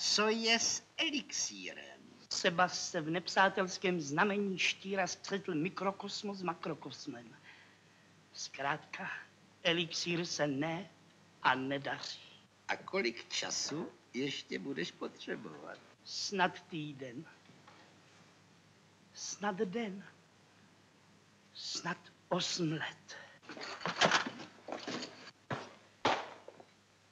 [0.00, 2.00] Co je s elixírem?
[2.28, 7.36] Třeba se v nepřátelském znamení štíra střetl mikrokosmos s makrokosmem.
[8.32, 9.10] Zkrátka,
[9.62, 10.90] elixír se ne
[11.42, 12.20] a nedaří.
[12.68, 15.78] A kolik času ještě budeš potřebovat?
[16.04, 17.24] Snad týden.
[19.14, 20.04] Snad den.
[21.54, 23.16] Snad osm let.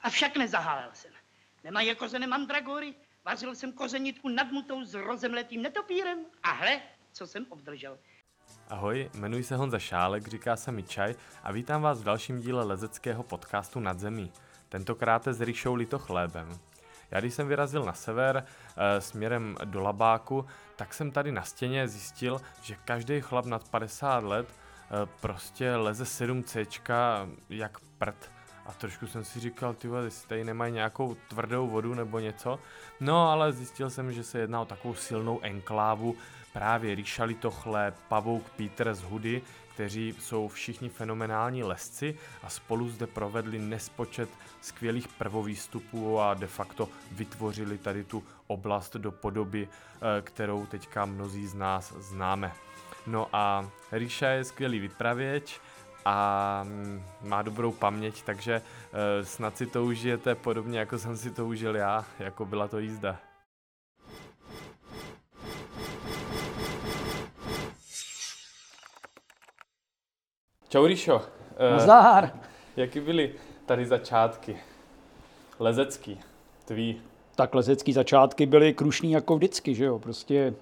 [0.01, 1.17] Avšak nezahálel jsem.
[1.63, 2.93] Nemají kořeny mandragory,
[3.25, 7.97] vařil jsem kořenitku nadmutou s rozemletým netopírem a hle, co jsem obdržel.
[8.69, 12.63] Ahoj, jmenuji se Honza Šálek, říká se mi Čaj a vítám vás v dalším díle
[12.63, 14.31] lezeckého podcastu Nad zemí.
[14.69, 16.59] Tentokrát s Ríšou Litochlébem.
[17.11, 18.43] Já když jsem vyrazil na sever
[18.77, 24.23] e, směrem do Labáku, tak jsem tady na stěně zjistil, že každý chlap nad 50
[24.23, 28.36] let e, prostě leze 7C jak prd.
[28.67, 32.59] A trošku jsem si říkal, ty jestli tady nemají nějakou tvrdou vodu nebo něco.
[32.99, 36.15] No ale zjistil jsem, že se jedná o takovou silnou enklávu,
[36.53, 39.41] právě Ríša Litochle, Pavouk Peter z Hudy,
[39.73, 44.29] kteří jsou všichni fenomenální lesci a spolu zde provedli nespočet
[44.61, 51.47] skvělých prvovýstupů a de facto vytvořili tady tu oblast do podoby, eh, kterou teďka mnozí
[51.47, 52.53] z nás známe.
[53.07, 55.61] No a Ríša je skvělý vypravěč
[56.09, 61.31] a mm, má dobrou paměť, takže eh, snad si to užijete podobně, jako jsem si
[61.31, 63.19] to užil já, jako byla to jízda.
[70.69, 71.21] Čau Ríšo.
[71.71, 72.31] Nazdar.
[72.75, 74.57] Jaký byly tady začátky?
[75.59, 76.19] Lezecký,
[76.65, 77.01] tvý.
[77.35, 80.53] Tak lezecký začátky byly krušný jako vždycky, že jo, prostě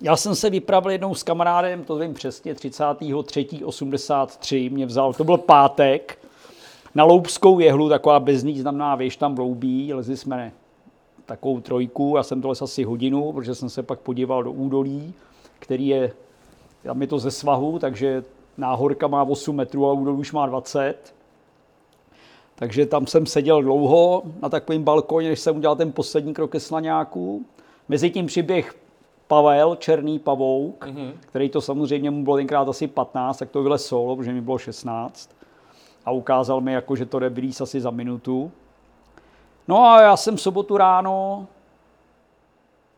[0.00, 5.38] já jsem se vypravil jednou s kamarádem, to vím přesně, 33.83 mě vzal, to byl
[5.38, 6.18] pátek,
[6.94, 10.52] na Loubskou jehlu, taková bezvýznamná věž tam loubí, lezli jsme
[11.26, 15.14] takovou trojku, já jsem to les asi hodinu, protože jsem se pak podíval do údolí,
[15.58, 16.12] který je,
[16.82, 18.24] tam je to ze svahu, takže
[18.56, 21.14] náhorka má 8 metrů a údolí už má 20.
[22.54, 26.60] Takže tam jsem seděl dlouho na takovém balkoně, než jsem udělal ten poslední krok ke
[26.60, 27.44] slaňáku.
[27.88, 28.74] Mezitím přiběh
[29.28, 31.12] Pavel, černý pavouk, mm-hmm.
[31.20, 34.58] který to samozřejmě mu bylo tenkrát asi 15, tak to vylez solo, protože mi bylo
[34.58, 35.30] 16.
[36.04, 38.52] A ukázal mi, jako, že to jde asi za minutu.
[39.68, 41.46] No a já jsem v sobotu ráno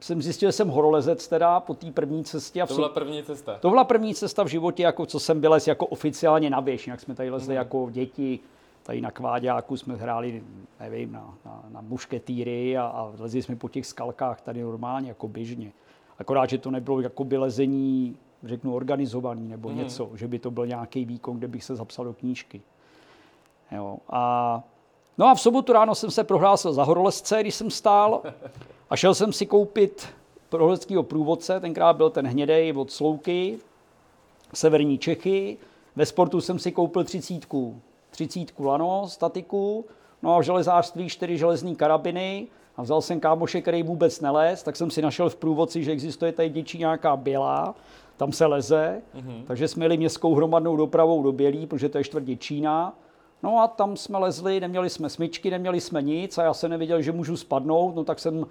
[0.01, 2.65] jsem zjistil, že jsem horolezec teda po té první cestě.
[2.67, 3.59] To byla první cesta?
[3.61, 6.87] To byla první cesta v životě, jako co jsem vylez jako oficiálně na věž.
[6.87, 7.59] Jak jsme tady lezli mm.
[7.59, 8.39] jako děti,
[8.83, 10.43] tady na kváďáku jsme hráli,
[10.81, 15.29] nevím, na, na, na mušketýry a, a lezli jsme po těch skalkách tady normálně, jako
[15.29, 15.73] běžně.
[16.21, 19.77] Akorát, že to nebylo jako lezení, řeknu, organizovaný nebo mm.
[19.77, 22.63] něco, že by to byl nějaký výkon, kde bych se zapsal do knížky.
[23.73, 23.99] Jo.
[24.09, 24.63] A,
[25.19, 28.23] no a v sobotu ráno jsem se prohlásil za horolezce, když jsem stál
[28.91, 30.09] a šel jsem si koupit
[30.51, 33.59] horolezského průvodce, tenkrát byl ten hnědej od Slouky,
[34.55, 35.57] severní Čechy.
[35.97, 37.81] Ve sportu jsem si koupil třicítku,
[38.11, 39.85] třicítku lano, statiku,
[40.23, 42.47] no a v železářství čtyři železní karabiny,
[42.81, 46.33] a vzal jsem kámoše, který vůbec nelez, tak jsem si našel v průvodci, že existuje
[46.33, 47.75] tady děčí nějaká bělá,
[48.17, 49.43] tam se leze, mm-hmm.
[49.47, 52.95] takže jsme jeli městskou hromadnou dopravou do Bělí, protože to je čtvrt Děčína.
[53.43, 57.03] No a tam jsme lezli, neměli jsme smyčky, neměli jsme nic a já jsem nevěděl,
[57.03, 58.47] že můžu spadnout, no tak jsem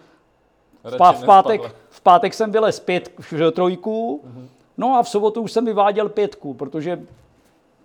[0.84, 3.12] v, pá- v, pátek, v pátek jsem vylez pět,
[3.52, 4.48] trojku, mm-hmm.
[4.78, 7.02] no a v sobotu už jsem vyváděl pětku, protože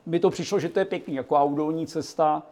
[0.07, 2.43] mi to přišlo, že to je pěkný, jako audolní cesta,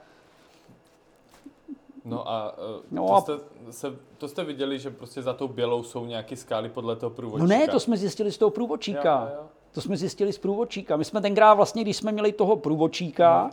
[2.05, 3.21] No a, uh, no to, a...
[3.21, 3.33] Jste,
[3.71, 7.55] se, to jste viděli, že prostě za tou bělou jsou nějaké skály podle toho průvodčíka?
[7.55, 9.29] No ne, to jsme zjistili z toho průvodčíka.
[9.31, 9.47] Jo, jo.
[9.73, 10.97] To jsme zjistili z průvodčíka.
[10.97, 13.51] My jsme tenkrát vlastně, když jsme měli toho průvodčíka, hmm.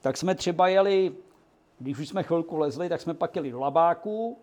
[0.00, 1.12] tak jsme třeba jeli,
[1.78, 4.38] když už jsme chvilku lezli, tak jsme pak jeli do Labáku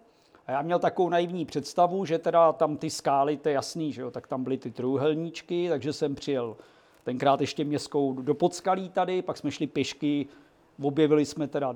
[0.47, 4.01] a já měl takovou naivní představu, že teda tam ty skály, to je jasný, že
[4.01, 6.55] jo, tak tam byly ty trůhelníčky, takže jsem přijel
[7.03, 10.27] tenkrát ještě městskou do Podskalí tady, pak jsme šli pěšky,
[10.81, 11.75] objevili jsme teda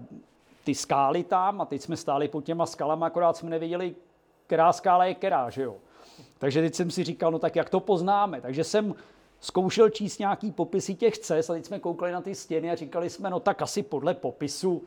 [0.67, 3.95] ty skály tam a teď jsme stáli pod těma skalama, akorát jsme nevěděli,
[4.47, 5.75] která skála je která, že jo.
[6.37, 8.41] Takže teď jsem si říkal, no tak jak to poznáme.
[8.41, 8.95] Takže jsem
[9.39, 13.09] zkoušel číst nějaký popisy těch cest a teď jsme koukali na ty stěny a říkali
[13.09, 14.83] jsme, no tak asi podle popisu,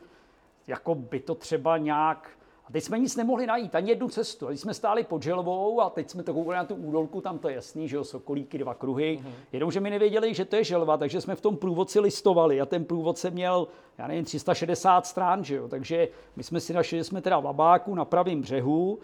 [0.67, 2.29] jako by to třeba nějak
[2.65, 4.47] a teď jsme nic nemohli najít, ani jednu cestu.
[4.47, 7.49] Teď jsme stáli pod želvou a teď jsme to koukali na tu údolku, tam to
[7.49, 9.19] je jasný, že jo, sokolíky, dva kruhy.
[9.21, 9.31] Mm-hmm.
[9.51, 12.85] Jenomže my nevěděli, že to je želva, takže jsme v tom průvodci listovali a ten
[12.85, 13.67] průvodce měl,
[13.97, 15.67] já nevím, 360 strán, že jo.
[15.67, 18.99] Takže my jsme si našli, že jsme teda v Labáku na pravém břehu,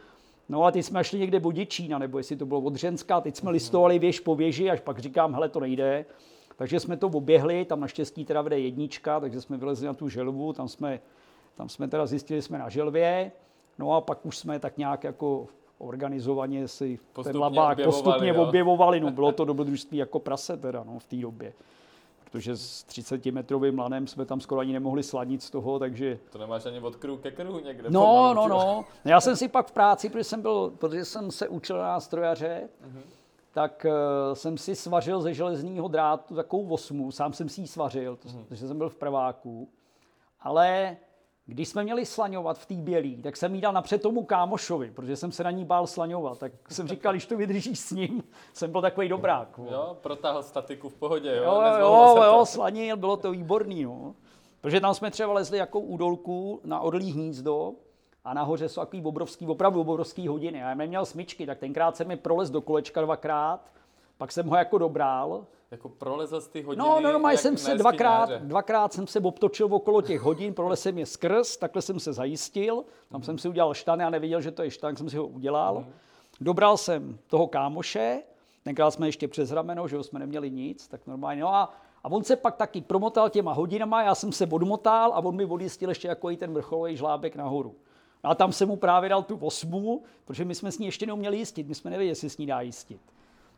[0.50, 3.50] No a teď jsme šli někde Bodičína, nebo jestli to bylo od Řenska, teď jsme
[3.50, 3.54] mm-hmm.
[3.54, 6.06] listovali věž po věži, až pak říkám, hele, to nejde.
[6.58, 10.54] Takže jsme to oběhli, tam naštěstí teda vede jednička, takže jsme vylezli na tu želvu,
[10.54, 11.00] tam jsme,
[11.56, 13.32] tam jsme teda zjistili, že jsme na želvě.
[13.80, 15.48] No a pak už jsme tak nějak jako
[15.78, 18.44] organizovaně si Postupně ten labák objevovali, postupně jo.
[18.44, 19.00] objevovali.
[19.00, 21.54] No, bylo to dobrodružství jako prase teda no, v té době.
[22.24, 26.66] Protože s 30-metrovým lanem jsme tam skoro ani nemohli sladit z toho, takže To nemáš
[26.66, 27.90] ani od kruhu ke kruhu někde.
[27.90, 28.50] No, no, vole.
[28.50, 28.86] no.
[29.06, 32.70] Já jsem si pak v práci, protože jsem, byl, protože jsem se učil na strojaře,
[33.52, 38.16] tak uh, jsem si svařil ze železného drátu takovou osmu, sám jsem si ji svařil,
[38.16, 39.70] to, protože jsem byl v prváku.
[40.42, 40.98] Ale
[41.54, 45.16] když jsme měli slaňovat v té bělý, tak jsem jí dal napřed tomu kámošovi, protože
[45.16, 46.40] jsem se na ní bál slaňovat.
[46.40, 48.24] Tak jsem říkal, když to vydržíš s ním,
[48.54, 49.58] jsem byl takový dobrák.
[49.58, 49.74] vole.
[49.74, 51.44] Jo, protáhl statiku v pohodě, jo.
[51.44, 52.24] Jo, jo, nezvolil jo, to.
[52.24, 54.16] jo, slanil, bylo to výborný, no.
[54.62, 57.72] Protože tam jsme třeba lezli jako údolku na orlí hnízdo
[58.26, 60.58] a nahoře jsou takový obrovský, opravdu obrovský hodiny.
[60.60, 63.72] Já jsem neměl smyčky, tak tenkrát jsem mi prolez do kolečka dvakrát,
[64.18, 65.46] pak jsem ho jako dobral.
[65.72, 66.88] Jako prolezl z ty hodiny.
[66.88, 70.98] No, no, normálně jsem se dvakrát, dvakrát jsem se obtočil okolo těch hodin, prolez jsem
[70.98, 74.64] je skrz, takhle jsem se zajistil, tam jsem si udělal štany a nevěděl, že to
[74.64, 75.86] je štan, jsem si ho udělal.
[76.42, 78.24] Dobral jsem toho kámoše,
[78.64, 81.42] tenkrát jsme ještě přes rameno, že jsme neměli nic, tak normálně.
[81.42, 81.74] No a,
[82.04, 85.46] a on se pak taky promotal těma hodinama, já jsem se odmotal a on mi
[85.46, 87.76] odjistil ještě jako i ten vrcholový žlábek nahoru.
[88.24, 91.38] A tam jsem mu právě dal tu osmu, protože my jsme s ní ještě neuměli
[91.38, 93.02] jistit, my jsme nevěděli, jestli s ní dá jistit.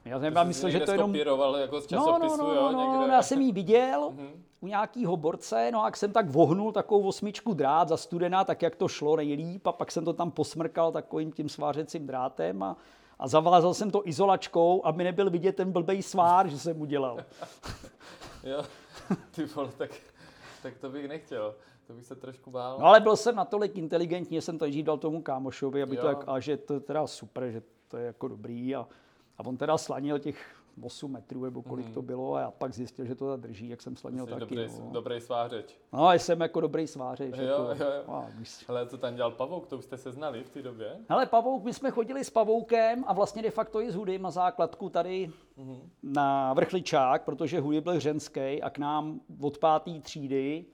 [0.05, 1.15] Já jsem To jsi myslel, že to jenom...
[1.15, 3.13] jako z No, časopisu, no, no, jo, no, no, někde.
[3.13, 4.13] já jsem ji viděl
[4.61, 8.61] u nějakého borce, no a jak jsem tak vohnul takovou osmičku drát za studena, tak
[8.61, 12.77] jak to šlo nejlíp a pak jsem to tam posmrkal takovým tím svářecím drátem a,
[13.19, 17.17] a zavázal jsem to izolačkou, aby nebyl vidět ten blbej svár, že jsem udělal.
[18.43, 18.63] Jo,
[19.31, 19.91] ty vole, tak,
[20.63, 21.55] tak to bych nechtěl.
[21.87, 22.77] To bych se trošku bál.
[22.79, 26.09] No ale byl jsem natolik inteligentní, že jsem to dal tomu kámošovi, aby to Jo.
[26.09, 28.87] jak, a že to je teda super, že to je jako dobrý a,
[29.39, 33.05] a on teda slanil těch 8 metrů, nebo kolik to bylo a já pak zjistil,
[33.05, 34.39] že to drží, jak jsem slanil Jsi taky.
[34.39, 34.89] dobrý, no.
[34.91, 35.77] dobrý svářeč.
[35.93, 37.35] No, a jsem jako dobrý svářeč.
[37.37, 38.13] Jo, jako, jo, jo.
[38.13, 38.65] A, víš.
[38.67, 40.97] Ale co tam dělal Pavouk, to už jste se znali v té době?
[41.09, 44.31] Hele, Pavouk, my jsme chodili s Pavoukem a vlastně de facto i s Hudym na
[44.31, 45.31] základku tady
[46.03, 50.65] na Vrchličák, protože Hudy byl hřenský a k nám od páté třídy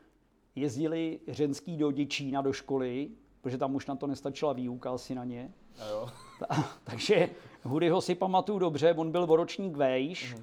[0.55, 3.09] jezdili hřenský do Děčína do školy,
[3.41, 5.51] protože tam už na to nestačila výuka asi na ně.
[5.79, 6.09] A jo.
[6.83, 7.29] Takže
[7.65, 10.35] Hudyho si pamatuju dobře, on byl o ročník vejš,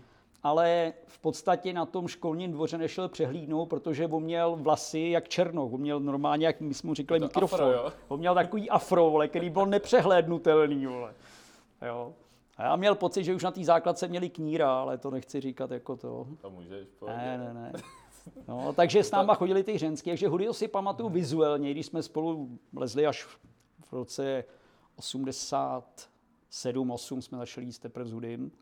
[0.43, 5.73] ale v podstatě na tom školním dvoře nešel přehlídnout, protože on měl vlasy jak černoch,
[5.73, 7.61] on měl normálně, jak my jsme mu říkali, To mikrofon.
[7.61, 7.93] afro, jo?
[8.09, 10.87] On měl takový afro, vole, který byl nepřehlédnutelný.
[10.87, 11.15] Vole.
[11.87, 12.13] Jo.
[12.57, 15.71] A já měl pocit, že už na té základce měli kníra, ale to nechci říkat
[15.71, 16.27] jako to.
[16.41, 17.17] To můžeš, pohodě.
[17.19, 17.73] Ne, ne, ne.
[18.49, 22.59] No, takže s náma chodili ty ženský, takže Hudyho si pamatuju vizuálně, když jsme spolu
[22.77, 23.25] lezli až
[23.87, 24.45] v roce
[26.53, 28.53] 87, 8 jsme začali jíst teprve s Hudym.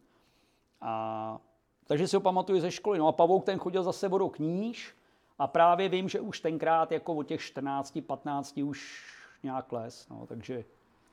[0.80, 1.38] A,
[1.86, 2.98] takže si ho pamatuju ze školy.
[2.98, 4.94] No a Pavouk ten chodil zase vodou kníž
[5.38, 9.04] a právě vím, že už tenkrát jako od těch 14, 15 už
[9.42, 10.08] nějak les.
[10.08, 10.64] No, takže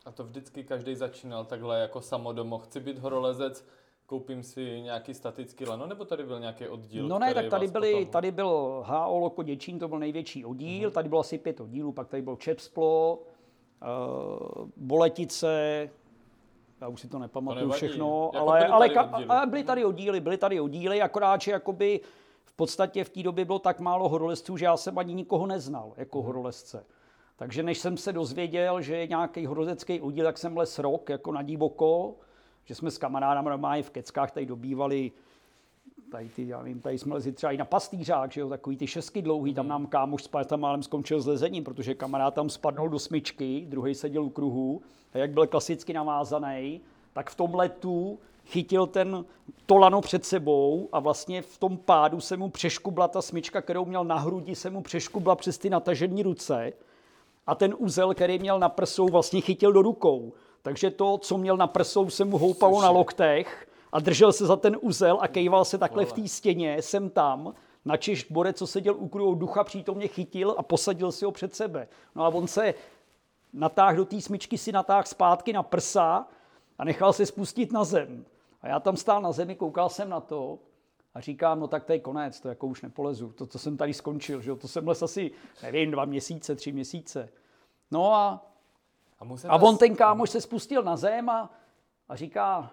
[0.05, 2.59] A to vždycky každý začínal takhle jako samodomo.
[2.59, 3.65] Chci být horolezec,
[4.05, 7.07] koupím si nějaký statický lano, nebo tady byl nějaký oddíl?
[7.07, 10.87] No ne, tak tady, byly, potom- tady byl HO Loko Děčín, to byl největší oddíl,
[10.87, 10.93] Mhm.
[10.93, 13.19] tady bylo asi pět oddílů, pak tady byl Čepsplo,
[13.81, 15.89] uh, Boletice,
[16.81, 17.77] já už si to nepamatuju nevadí.
[17.77, 19.29] všechno, Jako ale, byly ale tady ka, oddíly.
[19.29, 21.99] a byly tady oddíly, byly tady oddíly, akorát, že jakoby
[22.45, 25.93] v podstatě v té době bylo tak málo horolezců, že já jsem ani nikoho neznal
[25.97, 26.25] jako Mhm.
[26.27, 26.85] horolezce.
[27.35, 31.31] Takže než jsem se dozvěděl, že je nějaký horolezecký oddíl, tak jsem les rok jako
[31.31, 32.15] na divoko,
[32.65, 32.97] že jsme s
[33.41, 35.11] normálně v keckách tady dobývali
[36.11, 38.87] tady ty, já vím, tady jsme lezli třeba i na pastýřák, že jo, takový ty
[38.87, 42.89] šesky dlouhý, tam nám kámoš s tam málem skončil s lezením, protože kamarád tam spadnul
[42.89, 44.81] do smyčky, druhý seděl u kruhu
[45.13, 46.81] a jak byl klasicky navázaný,
[47.13, 49.25] tak v tom letu chytil ten
[49.65, 53.85] to lano před sebou a vlastně v tom pádu se mu přeškubla ta smyčka, kterou
[53.85, 56.73] měl na hrudi, se mu přeškubla přes ty natažené ruce
[57.47, 60.33] a ten uzel, který měl na prsou, vlastně chytil do rukou.
[60.61, 64.55] Takže to, co měl na prsou, se mu houpalo na loktech a držel se za
[64.55, 67.53] ten uzel a kejval se takhle v té stěně, sem tam.
[67.85, 71.87] Načež Borec, co seděl u kruhu ducha, přítomně chytil a posadil si ho před sebe.
[72.15, 72.73] No a on se
[73.53, 76.27] natáhl do té smyčky, si natáhl zpátky na prsa
[76.77, 78.25] a nechal se spustit na zem.
[78.61, 80.59] A já tam stál na zemi, koukal jsem na to
[81.13, 83.31] a říkám, no tak to je konec, to jako už nepolezu.
[83.31, 84.55] To, to jsem tady skončil, že jo?
[84.55, 85.31] to jsem les asi,
[85.63, 87.29] nevím, dva měsíce, tři měsíce.
[87.91, 88.45] No a,
[89.19, 91.49] A, a on ten kámoš se spustil na zem a,
[92.09, 92.71] a říká,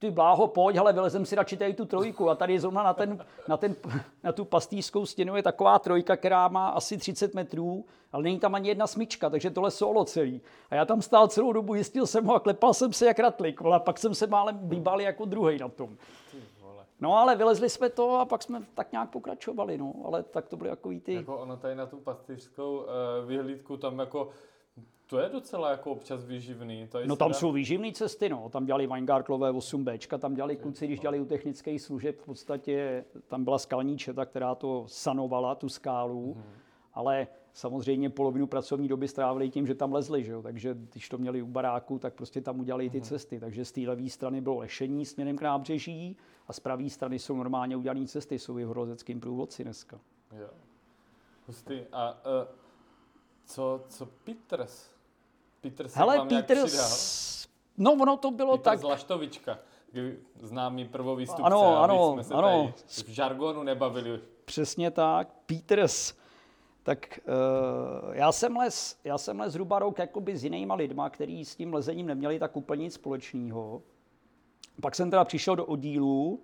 [0.00, 2.30] ty bláho, pojď, ale vylezem si radši tady tu trojku.
[2.30, 3.76] A tady zrovna na, ten, na, ten,
[4.22, 8.54] na tu pastýřskou stěnu je taková trojka, která má asi 30 metrů, ale není tam
[8.54, 10.40] ani jedna smyčka, takže tohle solo celý.
[10.70, 13.60] A já tam stál celou dobu, jistil jsem ho a klepal jsem se jak ratlik,
[13.60, 15.96] vole, a pak jsem se málem vybal jako druhý na tom.
[17.00, 19.94] No ale vylezli jsme to a pak jsme tak nějak pokračovali, no.
[20.04, 21.14] Ale tak to byly takový ty...
[21.14, 22.84] Jako ono tady na tu pastýřskou uh,
[23.26, 24.28] vyhlídku tam jako
[25.10, 26.86] to je docela jako občas výživný.
[26.88, 28.48] To je No tam teda- jsou výživné cesty, no.
[28.48, 33.44] Tam dělali Weingartlové 8B, tam dělali kluci, když dělali u technických služeb, v podstatě tam
[33.44, 36.44] byla skalní četa, která to sanovala, tu skálu, Mhm.
[36.94, 40.42] ale samozřejmě polovinu pracovní doby strávili tím, že tam lezli, že jo?
[40.42, 42.92] takže když to měli u baráku, tak prostě tam udělali Mhm.
[42.92, 43.40] ty cesty.
[43.40, 46.16] Takže z té levé strany bylo lešení směrem k nábřeží
[46.48, 50.00] a z pravé strany jsou normálně udělané cesty, jsou i v horozeckým průvodci dneska.
[50.40, 50.48] Jo.
[51.46, 51.80] Hustý.
[51.92, 52.48] A uh,
[53.44, 54.90] co, co Peters?
[55.60, 56.42] Peters se Hele, přidal?
[56.42, 57.48] Peters,
[57.78, 59.58] no ono to bylo Peters tak, Laštovička,
[60.42, 62.72] známý prvovýstupce, Ano, ano, jsme se ano.
[62.76, 64.20] tady v žargonu nebavili.
[64.44, 65.28] Přesně tak.
[65.46, 66.14] Peters.
[66.82, 71.44] Tak uh, já jsem les, já jsem les zhruba rok jakoby s jinýma lidma, kteří
[71.44, 73.82] s tím lezením neměli tak úplně nic společného.
[74.82, 76.40] Pak jsem teda přišel do oddílu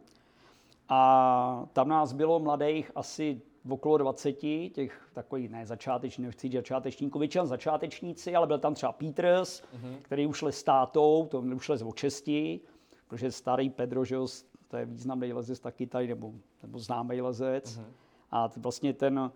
[0.89, 4.33] a tam nás bylo mladých asi okolo 20,
[4.73, 9.97] těch takových ne začátečníků, nechci začátečníků, většina začátečníci, ale byl tam třeba Peters, mm-hmm.
[10.03, 12.61] který už les s tátou, to už les o česti,
[13.09, 14.27] protože starý Pedro, že jo,
[14.69, 16.33] to je významný lezec taky tady, nebo,
[16.63, 17.79] nebo známý lezec.
[17.79, 17.85] Mm-hmm.
[18.31, 19.33] A vlastně ten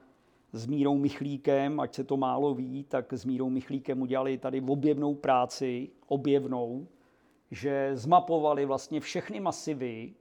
[0.52, 5.14] s Mírou Michlíkem, ať se to málo ví, tak s Mírou Michlíkem udělali tady objevnou
[5.14, 6.86] práci, objevnou,
[7.50, 10.14] že zmapovali vlastně všechny masivy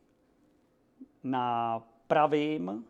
[1.24, 2.86] na pravým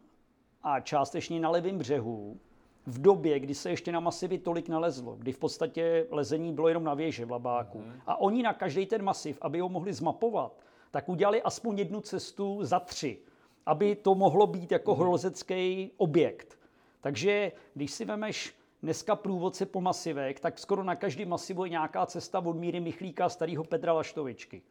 [0.64, 2.40] a částečně na levém břehu
[2.86, 6.84] v době, kdy se ještě na masivy tolik nalezlo, kdy v podstatě lezení bylo jenom
[6.84, 7.84] na věže v Labáku.
[8.08, 10.60] A oni na každý ten masiv, aby ho mohli zmapovat,
[10.92, 13.18] tak udělali aspoň jednu cestu za tři,
[13.66, 16.60] aby to mohlo být jako horolezecký objekt.
[17.02, 22.06] Takže když si vemeš dneska průvodce po masivech, tak skoro na každý masivu je nějaká
[22.06, 24.62] cesta od Míry Michlíka a starého Petra Laštovičky.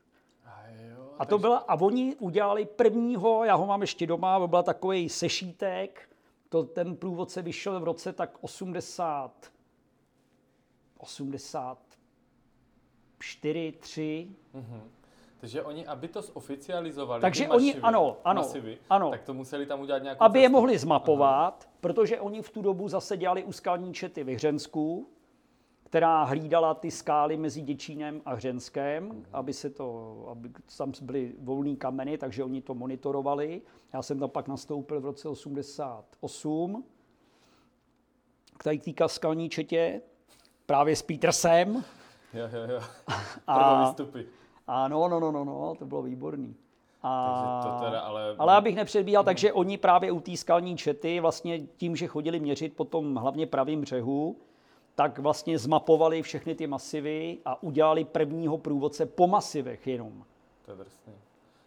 [1.19, 6.09] A to byla, a oni udělali prvního, já ho mám ještě doma, byl takový sešítek,
[6.49, 9.51] to, ten průvodce vyšel v roce tak 80,
[10.99, 14.29] 84, 3,
[15.41, 19.11] Takže oni, aby to zoficializovali, Takže ty oni- masivy, ano, ano, masivy, ano.
[19.11, 20.53] tak to museli tam udělat nějakou aby je cestu.
[20.53, 25.09] mohli zmapovat, protože oni v tu dobu zase dělali u skalní čety ve Hřensku,
[25.89, 31.77] která hlídala ty skály mezi Děčínem a Hřenskem, aby, se to, aby tam byly volné
[31.77, 33.63] kameny, takže oni to monitorovali.
[33.93, 36.85] Já jsem tam pak nastoupil v roce 88
[38.59, 40.03] k tady té skalní četě,
[40.67, 41.85] právě s Petersem.
[42.35, 42.81] Jo, jo, jo.
[43.47, 43.95] A-.
[44.67, 46.57] A no, no, no, no, no, to bylo výborný.
[47.03, 51.21] A, Takže to teda ale- ale abych nepředbíhal, takže oni právě u té skalní čety
[51.21, 54.37] vlastně tím, že chodili měřit po tom hlavně pravým břehu,
[54.99, 60.25] tak vlastně zmapovali všechny ty masivy a udělali prvního průvodce po masivech jenom.
[60.65, 61.13] To je drsný.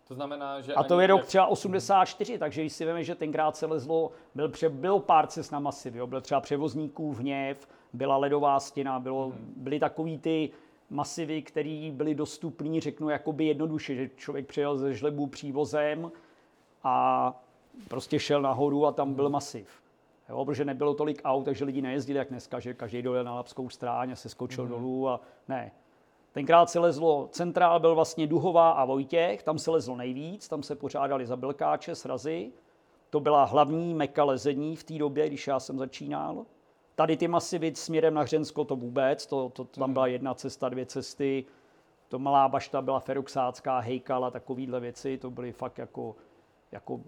[0.07, 3.55] To znamená, že A to je rok třeba 84, takže když si veme, že tenkrát
[3.55, 8.17] se lezlo, byl, pře, bylo pár cest na masivy, jo, byl třeba převozníků hněv, byla
[8.17, 9.53] ledová stěna, bylo, Mhm.
[9.57, 10.49] byly takový ty
[10.89, 16.11] masivy, které byly dostupné, řeknu, jakoby jednoduše, že člověk přijel ze žlebu přívozem
[16.83, 17.33] a
[17.87, 19.31] prostě šel nahoru a tam byl Mhm.
[19.33, 19.67] masiv.
[20.31, 23.69] Jo, protože nebylo tolik aut, takže lidi nejezdili jak dneska, že každý dojel na Lapskou
[23.69, 24.73] stráň a se skočil Mhm.
[24.73, 25.71] dolů a ne.
[26.31, 30.75] Tenkrát se lezlo, centrál byl vlastně Duhová a Vojtěch, tam se lezlo nejvíc, tam se
[30.75, 32.51] pořádali zabelkáče, srazy.
[33.09, 36.45] To byla hlavní meka lezení v té době, když já jsem začínal.
[36.95, 40.69] Tady ty masivy směrem na Hřensko to vůbec, to, to, to tam byla jedna cesta,
[40.69, 41.45] dvě cesty.
[42.09, 46.15] To malá bašta byla feroxácká, hejkal a takovýhle věci, to byly fakt jako,
[46.71, 46.99] jako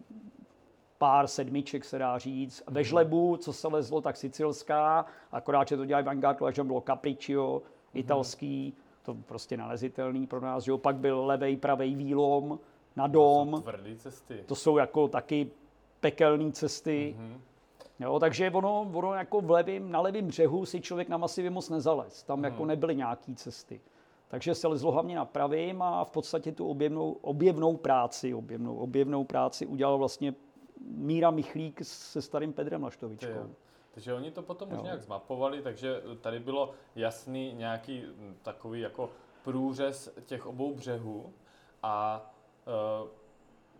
[1.04, 2.64] pár sedmiček, se dá říct.
[2.68, 6.82] Ve žlebu, co se lezlo, tak sicilská, akorát, že to dělají Vanguard, že tam bylo
[6.82, 7.62] Capriccio,
[7.94, 10.64] italský, to prostě nalezitelný pro nás.
[10.64, 10.78] Že jo.
[10.78, 12.60] Pak byl levej, pravej výlom
[12.96, 14.44] na dom, Tvrdý cesty.
[14.46, 15.52] to jsou jako taky
[16.00, 17.16] pekelné cesty.
[18.00, 21.70] Jo, takže ono, ono jako v levým, na levém břehu si člověk na masivě moc
[21.70, 22.24] nezalez.
[22.24, 23.82] Tam jako nebyly nějaký cesty.
[24.28, 29.24] Takže se lezlo hlavně na pravým a v podstatě tu objevnou, objevnou práci, objevnou, objevnou
[29.24, 30.34] práci udělal vlastně
[30.84, 33.32] Míra Michlík se starým Pedrem Laštovičkou.
[33.32, 33.50] jo.
[33.94, 39.10] Takže oni to potom už nějak zmapovali, takže tady bylo jasný nějaký mm, takový jako
[39.44, 41.34] průřez těch obou břehů
[41.84, 42.26] a
[42.68, 43.08] e,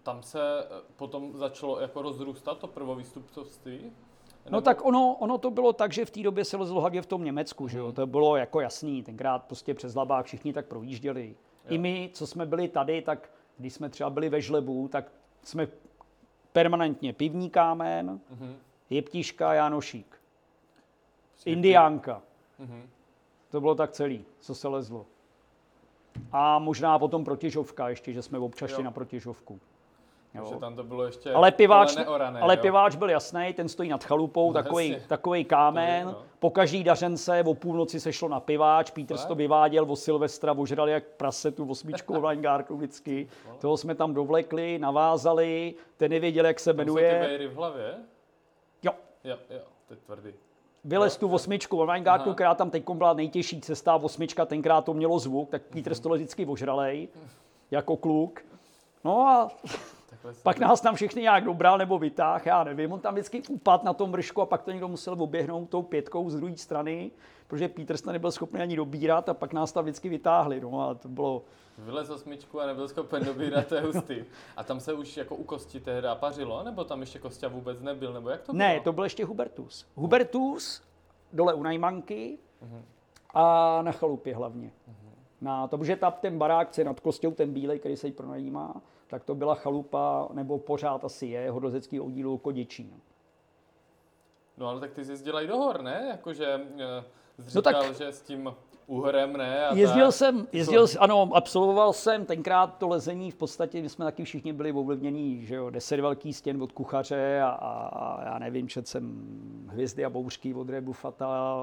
[0.04, 3.92] tam se e, potom začalo jako rozrůstat to prvovýstupcovství.
[4.50, 7.06] No tak ono, ono to bylo tak, že v té době se lezlo hlavně v
[7.06, 7.86] tom Německu, že jo?
[7.86, 7.96] Mhm.
[7.96, 11.36] To bylo jako jasný, tenkrát prostě přes Labák všichni tak projížděli.
[11.70, 15.12] I my, co jsme byli tady, tak když jsme třeba byli ve Žlebu, tak
[15.44, 15.68] jsme
[16.54, 18.56] permanentně pivní kámen, Mhm.
[18.90, 20.18] jeptiška, Jánošík,
[21.46, 22.22] Indiánka.
[22.60, 22.90] Mhm.
[23.52, 25.06] To bylo tak celý, co se lezlo.
[26.32, 29.60] A možná potom protěžovka ještě, že jsme občas šli na protěžovku.
[30.34, 32.62] Takže tam to bylo ještě ale piváč, neorané, ale jo?
[32.62, 35.08] piváč byl jasný, ten stojí nad chalupou, No, takový, jasně.
[35.08, 36.06] takový kámen.
[36.08, 36.22] No.
[36.40, 39.26] Po každý dařence o půlnoci se šlo na piváč, Tak?
[39.28, 43.28] to vyváděl o Silvestra, ožrali jak prase tu osmičku Weingartu vždycky.
[43.60, 47.20] Toho jsme tam dovlekli, navázali, ten nevěděl, jak se ty jmenuje.
[47.20, 47.96] vejry v hlavě?
[48.84, 48.92] Jo,
[49.24, 50.34] Jo, jo, to je tvrdý.
[50.84, 55.20] vylez tu osmičku od Weingartu, která tam teď byla nejtěžší cesta, osmička, tenkrát to mělo
[55.20, 57.08] zvuk, tak Peters to vždycky ožralej,
[57.72, 58.46] jako kluk.
[59.04, 59.50] No a.
[60.44, 62.94] Pak nás tam všichni nějak dobral nebo vytáh, já nevím.
[62.94, 66.30] On tam vždycky upad na tom vršku a pak to někdo musel oběhnout tou pětkou
[66.30, 67.12] z druhé strany,
[67.48, 70.62] protože Peters to nebyl schopný ani dobírat a pak nás tam vždycky vytáhli.
[70.62, 71.44] No a to bylo,
[71.78, 74.16] Vylez osmičku a nebyl schopen dobírat, to je hustý.
[74.58, 78.14] A tam se už jako u kosti tehdy pařilo, nebo tam ještě Kostia vůbec nebyl,
[78.14, 78.84] nebo jak to ne, bylo?
[78.84, 79.86] to byl ještě Hubertus.
[79.96, 80.82] Hubertus
[81.34, 82.38] dole u Najmanky
[83.34, 84.72] a na chalupě hlavně.
[85.42, 88.82] Na to, protože tam ten barák, je nad kostou, ten bílej, který se jí pronajímá,
[89.14, 92.94] tak to byla chalupa, nebo pořád asi je, hodozecký oddíl Kodičín.
[94.58, 96.08] No ale tak ty jsi jezdil i do hor, ne?
[96.12, 97.04] Jakože eh,
[97.50, 98.54] jsi No tak- že s tím
[98.88, 99.66] uhrem, ne?
[99.68, 100.14] A Jezdil tak.
[100.16, 104.54] jsem, jezdil, s- ano, absolvoval jsem tenkrát to lezení, v podstatě my jsme taky všichni
[104.54, 108.88] byli ovlivnění, že jo, deset velký stěn od kuchaře a, a, a já nevím, četl
[108.88, 109.24] jsem
[109.70, 111.58] Hvězdy a bouřky od Rebufata,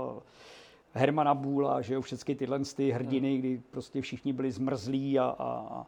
[0.92, 5.44] Hermana Bůla, že jo, všechny tyhle ty hrdiny, kdy prostě všichni byli zmrzlí a, a,
[5.70, 5.86] a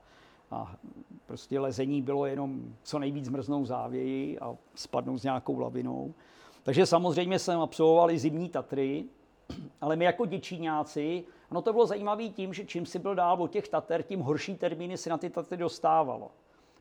[1.26, 6.14] prostě lezení bylo jenom co nejvíc zmrznou závěji a spadnout s nějakou lavinou.
[6.62, 9.04] Takže samozřejmě jsem absolvoval i zimní Tatry,
[9.80, 13.50] ale my jako děčíňáci, no to bylo zajímavé tím, že čím si byl dál od
[13.50, 16.30] těch Tater, tím horší termíny si na ty Tatry dostávalo.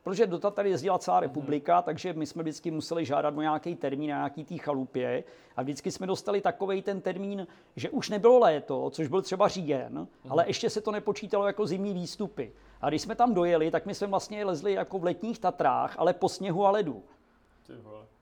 [0.04, 4.10] Protože do Tatar jezdila celá republika, takže my jsme vždycky museli žádat o nějaký termín
[4.10, 5.24] na nějaký té chalupě
[5.56, 10.08] a vždycky jsme dostali takový ten termín, že už nebylo léto, což byl třeba říjen,
[10.30, 12.54] ale ještě se to nepočítalo jako zimní výstupy.
[12.82, 16.14] A když jsme tam dojeli, tak my jsme vlastně lezli jako v letních Tatrách, ale
[16.14, 17.04] po sněhu a ledu.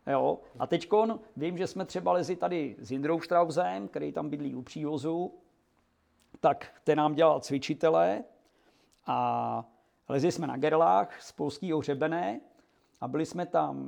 [0.07, 0.39] Jo?
[0.59, 0.89] A teď
[1.37, 5.33] vím, že jsme třeba lezli tady s Jindrou Štrausem, který tam bydlí u přívozu,
[6.39, 8.23] tak ten nám dělal cvičitele
[9.07, 9.65] a
[10.09, 12.39] lezli jsme na Gerlách z polského hřebene
[13.01, 13.85] a byli jsme tam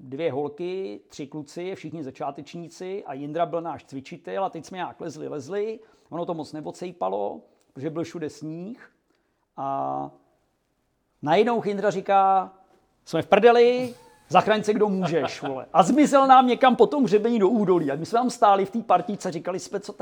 [0.00, 5.00] dvě holky, tři kluci, všichni začátečníci a Jindra byl náš cvičitel a teď jsme nějak
[5.00, 5.80] lezli, lezli.
[6.10, 7.40] Ono to moc neocejpalo,
[7.72, 8.90] protože byl všude sníh
[9.56, 10.10] a
[11.22, 12.52] najednou Jindra říká,
[13.04, 13.94] jsme v prdeli,
[14.28, 15.66] zachraň se, kdo můžeš, vole.
[15.72, 17.90] A zmizel nám někam po tom hřebení do údolí.
[17.90, 19.92] A my jsme tam stáli v té partice a říkali jsme, co?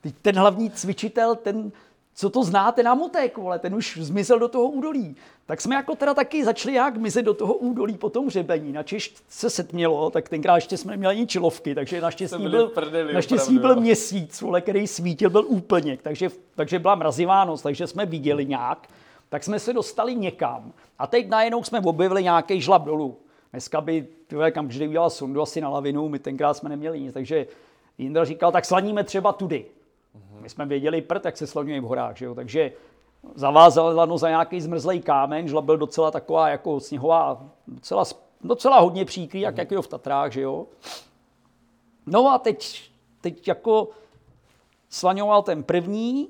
[0.00, 1.72] Teď ten hlavní cvičitel, ten,
[2.14, 5.16] co to zná, ten amotek, vole, ten už zmizel do toho údolí.
[5.46, 8.72] Tak jsme jako teda taky začali jak mizet do toho údolí po tom hřebení.
[8.72, 13.58] Načež se setmělo, tak tenkrát ještě jsme neměli ani čilovky, takže naštěstí byl, prdeli, naštěstí
[13.58, 18.06] opravdu, byl měsíc, vole, který svítil, byl úplně, takže, takže byla mrazivá noc, takže jsme
[18.06, 18.88] viděli nějak,
[19.28, 20.72] tak jsme se dostali někam.
[20.98, 23.16] A teď najednou jsme objevili nějaký žlab dolů.
[23.52, 27.14] Dneska by, tyhle, kam vždy udělal sondu asi na lavinu, my tenkrát jsme neměli nic,
[27.14, 27.46] takže
[27.98, 29.64] Jindra říkal, tak slaníme třeba tudy.
[30.40, 32.34] My jsme věděli prd, jak se slaňuje v horách, že jo?
[32.34, 32.72] takže
[33.34, 38.04] zavázal lano za nějaký zmrzlej kámen, žlab byl docela taková jako sněhová, docela,
[38.40, 40.66] docela hodně příkrý, jak, jak v Tatrách, že jo.
[42.06, 43.88] No a teď, teď jako
[44.90, 46.28] slaňoval ten první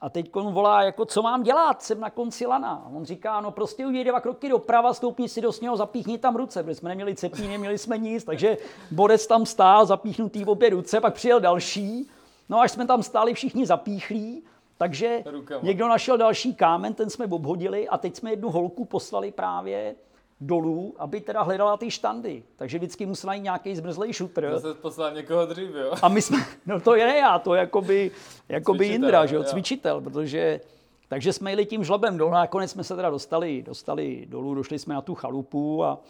[0.00, 2.86] a teď on volá, jako co mám dělat, jsem na konci lana.
[2.94, 6.62] On říká, no prostě udělej dva kroky doprava, stoupni si do sněhu, zapíchni tam ruce,
[6.62, 8.56] protože jsme neměli cepí, neměli jsme nic, takže
[8.90, 12.08] Borec tam stál, zapíchnutý v obě ruce, pak přijel další,
[12.48, 14.42] no až jsme tam stáli všichni zapíchlí,
[14.78, 15.60] takže Rukama.
[15.62, 19.94] někdo našel další kámen, ten jsme obhodili a teď jsme jednu holku poslali právě
[20.40, 22.42] dolů, aby teda hledala ty štandy.
[22.56, 24.50] Takže vždycky musela jít nějaký zmrzlej šutr.
[24.52, 25.92] Zase poslal někoho dřív, jo?
[26.02, 28.10] A my jsme, no to je ne já, to jakoby,
[28.48, 30.60] jakoby Cvičitel, Jindra, že jo, cvičitel, protože,
[31.08, 34.78] takže jsme jeli tím žlobem dolů, a nakonec jsme se teda dostali, dostali dolů, došli
[34.78, 36.00] jsme na tu chalupu a,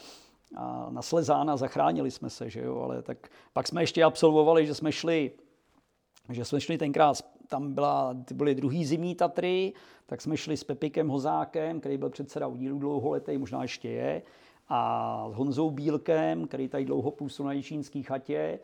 [0.56, 3.18] a na Slezána zachránili jsme se, že jo, ale tak
[3.52, 5.30] pak jsme ještě absolvovali, že jsme šli,
[6.28, 7.16] že jsme šli tenkrát,
[7.48, 9.72] tam byla, ty byly druhý zimní Tatry,
[10.06, 14.22] tak jsme šli s Pepikem Hozákem, který byl předseda udílu dlouholetý, možná ještě je,
[14.68, 18.58] a s Honzou Bílkem, který tady dlouho působil na Jičínský chatě,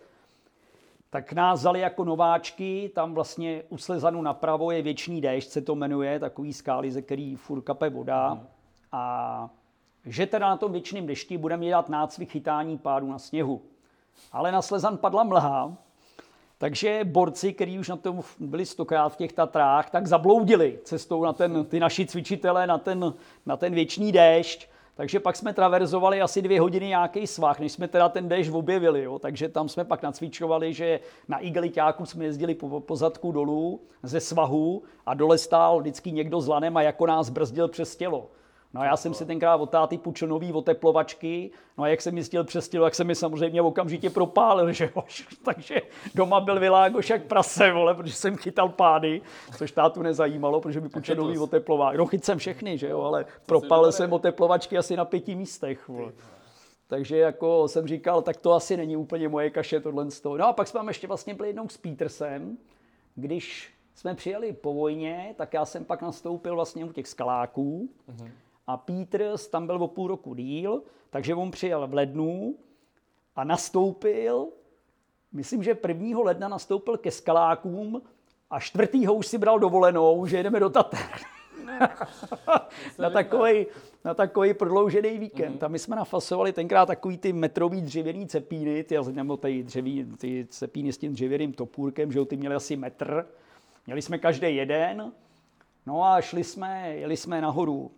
[1.10, 5.74] tak nás vzali jako nováčky, tam vlastně u Slezanu napravo je věčný déšť, se to
[5.74, 8.46] jmenuje, takový skály, ze který furt kape voda.
[8.92, 9.50] A
[10.04, 13.62] že teda na tom věčném dešti budeme dělat nácvik chytání pádů na sněhu.
[14.32, 15.76] Ale na Slezan padla mlha,
[16.58, 21.32] takže borci, kteří už na tom byli stokrát v těch Tatrách, tak zabloudili cestou na
[21.32, 23.14] ten, ty naši cvičitele na ten,
[23.46, 24.68] na ten věčný déšť.
[24.94, 29.02] Takže pak jsme traverzovali asi dvě hodiny nějaký svah, než jsme teda ten déšť objevili.
[29.02, 29.18] Jo.
[29.18, 34.20] Takže tam jsme pak nacvičovali, že na igeliťáku jsme jezdili po, po zadku dolů ze
[34.20, 38.30] svahu a dole stál vždycky někdo s lanem a jako nás brzdil přes tělo.
[38.74, 42.16] No a já jsem si tenkrát od táty půjčil nový oteplovačky, no a jak jsem
[42.16, 45.04] jistil přes tělo, jak jsem mi samozřejmě okamžitě propálil, že jo.
[45.44, 45.80] Takže
[46.14, 49.22] doma byl vylágoš jak prase, vole, protože jsem chytal pády,
[49.58, 51.96] což tátu nezajímalo, protože mi půjčil nový oteplovák.
[51.96, 56.12] No chyt jsem všechny, že jo, ale propálil jsem oteplovačky asi na pěti místech, vole.
[56.86, 60.36] Takže jako jsem říkal, tak to asi není úplně moje kaše tohle z toho.
[60.36, 62.58] No a pak jsme ještě vlastně byli jednou s Petersem,
[63.14, 67.88] když jsme přijeli po vojně, tak já jsem pak nastoupil vlastně u těch skaláků.
[68.08, 68.30] Uh-huh.
[68.68, 72.54] A Peters tam byl o půl roku díl, takže on přijel v lednu
[73.36, 74.48] a nastoupil,
[75.32, 76.20] myslím, že 1.
[76.20, 78.02] ledna nastoupil ke skalákům
[78.50, 81.00] a čtvrtýho už si bral dovolenou, že jedeme do Tater.
[82.98, 83.66] na, takový,
[84.04, 85.60] na takový prodloužený víkend.
[85.60, 85.64] Mm-hmm.
[85.64, 90.46] A my jsme nafasovali tenkrát takový ty metrový dřevěný cepíny, ty, nebo ty, dřeví, ty
[90.50, 93.26] cepíny s tím dřevěným topůrkem, že ty měly asi metr.
[93.86, 95.12] Měli jsme každý jeden.
[95.86, 97.90] No a šli jsme, jeli jsme nahoru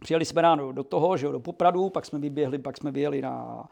[0.00, 3.22] Přijeli jsme ráno do toho, že jo, do Popradu, pak jsme vyběhli, pak jsme vyjeli
[3.22, 3.64] na,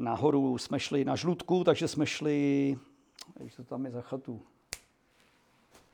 [0.00, 2.78] nahoru, jsme šli na Žlutku, takže jsme šli,
[3.40, 4.42] jak to tam je za chatu,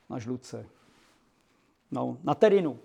[0.09, 0.65] na Žlutce,
[1.91, 2.79] no, na Terinu.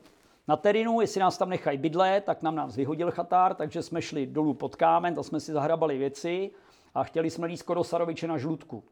[0.48, 4.26] Na Terinu, jestli nás tam nechají bydlet, tak nám nás vyhodil chatár, takže jsme šli
[4.26, 6.50] dolů pod kámen, tam jsme si zahrabali věci
[6.94, 8.85] a chtěli jsme jít skoro Saroviče na Žlutku.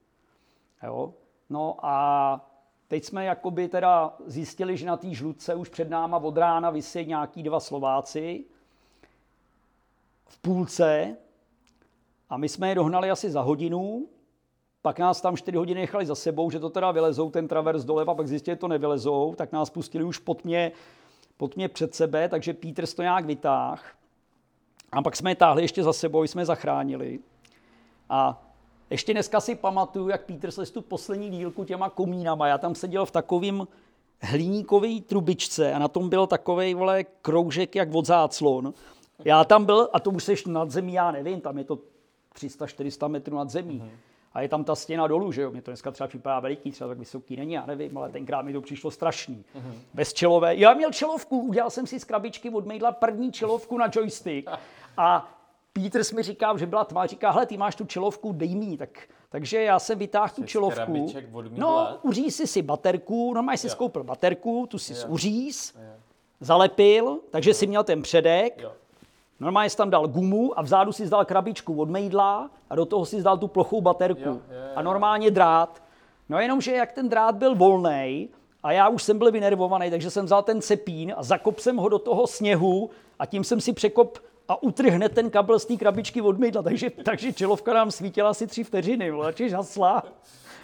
[0.82, 1.14] Jo?
[1.50, 2.57] No a
[2.88, 7.06] Teď jsme jakoby teda zjistili, že na té žlutce už před náma od rána vysí
[7.06, 8.44] nějaký dva Slováci
[10.26, 11.16] v půlce
[12.30, 14.08] a my jsme je dohnali asi za hodinu,
[14.82, 18.14] pak nás tam 4 hodiny nechali za sebou, že to teda vylezou ten travers doleva,
[18.14, 20.72] pak zjistili, že to nevylezou, tak nás pustili už pod mě,
[21.36, 23.94] pod mě před sebe, takže Peter to nějak vytáh.
[24.92, 27.18] A pak jsme je táhli ještě za sebou, jsme je zachránili.
[28.08, 28.47] A
[28.90, 32.46] ještě dneska si pamatuju, jak Peter se tu poslední dílku těma komínama.
[32.46, 33.68] Já tam seděl v takovým
[34.20, 38.74] hliníkový trubičce a na tom byl takový vole kroužek jak od záclon.
[39.24, 41.78] Já tam byl, a to už seš nad zemí, já nevím, tam je to
[42.36, 43.82] 300-400 metrů nad zemí.
[43.84, 43.98] Mm-hmm.
[44.32, 45.50] A je tam ta stěna dolů, že jo?
[45.50, 48.52] Mě to dneska třeba připadá veliký, třeba tak vysoký není, já nevím, ale tenkrát mi
[48.52, 49.44] to přišlo strašný.
[49.56, 49.74] Mm-hmm.
[49.94, 50.56] Bez čelové.
[50.56, 54.50] Já měl čelovku, udělal jsem si z krabičky od Mejdla první čelovku na joystick.
[54.96, 55.37] A
[55.82, 58.76] Peters mi říká, že byla tma, říká, hele, ty máš tu čelovku, dej mi.
[58.76, 58.88] Tak,
[59.30, 60.92] takže já jsem vytáhl tu čelovku.
[61.60, 65.74] No, uříz si si baterku, normálně si skoupil baterku, tu si uříz,
[66.40, 68.62] zalepil, takže si měl ten předek.
[68.62, 68.72] Jo.
[69.40, 73.06] Normálně jsi tam dal gumu a vzadu si dal krabičku od mejdla a do toho
[73.06, 74.28] si dal tu plochou baterku.
[74.28, 74.72] Jo, jo, jo.
[74.74, 75.82] A normálně drát.
[76.28, 78.28] No jenomže jak ten drát byl volný
[78.62, 81.88] a já už jsem byl vynervovaný, takže jsem vzal ten cepín a zakop jsem ho
[81.88, 86.20] do toho sněhu a tím jsem si překop a utrhne ten kabel z té krabičky
[86.20, 86.62] od mydla.
[86.62, 90.02] Takže, takže čelovka nám svítila asi tři vteřiny, vole, žasla.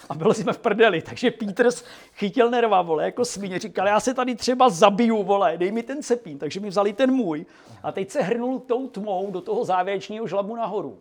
[0.09, 4.15] A byli jsme v prdeli, takže Peters chytil nerva, vole, jako svině, říkal, já se
[4.15, 7.47] tady třeba zabiju, vole, dej mi ten cepín, takže mi vzali ten můj.
[7.83, 10.99] A teď se hrnul tou tmou do toho závěrečného žlabu nahoru.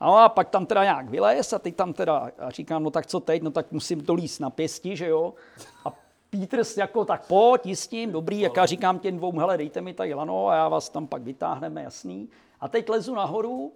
[0.00, 3.06] No a pak tam teda nějak vylez a teď tam teda, a říkám, no tak
[3.06, 5.34] co teď, no tak musím to líst na pěsti, že jo.
[5.84, 5.92] A
[6.40, 10.14] Peters jako tak pojď, jistím, dobrý, jak já říkám těm dvou, hele, dejte mi tady
[10.14, 12.28] lano a já vás tam pak vytáhneme, jasný.
[12.60, 13.72] A teď lezu nahoru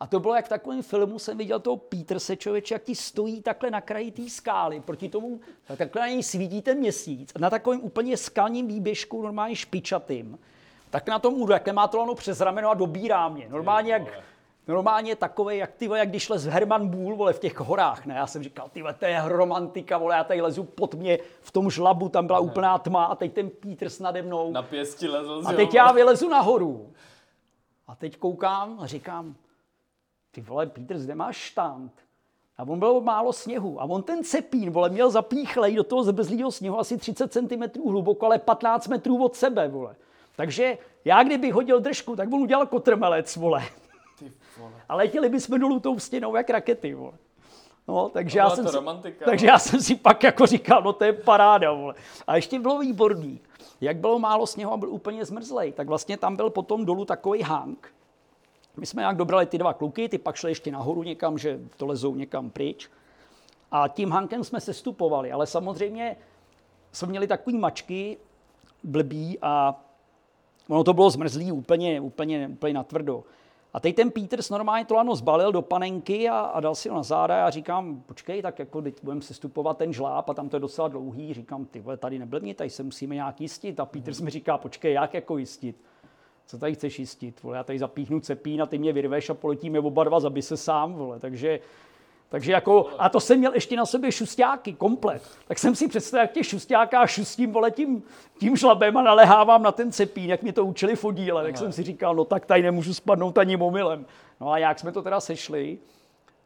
[0.00, 3.42] a to bylo jak v takovém filmu, jsem viděl toho Peterse člověče, jak ti stojí
[3.42, 5.40] takhle na kraji té skály, proti tomu
[5.76, 10.38] takhle na něj svítí ten měsíc, na takovém úplně skalním výběžku, normálně špičatým.
[10.90, 13.48] Tak na tom údu, jak má to lano přes rameno a dobírá mě.
[13.48, 14.02] Normálně jak
[14.68, 18.14] normálně takový, jak ty jak když les Herman Bull, vole, v těch horách, ne?
[18.14, 21.70] Já jsem říkal, ty to je romantika, vole, já tady lezu pod mě v tom
[21.70, 24.52] žlabu, tam byla úplná tma a teď ten Peters nade mnou.
[24.52, 25.42] Na pěsti lezl.
[25.46, 26.92] A teď já vylezu nahoru.
[27.86, 29.34] A teď koukám a říkám,
[30.30, 31.92] ty vole, Peters, kde máš štant?
[32.58, 33.80] A on byl málo sněhu.
[33.80, 38.26] A on ten cepín, vole, měl zapíchlej do toho zbrzlého sněhu asi 30 cm hluboko,
[38.26, 39.96] ale 15 metrů od sebe, vole.
[40.36, 43.62] Takže já, kdybych hodil držku, tak on udělal kotrmelec, vole.
[44.88, 47.12] A letěli bychom dolů tou stěnou jak rakety, vole.
[47.88, 51.04] No, takže, já jsem si, romantika, takže já jsem si pak jako říkal, no to
[51.04, 51.94] je paráda, vole.
[52.26, 53.40] A ještě bylo výborný.
[53.80, 57.42] Jak bylo málo sněhu a byl úplně zmrzlej, tak vlastně tam byl potom dolů takový
[57.42, 57.94] hang.
[58.76, 61.86] My jsme jak dobrali ty dva kluky, ty pak šli ještě nahoru někam, že to
[61.86, 62.90] lezou někam pryč.
[63.70, 66.16] A tím hankem jsme se stupovali, ale samozřejmě
[66.92, 68.16] jsme měli takový mačky
[68.84, 69.80] blbý a
[70.68, 73.24] ono to bylo zmrzlý úplně, úplně, úplně natvrdo.
[73.78, 76.96] A teď ten Peters normálně to lano zbalil do panenky a, a dal si ho
[76.96, 80.56] na záda a říkám, počkej, tak jako teď budeme sestupovat ten žláb a tam to
[80.56, 81.34] je docela dlouhý.
[81.34, 83.80] Říkám, ty vole, tady neblbni, tady se musíme nějak jistit.
[83.80, 85.84] A Peters mi říká, počkej, jak jako jistit?
[86.46, 87.42] Co tady chceš jistit?
[87.42, 90.56] Vole, já tady zapíchnu cepín a ty mě vyrveš a poletíme oba dva, zabi se
[90.56, 90.94] sám.
[90.94, 91.20] Vole.
[91.20, 91.60] Takže
[92.28, 95.22] Takže jako, a to jsem měl ještě na sobě šustáky, komplet.
[95.48, 98.02] Tak jsem si představil, jak těch šustáká šustím vole tím,
[98.38, 101.42] tím žlabem a nalehávám na ten cepín, jak mě to učili v oddíle.
[101.42, 104.06] Tak jsem si říkal, no tak tady nemůžu spadnout ani momilem.
[104.40, 105.78] No a jak jsme to teda sešli,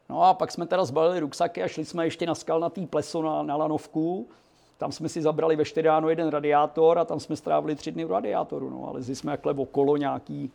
[0.09, 3.43] No a pak jsme teda zbalili ruksaky a šli jsme ještě na skalnatý pleso na,
[3.43, 4.27] na lanovku.
[4.77, 8.05] Tam jsme si zabrali ve 4 ráno jeden radiátor a tam jsme strávili tři dny
[8.05, 8.69] v radiátoru.
[8.69, 10.51] No, ale jsme jakhle okolo nějaký,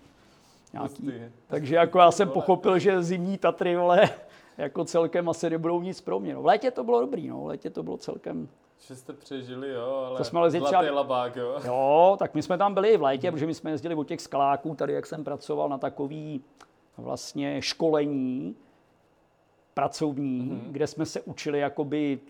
[0.73, 1.07] nějaký.
[1.07, 1.21] Hustý.
[1.47, 4.11] Takže jako já jsem pochopil, že zimní Tatry, vole,
[4.59, 6.35] jako celkem asi nebudou nic pro mě.
[6.35, 8.49] No, v létě to bylo dobrý, no, v létě to bylo celkem,
[8.87, 11.61] Že jste přežili, jo, ale To jsme lezli zlatý třeba- labák, jo.
[11.64, 14.75] Jo, tak my jsme tam byli v létě, protože my jsme jezdili od těch skaláků,
[14.75, 16.44] tady jak jsem pracoval na takový
[16.97, 18.57] vlastně školení
[19.75, 20.73] pracovní, mm-hmm.
[20.73, 22.21] kde jsme se učili jakoby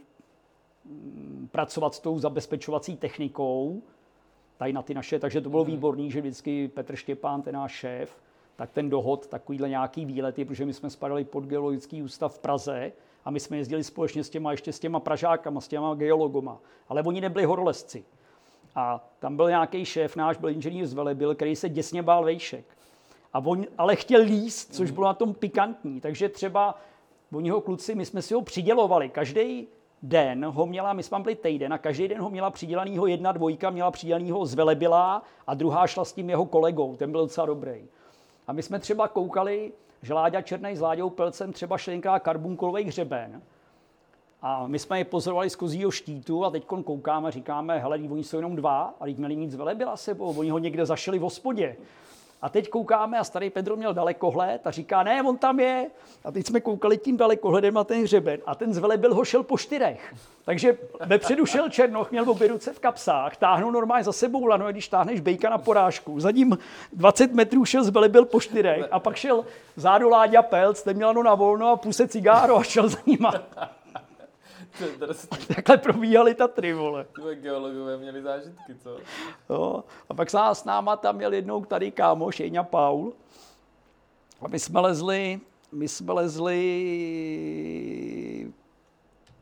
[0.84, 3.82] mm, pracovat s tou zabezpečovací technikou,
[4.56, 5.66] tady na ty naše, takže to bylo mm-hmm.
[5.66, 8.16] výborný, že vždycky Petr Štěpán, ten náš šéf,
[8.58, 12.92] tak ten dohod, takovýhle nějaký výlety, protože my jsme spadali pod geologický ústav v Praze
[13.24, 17.02] a my jsme jezdili společně s těma, ještě s těma Pražákama, s těma geologoma, ale
[17.02, 18.04] oni nebyli horolezci.
[18.74, 22.64] A tam byl nějaký šéf, náš byl inženýr z Velebil, který se děsně bál vejšek.
[23.32, 26.00] A on ale chtěl líst, což bylo na tom pikantní.
[26.00, 26.78] Takže třeba
[27.32, 29.08] oni ho kluci, my jsme si ho přidělovali.
[29.08, 29.68] Každý
[30.02, 33.32] den ho měla, my jsme tam byli týden a každý den ho měla přidělanýho jedna
[33.32, 37.46] dvojka, měla přidělanýho z Velebila a druhá šla s tím jeho kolegou, ten byl docela
[37.46, 37.88] dobrý.
[38.48, 42.84] A my jsme třeba koukali, že Láďa Černej s Láďou Pelcem třeba šli tenkrát karbunkulový
[42.84, 43.42] hřeben.
[44.42, 48.24] A my jsme je pozorovali z kozího štítu a teď koukáme a říkáme, hele, oni
[48.24, 51.76] jsou jenom dva, a teď měli z Velebila sebou, oni ho někde zašili v hospodě.
[52.42, 55.86] A teď koukáme a starý Pedro měl dalekohled a říká, ne, on tam je.
[56.24, 59.42] A teď jsme koukali tím dalekohledem na ten hřeben a ten z Velebil ho šel
[59.42, 60.14] po čtyřech.
[60.44, 64.88] Takže vepředu šel Černoch, měl obě ruce v kapsách, táhnul normálně za sebou lano, když
[64.88, 66.20] táhneš bejka na porážku.
[66.20, 66.58] Za ním
[66.92, 69.44] 20 metrů šel z Velebil po čtyřech a pak šel
[69.76, 73.32] zádu Láďa Pelc, ten měl ano na volno a puse cigáro a šel za nima.
[75.54, 77.06] Takhle probíhaly Tatry, vole.
[77.14, 78.96] Tyhle geologové měli zážitky, co?
[79.50, 79.84] Jo.
[80.08, 83.12] A pak s nás- s náma tam měl jednou tady kámoš, Jeňa Paul.
[84.40, 85.40] A my jsme lezli,
[85.72, 86.58] my jsme lezli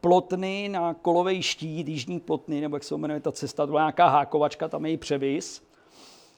[0.00, 4.08] plotny na kolovej štít, jižní plotny, nebo jak se jmenuje ta cesta, to byla nějaká
[4.08, 5.62] hákovačka, tam je i převis.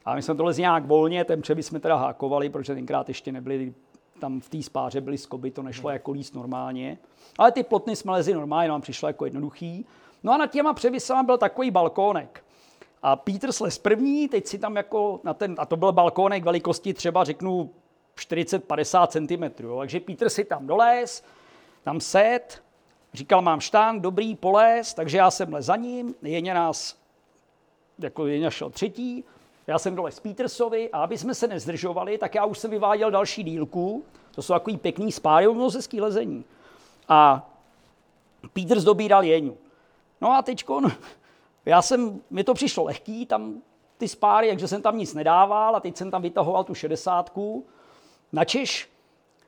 [0.05, 3.33] A my jsme to lezli nějak volně, ten převis jsme teda hákovali, protože tenkrát ještě
[3.33, 3.75] nebyli
[4.19, 6.99] tam v té spáře byly skoby, to nešlo jako líst normálně.
[7.39, 9.87] Ale ty plotny jsme lezli normálně, nám přišlo jako jednoduchý.
[10.23, 12.45] No a nad těma převisama byl takový balkónek.
[13.03, 16.95] A Peter slez první, teď si tam jako na ten, a to byl balkónek velikosti
[16.95, 17.71] třeba řeknu
[18.17, 19.63] 40-50 cm.
[19.63, 19.79] Jo.
[19.79, 21.25] Takže Peter si tam dolez,
[21.85, 22.63] tam set,
[23.15, 26.97] říkal, mám štán, dobrý, polez, takže já jsem lez za ním, Jeně nás,
[27.99, 29.25] jako Jeně šel třetí,
[29.69, 33.11] já jsem dole z Petersovi a aby jsme se nezdržovali, tak já už jsem vyváděl
[33.11, 34.05] další dílku,
[34.35, 36.45] to jsou takový pěkný spáry, ono ze lezení.
[37.09, 37.51] A
[38.53, 39.57] Peters dobíral Jeňu.
[40.21, 40.65] No a teď
[41.67, 43.63] já jsem, mi to přišlo lehký, tam
[43.99, 47.67] ty spáry, takže jsem tam nic nedával a teď jsem tam vytahoval tu šedesátku.
[48.33, 48.91] Načeš,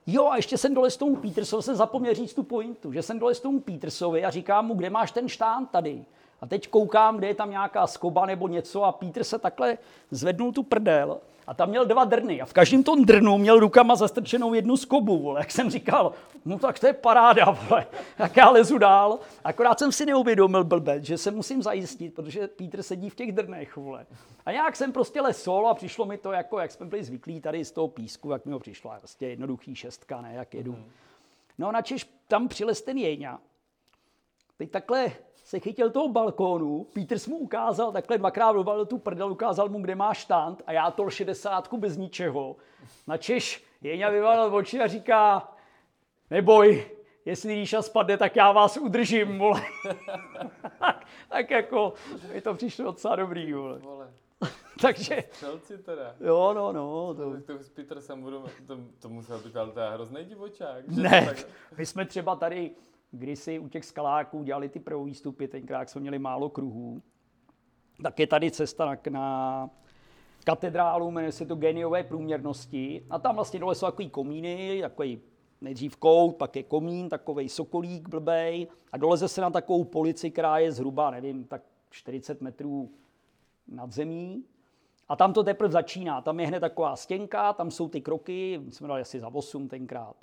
[0.06, 3.18] jo a ještě jsem dole s tomu Petersovi, jsem zapomněl říct tu pointu, že jsem
[3.18, 6.04] dole s tomu Petersovi a říkám mu, kde máš ten štán tady.
[6.40, 9.78] A teď koukám, kde je tam nějaká skoba nebo něco a Peter se takhle
[10.10, 13.96] zvednul tu prdel a tam měl dva drny a v každém tom drnu měl rukama
[13.96, 15.40] zastrčenou jednu skobu, vole.
[15.40, 16.12] Jak jsem říkal,
[16.44, 17.86] no tak to je paráda, vole.
[18.16, 19.18] Tak já lezu dál.
[19.44, 23.76] Akorát jsem si neuvědomil blbec, že se musím zajistit, protože Peter sedí v těch drnech,
[23.76, 24.06] vole.
[24.46, 27.64] A nějak jsem prostě lesol a přišlo mi to jako, jak jsme byli zvyklí tady
[27.64, 30.76] z toho písku, jak mi ho přišlo, prostě jednoduchý šestka, ne, jak jedu.
[31.58, 33.38] No načež tam přilez ten Jeňa.
[34.56, 35.12] Teď takhle
[35.50, 39.94] se chytil toho balkónu, Peters mu ukázal, takhle dvakrát dovalil tu prdel, ukázal mu, kde
[39.94, 42.56] má štant a já tol 60 bez ničeho.
[43.06, 45.52] Načež Jeňa vyvalil oči a říká,
[46.30, 46.90] neboj,
[47.24, 49.62] jestli Ríša spadne, tak já vás udržím, vole.
[50.78, 51.92] tak, tak jako,
[52.34, 53.78] mi to přišlo docela dobrý, vole.
[53.78, 54.10] Vole,
[54.80, 56.14] Takže, střelci teda.
[56.20, 60.24] jo, no, no, to, to s Petersem budu, to, to musel být ale teda hrozný
[60.24, 60.88] divočák.
[60.88, 61.46] Ne, Tak,
[61.78, 62.70] my jsme třeba tady
[63.10, 67.02] kdysi u těch skaláků dělali ty prvovýstupy, tenkrát jsme měli málo kruhů.
[68.02, 69.70] Tak je tady cesta na, na
[70.44, 73.06] katedrálu, jmenuje se to Geniové průměrnosti.
[73.10, 75.20] A tam vlastně dole jsou takový komíny, takový
[75.60, 80.58] nejdřív kout, pak je komín, takový sokolík blbej a doleze se na takovou polici, která
[80.58, 82.90] je zhruba, nevím, tak 40 metrů
[83.68, 84.44] nad zemí.
[85.08, 86.20] A tam to teprve začíná.
[86.20, 90.16] Tam je hned taková stěnka, tam jsou ty kroky, jsme dali asi za 8 tenkrát.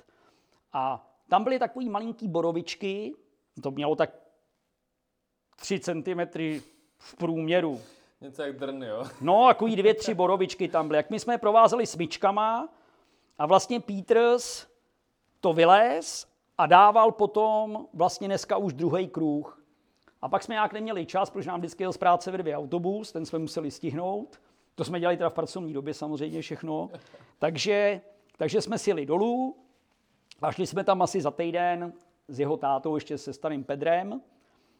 [0.72, 3.14] A tam byly takový malinký borovičky,
[3.62, 4.10] to mělo tak
[5.56, 6.20] 3 cm
[6.98, 7.80] v průměru.
[8.20, 9.04] něco jak drn, jo.
[9.20, 10.96] No, takový dvě, tři borovičky tam byly.
[10.96, 12.68] Jak my jsme je provázeli smyčkama
[13.38, 14.66] a vlastně Peters
[15.40, 16.26] to vylez
[16.58, 19.64] a dával potom vlastně dneska už druhý kruh.
[20.22, 23.12] A pak jsme nějak neměli čas, protože nám vždycky jel z práce ve dvě autobus,
[23.12, 24.40] ten jsme museli stihnout.
[24.74, 26.90] To jsme dělali teda v pracovní době samozřejmě všechno.
[27.38, 28.00] Takže,
[28.36, 29.56] takže jsme sjeli dolů
[30.42, 31.92] a šli jsme tam asi za týden
[32.28, 34.20] s jeho tátou, ještě se starým Pedrem.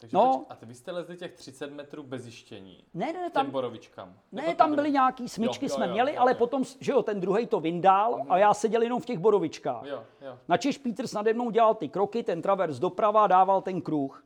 [0.01, 0.44] Takže No.
[0.49, 2.85] A ty vy jste lezli těch 30 metrů bez jištění.
[2.94, 4.09] Ne, ne, ne, tam, borovičkám.
[4.09, 6.38] ne, Nebo to tam byly nějaký smyčky, Jo, jo, jsme jo, měli, jo, ale jo.
[6.38, 9.85] potom, že jo, ten druhý to vyndal a já seděl jenom v těch borovičkách.
[9.85, 10.38] Jo, jo.
[10.49, 14.25] Načež Peters nade mnou dělal ty kroky, ten travers doprava dával ten kruh.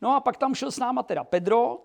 [0.00, 1.78] No a pak tam šel s náma teda Pedro,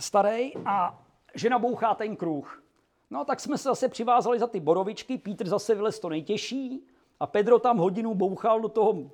[0.00, 1.02] starý, a
[1.34, 2.62] že nabouchá ten kruh.
[3.10, 6.86] No tak jsme se zase přivázali za ty borovičky, Petr zase vylez to nejtěžší
[7.20, 9.10] a Pedro tam hodinu bouchal do toho,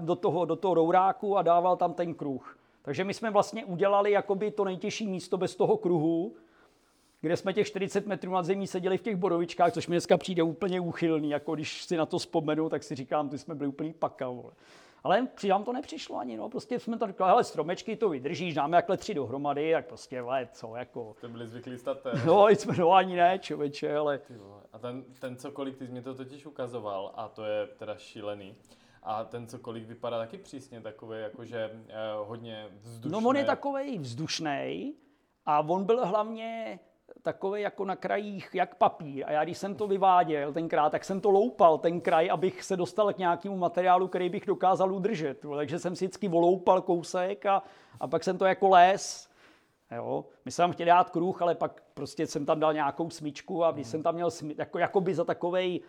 [0.00, 2.58] do toho, do toho rouráku a dával tam ten kruh.
[2.82, 6.34] Takže my jsme vlastně udělali jakoby to nejtěžší místo bez toho kruhu,
[7.20, 10.42] kde jsme těch 40 metrů nad zemí seděli v těch borovičkách, což mi dneska přijde
[10.42, 13.92] úplně úchylný, jako když si na to vzpomenu, tak si říkám, ty jsme byli úplný
[13.92, 14.28] paka.
[15.04, 18.76] Ale přidám to nepřišlo ani, no, prostě jsme to říkali, hele, stromečky to vydržíš, dáme
[18.76, 21.16] jakhle tři dohromady, jak prostě, vole, co, jako.
[21.20, 22.12] To byli zvyklí staté.
[22.26, 24.62] No, jsme, no, ani ne, člověče, ale Ty vole.
[24.72, 28.56] A ten, ten cokolik, ty jsi mi to totiž ukazoval a to je teda šílený.
[29.02, 33.22] A ten cokolik vypadá taky přísně takový, jakože eh, hodně vzdušný.
[33.22, 34.94] No on je takový vzdušný
[35.46, 36.80] a on byl hlavně
[37.22, 39.24] takový jako na krajích, jak papír.
[39.26, 42.76] A já když jsem to vyváděl tenkrát, tak jsem to loupal, ten kraj, abych se
[42.76, 45.44] dostal k nějakému materiálu, který bych dokázal udržet.
[45.44, 45.56] jo.
[45.56, 47.62] Takže jsem si vždycky voloupal kousek a,
[48.00, 49.28] a pak jsem to jako les.
[49.96, 50.24] Jo.
[50.44, 53.70] My jsme tam chtěli dát kruh, ale pak prostě jsem tam dal nějakou smyčku a
[53.70, 55.80] když jsem tam měl smi, jako, jakoby za takovej,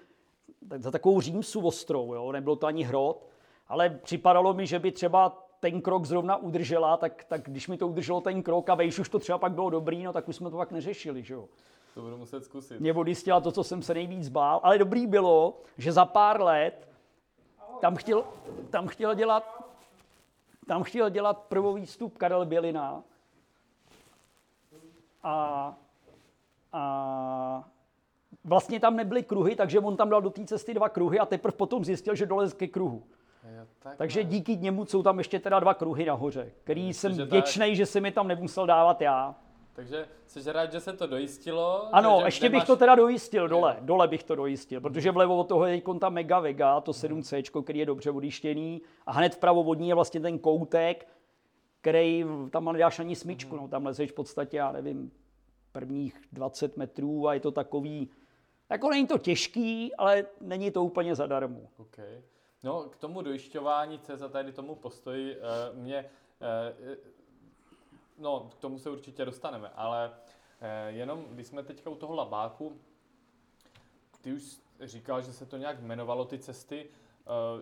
[0.78, 2.32] za takovou římsu ostrou, jo.
[2.32, 3.28] nebylo to ani hrot,
[3.68, 7.88] ale připadalo mi, že by třeba ten krok zrovna udržela, tak, tak když mi to
[7.88, 10.50] udrželo ten krok a vejš už to třeba pak bylo dobrý, no tak už jsme
[10.50, 11.46] to pak neřešili, že jo.
[11.94, 12.80] To budu muset zkusit.
[12.80, 16.90] Mě odjistila to, co jsem se nejvíc bál, ale dobrý bylo, že za pár let
[17.82, 18.24] tam chtěl,
[18.70, 19.64] tam chtěl dělat
[20.68, 23.04] tam chtěl dělat prvový výstup Karel Bělina
[25.24, 25.76] a,
[26.74, 27.70] a
[28.44, 31.58] vlastně tam nebyly kruhy, takže on tam dal do té cesty dva kruhy a teprve
[31.58, 33.04] potom zjistil, že dolez ke kruhu.
[33.80, 37.30] Tak Takže díky němu jsou tam ještě teda dva kruhy nahoře, který jsem Takže tak-
[37.30, 39.36] vděčný, že jsem mi tam nemusel dávat já.
[39.76, 41.96] Takže jsi rád, že se to dojistilo?
[41.96, 45.48] Ano, ještě bych máš- to teda dojistil dole, dole bych to dojistil, protože vlevo od
[45.48, 49.62] toho je teďkon ta Mega Vega, to 7C, který je dobře odjištěný a hned vpravo
[49.62, 51.08] od ní je vlastně ten koutek,
[51.82, 55.12] který tam nedáš ani smyčku, no, tam lezeš v podstatě, já nevím,
[55.72, 58.10] prvních 20 metrů a je to takový,
[58.70, 61.60] jako není to těžký, ale není to úplně zadarmo.
[61.78, 61.98] OK.
[62.64, 65.40] No, k tomu dojišťování CZ tady tomu postoji eh,
[65.74, 66.10] mě,
[66.42, 66.98] eh,
[68.18, 70.12] no, k tomu se určitě dostaneme, ale
[70.62, 72.78] eh, jenom, když jsme teďka u toho labáku,
[74.22, 76.90] ty už říkal, že se to nějak jmenovalo ty cesty.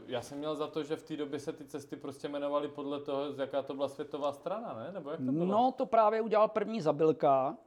[0.07, 2.99] Já jsem měl za to, že v té době se ty cesty prostě jmenovaly podle
[2.99, 4.91] toho, z jaká to byla světová strana, ne?
[4.91, 5.45] Nebo jak to bylo?
[5.45, 7.57] No, to právě udělal první zabilka,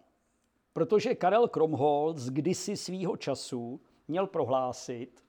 [0.73, 5.24] protože Karel Kromholz kdysi svýho času měl prohlásit,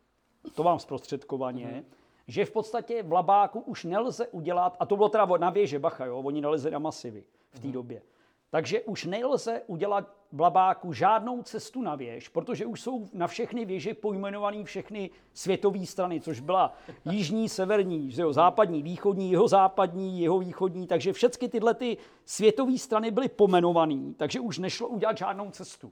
[0.56, 1.86] to vám zprostředkovaně, Mhm.
[2.28, 6.06] že v podstatě v Labáku už nelze udělat, a to bylo teda na věže Bacha,
[6.06, 7.62] jo, oni nalezli na masivy v Mhm.
[7.62, 8.02] té době,
[8.50, 13.66] takže už nelze udělat v Labáku žádnou cestu na věž, protože už jsou na všechny
[13.66, 16.74] věže pojmenované všechny světové strany, což byla
[17.12, 23.30] jižní, severní, že jo, západní, východní, jihozápadní, jihovýchodní, takže všechny tyhle ty světové strany byly
[23.30, 25.92] pomenované, takže už nešlo udělat žádnou cestu.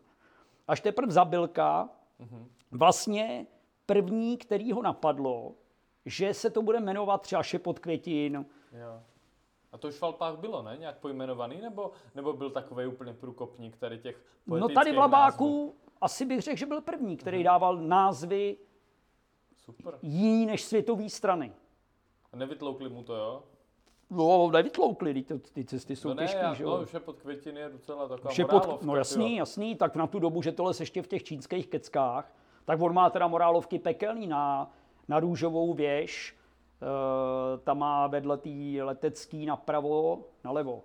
[0.68, 1.90] Až teprve zabilka,
[2.72, 3.46] vlastně
[3.86, 5.56] první, který ho napadlo,
[6.06, 9.02] že se to bude jmenovat třeba Šepot květin, Jo.
[9.72, 10.78] A to už v Alpách bylo, ne?
[10.80, 11.62] Nějak pojmenovaný?
[11.62, 15.00] Nebo, nebo byl takový úplně průkopník tady těch No tady v názvů?
[15.00, 18.58] Labáku asi bych řekl, že byl první, který dával názvy
[19.58, 20.00] Super.
[20.02, 21.54] jiný než světové strany.
[22.34, 23.44] A nevytloukli mu to, jo?
[24.10, 26.84] No, nevytloukli, ty, ty cesty jsou No ne, těžký, já, že no, jo.
[26.84, 29.38] už je pod květiny je docela taková morálovka, no jasný, jo.
[29.38, 32.94] jasný, tak na tu dobu, že to les ještě v těch čínských keckách, tak on
[32.94, 34.72] má teda morálovky pekelný na,
[35.08, 40.84] na růžovou věž, e, tam má vedle té letecký napravo, nalevo.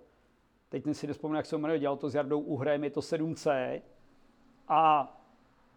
[0.69, 3.81] Teď si nespomínám, jak se to jmenuje, dělal to s Jardou Uhrem, je to 7C.
[4.67, 5.13] A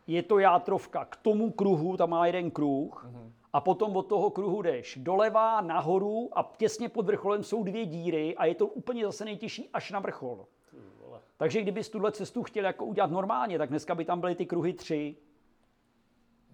[0.06, 3.06] je to játrovka k tomu kruhu, tam má jeden kruh,
[3.52, 8.36] a potom od toho kruhu jdeš doleva, nahoru a těsně pod vrcholem jsou dvě díry
[8.36, 10.46] a je to úplně zase nejtěžší až na vrchol.
[11.36, 14.72] Takže kdybys tuhle cestu chtěl jako udělat normálně, tak dneska by tam byly ty kruhy
[14.72, 15.16] tři.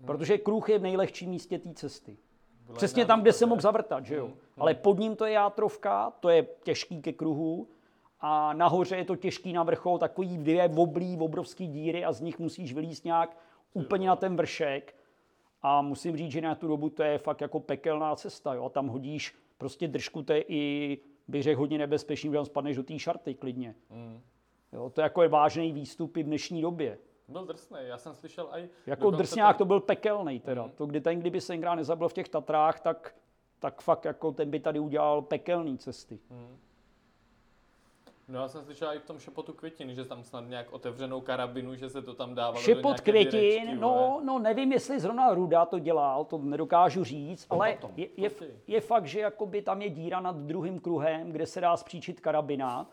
[0.06, 2.16] Protože kruh je v nejlehčím místě té cesty.
[2.74, 4.32] Přesně tam, kde se mohl zavrtat, že jo?
[4.56, 7.68] Ale pod ním to je játrovka, to je těžký ke kruhu.
[8.20, 12.38] A nahoře je to těžký na vrchol, takový dvě oblí, obrovský díry a z nich
[12.38, 13.36] musíš vylízt nějak
[13.72, 14.94] úplně na ten vršek.
[15.62, 18.54] A musím říct, že na tu dobu to je fakt jako pekelná cesta.
[18.54, 18.64] Jo?
[18.64, 22.76] A tam hodíš prostě držku, to je i, bych řekl, hodně nebezpečný, že tam spadneš
[22.76, 23.74] do té šarty klidně.
[23.90, 24.20] Mm.
[24.72, 24.90] Jo?
[24.90, 26.98] To je jako je vážný výstup i v dnešní době.
[27.28, 28.68] Byl drsný, já jsem slyšel i...
[28.86, 30.62] Jako drsňák ten- to byl pekelný teda.
[30.62, 30.70] Mhm.
[30.70, 33.14] To, kdy ten, kdyby se tenkrát nezabil v těch Tatrách, tak,
[33.58, 36.18] tak fakt jako ten by tady udělal pekelný cesty.
[38.28, 41.74] No já jsem slyšel i v tom šepotu květin, že tam snad nějak otevřenou karabinu,
[41.74, 44.24] že se to tam dávalo do Šepot dyrečky, květin, no, vole.
[44.24, 48.30] no nevím, jestli zrovna Ruda to dělal, to nedokážu říct, ale potom, je, je,
[48.66, 52.90] je fakt, že jakoby tam je díra nad druhým kruhem, kde se dá spříčit karabina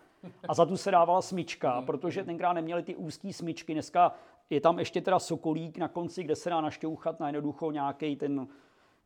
[0.48, 4.12] a za tu se dávala smyčka, protože tenkrát neměli ty úzké smyčky, dneska
[4.50, 8.48] je tam ještě teda sokolík na konci, kde se dá našťouchat na jednoducho nějaký ten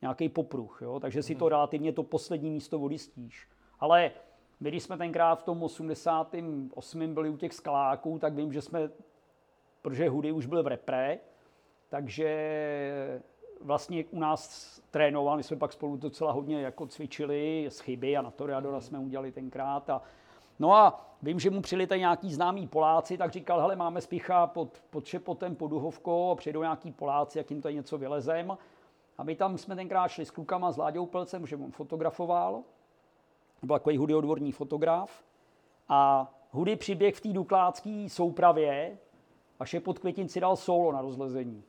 [0.02, 1.00] nějaký popruh, jo?
[1.00, 3.48] takže si to relativně to poslední místo odjistíš.
[3.80, 4.12] Ale
[4.60, 7.14] my, když jsme tenkrát v tom 88.
[7.14, 8.90] byli u těch skaláků, tak vím, že jsme
[9.82, 11.20] protože Hudy už byl v repre,
[11.90, 13.22] takže
[13.62, 18.22] vlastně u nás trénoval, my jsme pak spolu docela hodně jako cvičili z chyby a
[18.22, 19.90] na Toreadora jsme udělali tenkrát.
[19.90, 20.02] A,
[20.60, 24.82] no a vím, že mu přilitají nějaký známí Poláci, tak říkal, hele, máme spícha pod,
[24.90, 28.58] pod Šepotem, pod Duhovkou a přijdou nějaký Poláci, jak jim tady něco vylezem.
[29.18, 32.62] A my tam jsme tenkrát šli s klukama, s Láďou Pelcem, že on fotografoval.
[33.64, 35.24] Byl takový Hudy odborný fotograf.
[35.90, 38.98] A Hudy přiběh v té dukládské soupravě
[39.60, 41.64] a Šepot Květin si dal solo na rozlezení.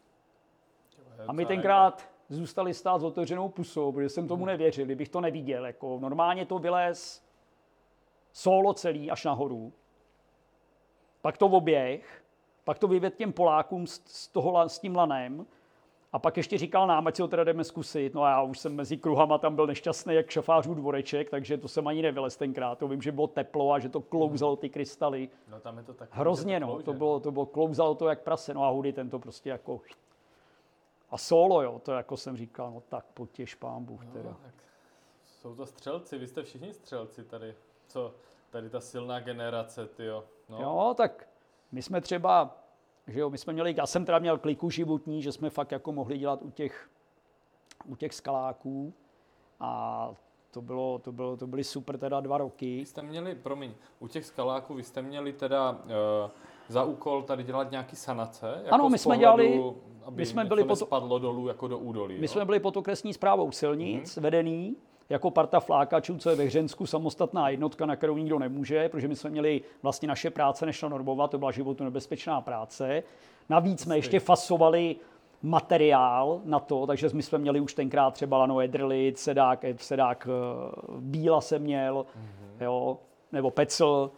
[1.28, 5.66] A my tenkrát zůstali stát s otevřenou pusou, protože jsem tomu nevěřil, kdybych to neviděl.
[5.66, 7.29] Jako normálně to vylez
[8.32, 9.72] solo celý až nahoru,
[11.22, 12.24] pak to oběh,
[12.64, 15.46] pak to vyvedl těm Polákům s, toho, s tím lanem
[16.12, 18.14] a pak ještě říkal nám, ať si ho teda jdeme zkusit.
[18.14, 21.68] No a já už jsem mezi kruhama tam byl nešťastný jak šafářů dvoreček, takže to
[21.68, 22.78] jsem ani nevylez tenkrát.
[22.78, 25.28] To vím, že bylo teplo a že to klouzalo ty krystaly.
[25.48, 26.08] No tam je to tak...
[26.12, 26.82] Hrozně, že no.
[26.82, 28.54] To bylo, to bylo, klouzalo to jak prase.
[28.54, 29.80] No a Hudy ten to prostě jako...
[31.10, 34.30] A solo, jo, to jako jsem říkal, no tak potěž pán Bůh teda.
[34.30, 34.54] No, tak
[35.24, 37.54] jsou to střelci, vy jste všichni střelci tady.
[37.90, 38.14] Co?
[38.50, 40.24] Tady ta silná generace, tyjo.
[40.48, 40.58] No.
[40.60, 41.28] Jo, tak
[41.72, 42.56] my jsme třeba,
[43.06, 45.92] že jo, my jsme měli, já jsem teda měl kliku životní, že jsme fakt jako
[45.92, 46.90] mohli dělat u těch,
[47.84, 48.94] u těch skaláků
[49.60, 50.10] a
[50.50, 52.76] to bylo, to bylo, to byly super teda dva roky.
[52.76, 56.30] Vy jste měli, promiň, u těch skaláků vy jste měli teda uh,
[56.68, 58.60] za úkol tady dělat nějaký sanace?
[58.64, 59.74] Jako Ano, my jsme pohledu, dělali-
[60.04, 62.14] aby my jsme něco byli potom- nespadlo dolů jako do údolí.
[62.14, 62.28] My jo?
[62.28, 64.20] jsme byli pod okresní zprávou silnic, mm-hmm.
[64.20, 64.76] vedený
[65.10, 69.16] jako parta flákačů, co je ve Hřensku samostatná jednotka, na kterou nikdo nemůže, protože my
[69.16, 73.02] jsme měli vlastně naše práce nešla normovat, to byla životu nebezpečná práce.
[73.48, 74.96] Navíc jsme ještě fasovali
[75.42, 80.72] materiál na to, takže my jsme měli už tenkrát třeba lano edrlit, sedák, sedák eh,
[80.98, 82.64] bíla jsem měl, mm-hmm.
[82.64, 82.98] jo,
[83.32, 84.10] nebo pecl,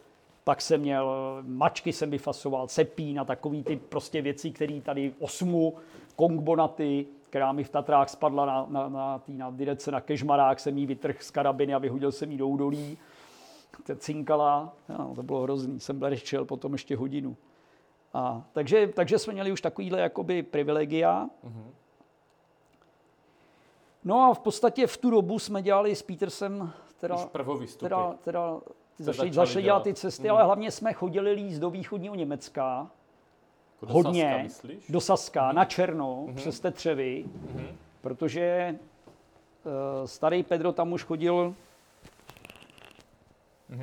[0.45, 5.75] pak jsem měl, mačky jsem vyfasoval, cepín a takový ty prostě věci, které tady osmu,
[6.17, 10.79] kongbonaty, která mi v Tatrách spadla na, na, na, tý, na direce na kežmarák, jsem
[10.79, 12.99] jí vytrh z karabiny a vyhodil jsem jí do údolí.
[13.87, 17.37] To cinkala, no, to bylo hrozný, jsem brečel potom ještě hodinu.
[18.15, 21.29] A, takže, takže jsme měli už takovýhle jakoby privilegia.
[24.05, 27.85] No a v podstatě v tu dobu jsme dělali s Petersem teda, Už prvovýstupy.
[27.89, 28.61] teda, teda
[28.99, 29.65] začali začali dělat.
[29.65, 30.33] dělat ty cesty, Mhm.
[30.37, 32.91] ale hlavně jsme chodili líst do východního Německa,
[33.83, 34.91] Jako do hodně, Saska, myslíš?
[34.91, 37.25] do Saska, na černo, přes Tetřevy,
[38.01, 38.77] protože
[39.65, 41.55] uh, starý Pedro tam už chodil,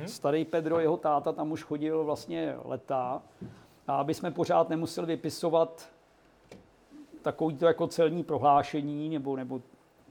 [0.06, 3.22] starý Pedro, jeho táta tam už chodil vlastně leta
[3.88, 5.88] a aby jsme pořád nemuseli vypisovat
[7.22, 9.60] takový to jako celní prohlášení nebo, nebo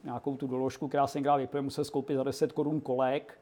[0.04, 3.40] nějakou tu doložku, která se tenkrát vypije, musel skoupit za 10 korun kolek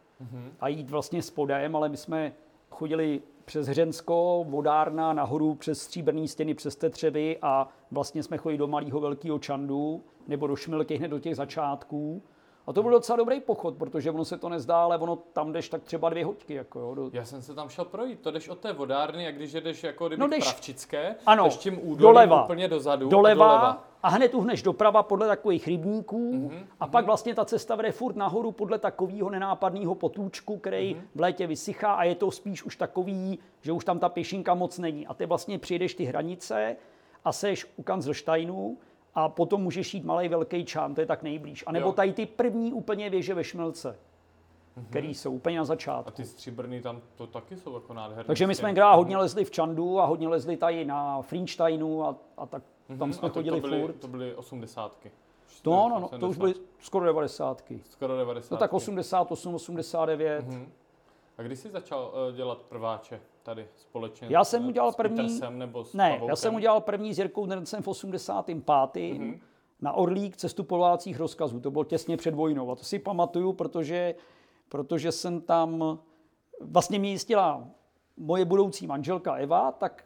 [0.60, 2.34] a jít vlastně spodem, ale my jsme
[2.70, 8.68] chodili přes Hřensko, vodárna, nahoru přes stříbrný stěny, přes Tetřevy a vlastně jsme chodili do
[8.68, 12.22] malého velkého čandu nebo do Šmilky hned do těch začátků.
[12.68, 15.70] A to byl docela dobrý pochod, protože ono se to nezdá, ale ono tam jdeš
[15.70, 16.54] tak třeba dvě hoďky.
[16.54, 19.32] Jako jo, do, Já jsem se tam šel projít, to jdeš od té vodárny a
[19.32, 22.44] když jedeš jako kdyby No jdeš- pravčické, ano, jdeš tím údolím doleva.
[22.44, 23.10] úplně dozadu.
[23.10, 23.84] doleva, A doleva.
[24.04, 28.16] a hned uhneš doprava podle takových rybníků mm-hmm, a pak vlastně ta cesta vede furt
[28.16, 31.02] nahoru podle takového nenápadného potůčku, který mm-hmm.
[31.16, 34.80] v létě vysychá a je to spíš už takový, že už tam ta pěšinka moc
[34.80, 35.08] není.
[35.08, 36.76] A ty vlastně přijedeš ty hranice
[37.26, 38.78] a seš u Kanzelsteinu
[39.18, 41.64] a potom můžeš jít malý velký čán, to je tak nejblíž.
[41.68, 41.94] A nebo Jo.
[41.94, 44.00] tady ty první úplně věže ve Šmilce,
[44.78, 44.86] mm-hmm.
[44.90, 46.08] který jsou úplně na začátku.
[46.08, 48.24] A ty stříbrný tam to taky jsou jako nádherné.
[48.24, 52.16] Takže my jsme tenkrát hodně lezli v Čandu a hodně lezli tady na Frinsteinu a,
[52.38, 52.64] a tak
[53.00, 53.94] tam jsme Mhm, A to, chodili to byly, furt.
[53.94, 55.12] To byly osmdesátky.
[55.66, 57.64] No, no, no, to už byly skoro 90.
[57.90, 58.52] Skoro 90.
[58.56, 60.48] No tak 88, 89.
[60.48, 60.72] Mhm.
[61.38, 64.28] A kdy jsi začal uh, dělat prváče tady společně?
[64.32, 66.30] Já jsem udělal s první- Petersem nebo s Ne, Pavoukem?
[66.30, 69.14] já jsem udělal první s Jirkou Drncem v 85.
[69.20, 69.40] Mhm.
[69.82, 71.60] na Orlík cestu polovacích rozkazů.
[71.60, 72.72] To bylo těsně před vojnou.
[72.72, 74.16] A to si pamatuju, protože,
[74.70, 76.00] protože jsem tam,
[76.62, 77.68] vlastně mě jistila
[78.18, 80.04] moje budoucí manželka Eva, tak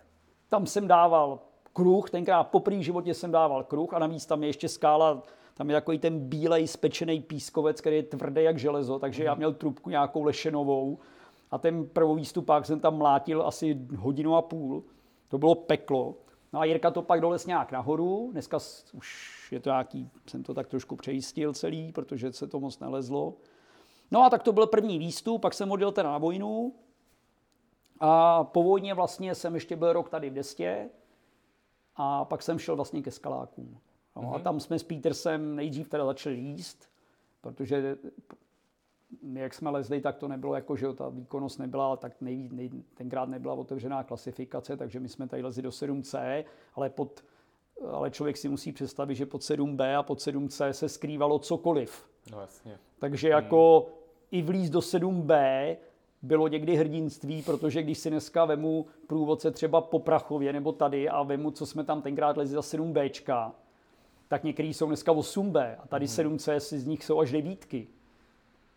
[0.50, 1.40] tam jsem dával
[1.74, 5.24] kruh, tenkrát po první životě jsem dával kruh a navíc tam je ještě skála,
[5.54, 9.54] tam je takový ten bílej spečený pískovec, který je tvrdý jak železo, takže já měl
[9.54, 11.00] trubku nějakou lešenovou
[11.52, 14.84] a ten první výstupák jsem tam mlátil asi hodinu a půl.
[15.28, 16.16] To bylo peklo.
[16.54, 18.58] No a Jirka to pak doles nějak nahoru, dneska
[18.94, 23.34] už je to nějaký, jsem to tak trošku přejistil celý, protože se to moc nelezlo.
[24.12, 26.74] No a tak to byl první výstup, pak jsem odjel teda na vojnu
[28.00, 30.90] a po vojně vlastně jsem ještě byl rok tady v Destě
[31.96, 33.78] a pak jsem šel vlastně ke skalákům.
[34.16, 34.36] No, mm-hmm.
[34.36, 36.90] A tam jsme s Petersem nejdřív teda začali jíst,
[37.42, 37.98] protože
[39.34, 43.30] jak jsme lezli, tak to nebylo jako, že ta výkonnost nebyla, tak nej, nej, tenkrát
[43.30, 46.44] nebyla otevřená klasifikace, takže my jsme tady lezli do 7C,
[46.76, 47.24] ale, pod,
[47.92, 52.10] ale člověk si musí představit, že pod 7B a pod 7C se skrývalo cokoliv.
[52.32, 52.78] No jasně.
[53.00, 53.96] Takže jako hmm.
[54.32, 55.76] i vlíz do 7B
[56.22, 61.24] bylo někdy hrdinství, protože když si dneska vemu průvodce třeba po Prachově nebo tady a
[61.24, 63.52] vemu, co jsme tam tenkrát lezli za 7Bčka,
[64.28, 66.16] tak některý jsou dneska 8B a tady hmm.
[66.16, 67.88] 7C z nich jsou až devítky.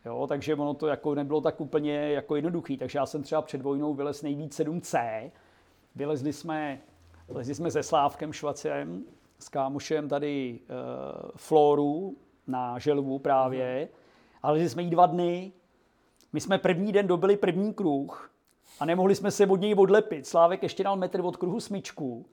[0.04, 2.76] Jo, takže ono to jako nebylo tak úplně jako jednoduchý.
[2.76, 5.30] Takže já jsem třeba před vojnou vylez nejvíc 7C.
[5.94, 6.80] Vylezli jsme,
[7.28, 9.04] vylezli jsme se Slávkem Švacem,
[9.38, 10.74] s kámošem tady e,
[11.36, 13.88] Floru na Želvu právě.
[13.90, 13.98] Mm.
[14.42, 15.52] Ale jsme jí dva dny.
[16.32, 18.30] My jsme první den dobili první kruh
[18.80, 20.26] a nemohli jsme se od něj odlepit.
[20.26, 22.26] Slávek ještě dal metr od kruhu smyčku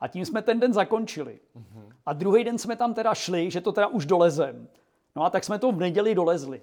[0.00, 1.38] a tím jsme ten den zakončili.
[1.54, 1.92] Mm.
[2.06, 4.68] A druhý den jsme tam teda šli, že to teda už dolezem.
[5.16, 6.62] No a tak jsme to v neděli dolezli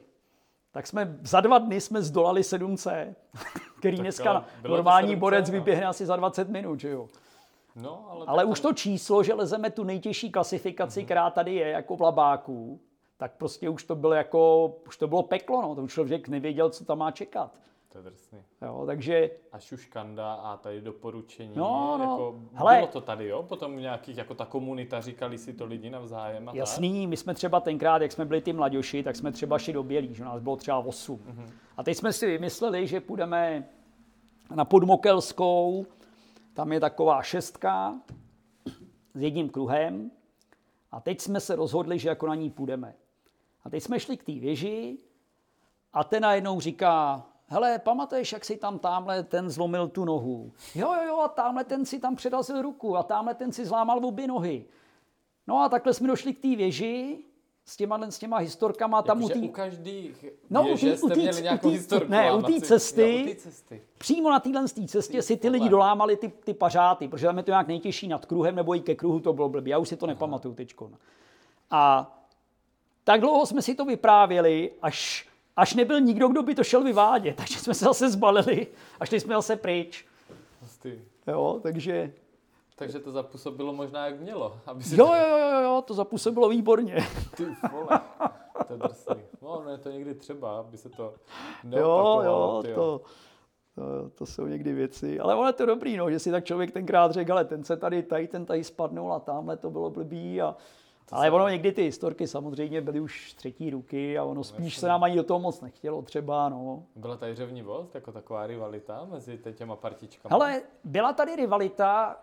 [0.76, 3.14] tak jsme za dva dny jsme zdolali 7C,
[3.80, 5.52] který tak dneska normální borec no.
[5.52, 7.08] vyběhne asi za 20 minut, že jo.
[7.76, 11.06] No, ale ale už to číslo, že lezeme tu nejtěžší klasifikaci, mm-hmm.
[11.06, 12.80] která tady je, jako v labáku,
[13.18, 15.76] tak prostě už to bylo jako, už to bylo peklo, no.
[15.76, 17.52] To už člověk nevěděl, co tam má čekat.
[17.96, 18.40] To je drsný.
[18.62, 19.30] Jo, takže...
[19.52, 21.54] A šuškanda a tady doporučení.
[21.56, 22.04] No, no.
[22.04, 23.44] Jako, Hele, bylo to tady, jo?
[23.44, 27.10] Potom nějakých, jako ta komunita, říkali si to lidi navzájem a Jasný, tak?
[27.10, 30.14] my jsme třeba tenkrát, jak jsme byli ty mladěši, tak jsme třeba šli do Bělí,
[30.14, 31.18] že nás bylo třeba 8.
[31.18, 31.50] Mm-hmm.
[31.78, 33.70] A teď jsme si vymysleli, že půjdeme
[34.56, 35.86] na Podmokelskou,
[36.54, 38.00] tam je taková šestka
[39.14, 40.12] s jedním kruhem
[40.92, 42.96] a teď jsme se rozhodli, že jako na ní půjdeme.
[43.64, 44.98] A teď jsme šli k té věži
[45.94, 50.52] a ten najednou říká, hele, pamatuješ, jak si tam tamhle ten zlomil tu nohu?
[50.76, 54.06] Jo, jo, jo, a tamhle ten si tam předazil ruku a tamhle ten si zlámal
[54.06, 54.66] obě nohy.
[55.48, 57.18] No a takhle jsme došli k té věži
[57.66, 59.02] s těma, s těma historkama.
[59.02, 59.40] Tam u, tý...
[59.40, 60.16] u každý
[60.50, 62.12] no, u tý, jste u tý, měli nějakou historku.
[62.12, 66.54] Ne, u té cesty, cesty, přímo na téhle cestě si ty lidi dolámali ty, ty
[66.54, 69.50] pařáty, protože tam je to nějak nejtěžší nad kruhem nebo i ke kruhu, to bylo
[69.50, 69.72] blbý.
[69.72, 70.76] Já už si to nepamatuju teď.
[71.72, 72.12] A
[73.04, 77.36] tak dlouho jsme si to vyprávěli, až až nebyl nikdo, kdo by to šel vyvádět.
[77.38, 78.68] Takže jsme se zase zbalili
[79.00, 80.06] a šli jsme zase pryč.
[80.62, 80.92] Hustý.
[81.28, 82.14] Jo, takže...
[82.78, 84.60] Takže to zapůsobilo možná jak mělo.
[84.66, 86.96] Aby si jo, jo, jo, jo, to zapůsobilo výborně.
[87.38, 88.02] Ty vole,
[88.68, 89.16] to je drsný.
[89.42, 91.14] No, no, je to někdy třeba, aby se to
[91.72, 93.02] Jo, jo, to,
[93.76, 95.20] to, to, jsou někdy věci.
[95.20, 97.78] Ale ono je to dobrý, no, že si tak člověk tenkrát řekl, ale ten se
[97.78, 100.56] tady, tady, ten tady spadnul a tamhle to bylo blbý a
[101.06, 104.88] to Ale ono někdy ty historky samozřejmě byly už třetí ruky a ono spíš se
[104.88, 106.84] nám ani do toho moc nechtělo třeba, no.
[106.96, 110.34] Byla tady řevní vost, jako taková rivalita mezi těma partičkami?
[110.34, 112.18] Ale byla tady rivalita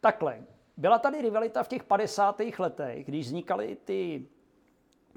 [0.00, 0.42] takhle.
[0.76, 2.40] Byla tady rivalita v těch 50.
[2.58, 4.26] letech, když vznikaly ty,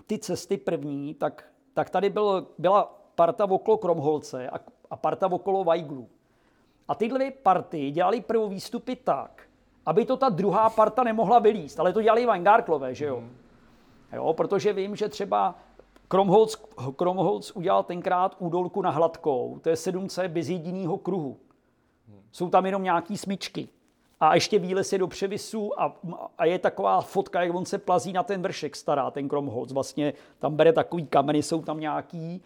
[0.07, 4.59] ty cesty první, tak, tak tady byl, byla parta okolo Kromholce a,
[4.89, 6.09] a parta okolo Weiglu.
[6.87, 9.47] A tyhle dvě party dělali první výstupy tak,
[9.85, 11.79] aby to ta druhá parta nemohla vylíst.
[11.79, 13.19] Ale to dělali Weingartlové, že jo?
[13.19, 13.35] Mm.
[14.13, 14.33] jo?
[14.33, 15.55] Protože vím, že třeba
[16.07, 16.55] Kromholz,
[16.95, 21.37] Kromholz udělal tenkrát údolku na hladkou, to je 7C bez jediného kruhu.
[22.07, 22.21] Mm.
[22.31, 23.69] Jsou tam jenom nějaký smyčky.
[24.19, 25.95] A ještě výlez je do převisu a,
[26.37, 29.71] a, je taková fotka, jak on se plazí na ten vršek stará, ten Kromholz.
[29.71, 32.41] Vlastně tam bere takový kameny, jsou tam nějaký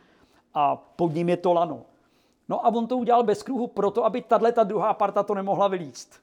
[0.54, 1.82] a pod ním je to lano.
[2.50, 5.68] No a on to udělal bez kruhu proto, aby tahle ta druhá parta to nemohla
[5.68, 6.22] vylíst.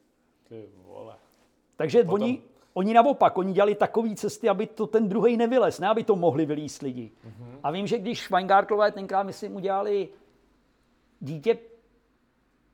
[1.75, 2.13] Takže Potom...
[2.23, 2.41] oni,
[2.73, 6.45] oni naopak, oni dělali takové cesty, aby to ten druhý nevylez, ne aby to mohli
[6.45, 7.11] vylíst lidi.
[7.25, 7.59] Mm-hmm.
[7.63, 10.09] A vím, že když Weingartlové tenkrát, myslím, udělali
[11.19, 11.57] dítě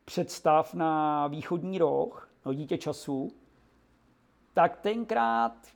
[0.05, 3.31] představ na východní roh, no dítě času,
[4.53, 5.67] tak tenkrát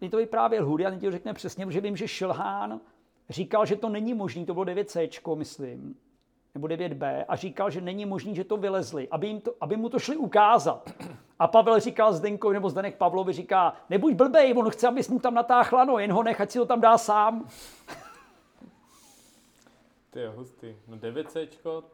[0.00, 2.80] mi to vyprávěl Hudy, a teď to řekne přesně, že vím, že Šilhán
[3.30, 5.96] říkal, že to není možné, to bylo 9C, myslím,
[6.54, 9.88] nebo 9B, a říkal, že není možné, že to vylezli, aby, jim to, aby mu
[9.88, 10.90] to šli ukázat
[11.38, 15.34] A Pavel říkal Zdenkovi, nebo Zdenek Pavlovi říká, nebuď blbej, on chce, abys mu tam
[15.34, 17.48] natáhl lano, jen ho nech, ať si ho tam dá sám.
[20.10, 20.76] Ty jo, hustý.
[20.88, 21.26] No 9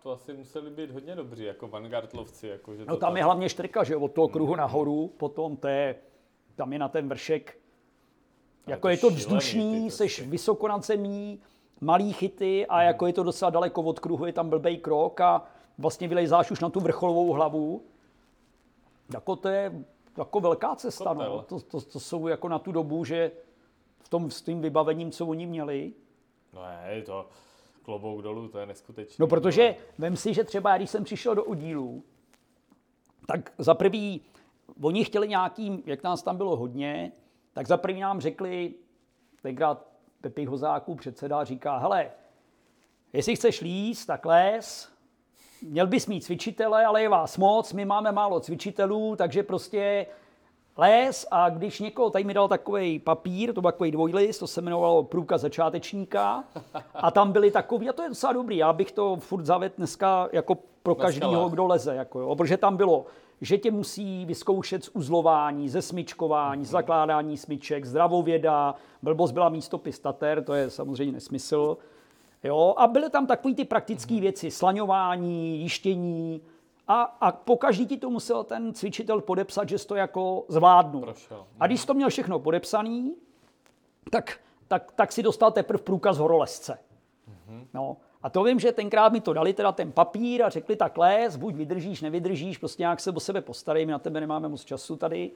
[0.03, 2.49] to asi museli být hodně dobří, jako vanguardlovci.
[2.49, 5.09] Jako, že No to tam tak- je hlavně štrka, že jo, od toho kruhu nahoru,
[5.09, 5.95] potom to je,
[6.55, 7.59] tam je na ten vršek,
[8.67, 10.31] jako to je to vzdušný, ty seš prostě.
[10.31, 11.41] vysoko nad zemí,
[11.81, 15.45] malý chyty a jako je to docela daleko od kruhu, je tam blbej krok a
[15.79, 17.83] vlastně vylejzáš už na tu vrcholovou hlavu.
[19.15, 19.85] Jako to je
[20.19, 21.43] jako velká cesta, no.
[21.43, 23.33] To, to, to, jsou jako na tu dobu, že
[23.99, 25.93] v tom s tím vybavením, co oni měli.
[26.53, 27.27] No ne, to
[27.83, 29.23] klobouk dolů, to je neskutečné.
[29.23, 32.03] No protože vem si, že třeba když jsem přišel do oddílu,
[33.27, 34.21] tak za prvý,
[34.83, 37.13] oni chtěli nějaký, jak nás tam bylo hodně,
[37.53, 38.75] tak za prvý nám řekli,
[39.43, 39.88] tenkrát
[40.21, 42.11] Pepi Hozáků předseda říká, hele,
[43.13, 44.89] jestli chceš líst, tak les,
[45.63, 50.07] měl bys mít cvičitele, ale je vás moc, my máme málo cvičitelů, takže prostě
[50.77, 51.27] les.
[51.31, 55.03] A když někoho, tady mi dal takový papír, to byl takový dvojlist, to se jmenovalo
[55.03, 56.45] průkaz začátečníka
[56.95, 60.29] a tam byly takový, a to je docela dobrý, já bych to furt zavedl dneska
[60.33, 63.07] jako pro každého, kdo leze, jako jo, protože tam bylo,
[63.41, 69.99] že tě musí vyzkoušet z uzlování, ze smyčkování, z zakládání smyček, zdravověda, blbost byla místopis
[69.99, 71.77] tater, to je samozřejmě nesmysl.
[72.45, 76.43] Jo, a byly tam takové ty praktické věci, slaňování, jištění
[76.89, 81.03] a, a po každý ti to musel ten cvičitel podepsat, že jsi to jako zvládnul.
[81.03, 81.47] Prošel.
[81.61, 83.15] A když to měl všechno podepsaný,
[84.11, 86.79] tak, tak, tak si dostal teprve průkaz horolezce.
[87.75, 87.97] No.
[88.23, 91.37] A to vím, že tenkrát mi to dali teda ten papír a řekli tak les,
[91.37, 94.97] buď vydržíš, nevydržíš, prostě nějak se o sebe postarej, my na tebe nemáme moc času
[94.97, 95.31] tady.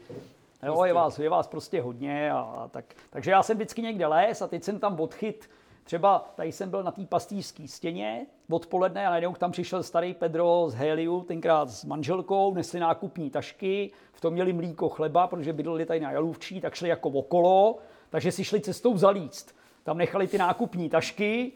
[0.66, 2.32] Jo, je vás, je vás prostě hodně.
[2.32, 5.50] A, tak, takže já jsem vždycky někde les a teď jsem tam odchyt,
[5.84, 10.64] třeba tady jsem byl na té pastýřské stěně odpoledne a najednou tam přišel starý Pedro
[10.68, 15.86] z Heliu, tenkrát s manželkou, nesli nákupní tašky, v tom měli mlíko chleba, protože bydleli
[15.86, 17.78] tady na Jalůvčí, tak šli jako okolo,
[18.10, 19.54] takže si šli cestou zalíct.
[19.84, 21.52] Tam nechali ty nákupní tašky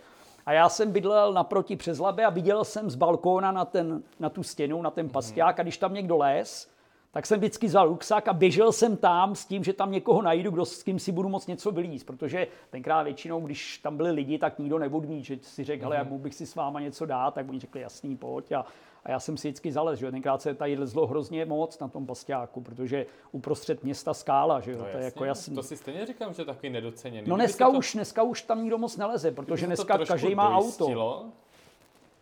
[0.47, 4.31] a já jsem bydlel naproti přes Labe a viděl jsem z balkóna na, ten, na
[4.31, 6.69] tu stěnu, na ten pasták a když tam někdo les,
[7.11, 10.51] tak jsem vždycky vzal ruksak a běžel jsem tam s tím, že tam někoho najdu,
[10.51, 14.39] kdo, s kým si budu moc něco vylíst, protože tenkrát většinou, když tam byli lidi,
[14.39, 17.49] tak nikdo neodmít, že si řekl, hele, jak bych si s váma něco dát, tak
[17.49, 18.53] oni řekli, jasný, pojď.
[18.53, 18.65] A,
[19.05, 22.07] a já jsem si vždycky zalez, že tenkrát se tady lezlo hrozně moc na tom
[22.07, 25.55] pastáku, protože uprostřed města skála, že jo, No to je jako jasný.
[25.57, 27.29] To si stejně říkám, že je takový nedoceněný.
[27.29, 31.27] No dneska to- už, dneska už tam nikdo moc neleze, protože dneska každý má auto.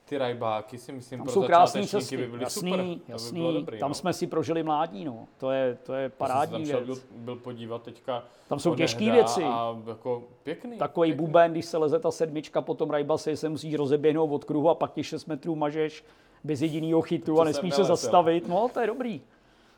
[0.09, 2.85] Ty rajbáky si myslím Tam pro jsou krásné začátečníky cesty, by byly jasný, super.
[2.85, 3.39] To by jasný.
[3.41, 3.95] bylo dobrý, tam no.
[3.95, 5.27] jsme si prožili mládí, no.
[5.39, 6.99] To je, to je se parádní tam šel, věc.
[6.99, 8.25] byl, byl podívat teďka.
[8.49, 9.43] Tam jsou těžké věci.
[9.45, 10.79] A jako pěkný.
[10.79, 11.27] Takový pěkný.
[11.27, 14.75] buben, když se leze ta sedmička po tom rajbase, se musíš rozeběhnout od kruhu a
[14.75, 16.05] pak těch 6 metrů mažeš
[16.45, 18.49] bez jediného chytu To a nesmíš se zastavit.
[18.49, 19.23] No, to je dobrý.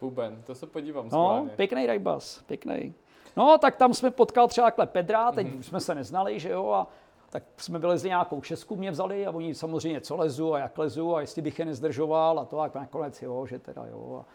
[0.00, 1.50] Buben, to se podívám No, schválně.
[1.56, 2.94] pěkný rajbas, pěkný.
[3.36, 5.58] No, tak tam jsme potkal třeba takhle Pedra, teď Mhm.
[5.58, 6.86] už jsme se neznali, že jo, a
[7.30, 11.16] tak jsme vylezli nějakou šesku, mě vzali a oni samozřejmě co lezu a jak lezu
[11.16, 14.24] a jestli bych je nezdržoval a to a nakonec jo, že teda jo.
[14.24, 14.26] A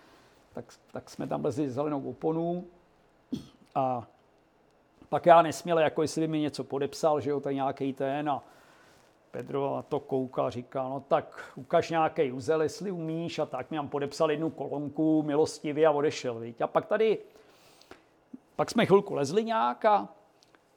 [0.54, 2.66] tak, tak jsme tam lezli zelenou oponu
[3.76, 4.08] a
[5.10, 8.44] pak já nesměl, jako jestli by mi něco podepsal, že jo, tady nějaký ten a
[9.32, 13.78] Pedro na to koukal, říkal, no tak ukaž nějaký uzel, jestli umíš a tak mi
[13.78, 16.39] tam podepsal jednu kolonku milostivě a odešel.
[16.39, 16.62] Viď?
[16.62, 17.18] A pak tady,
[18.56, 20.10] pak jsme chvilku lezli nějak a,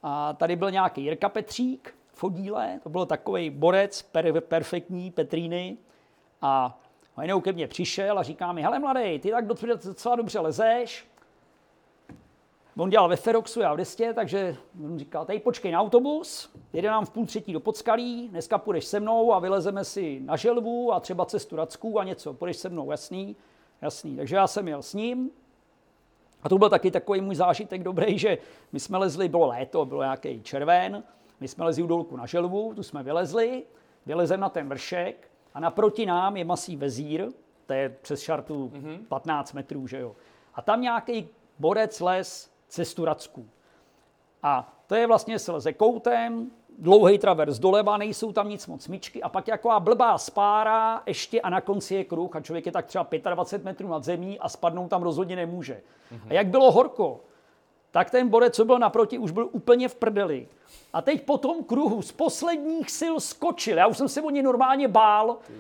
[0.03, 5.77] a tady byl nějaký Jirka Petřík v oddíle, to byl takový borec, per, perfektní Petríny.
[6.43, 6.81] A
[7.17, 11.07] najednou ke mně přišel a říká mi, hele mladý, ty tak docela, dobře lezeš,
[12.77, 16.89] On dělal ve Feroxu, já v Destě, takže on říkal, tady počkej na autobus, jede
[16.89, 20.93] nám v půl třetí do Podskalí, dneska půjdeš se mnou a vylezeme si na želvu
[20.93, 23.37] a třeba cestu Racku a něco, půjdeš se mnou, jasný,
[23.83, 24.17] jasný.
[24.17, 25.31] Takže já jsem jel s ním.
[26.43, 28.39] A to byl taky takový můj zážitek dobrý, že
[28.73, 31.03] my jsme lezli, bylo léto, bylo nějaký červen,
[31.41, 33.63] my jsme lezli u dolku na želvu, tu jsme vylezli,
[34.07, 37.29] vylezem na ten vršek a naproti nám je masí vezír,
[37.67, 38.73] to je přes šartu
[39.09, 40.17] 15 metrů, že jo.
[40.55, 41.29] A tam nějaký
[41.59, 43.49] borec les cestu Racku.
[44.43, 49.23] A to je vlastně se leze koutem, dlouhý travers doleva, nejsou tam nic moc smyčky
[49.23, 52.87] a pak taková blbá spára ještě a na konci je kruh a člověk je tak
[52.87, 55.81] třeba 25 metrů nad zemí a spadnout tam rozhodně nemůže.
[56.29, 57.21] A jak bylo horko,
[57.91, 60.49] tak ten borec, co byl naproti, už byl úplně v prdeli.
[60.93, 63.77] A teď po tom kruhu z posledních sil skočil.
[63.77, 65.37] Já už jsem se o ně normálně bál.
[65.47, 65.53] Ty.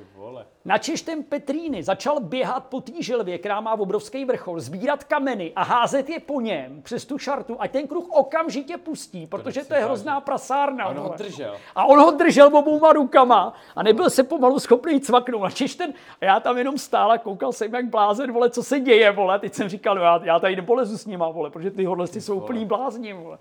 [0.65, 5.63] Načež ten Petríny začal běhat po té želvě, která má obrovský vrchol, sbírat kameny a
[5.63, 9.85] házet je po něm přes tu šartu, ať ten kruh okamžitě pustí, protože to je
[9.85, 10.85] hrozná prasárna.
[10.85, 11.57] A on ho držel.
[11.75, 15.43] A on ho držel obouma rukama a nebyl se pomalu schopný cvaknout.
[15.43, 18.81] Načež ten, a já tam jenom stál a koukal jsem jak blázen, vole, co se
[18.81, 19.39] děje, vole.
[19.39, 22.37] Teď jsem říkal, no já, já tady nepolezu s nima, vole, protože ty hodle jsou
[22.37, 23.39] úplný blázni, vole.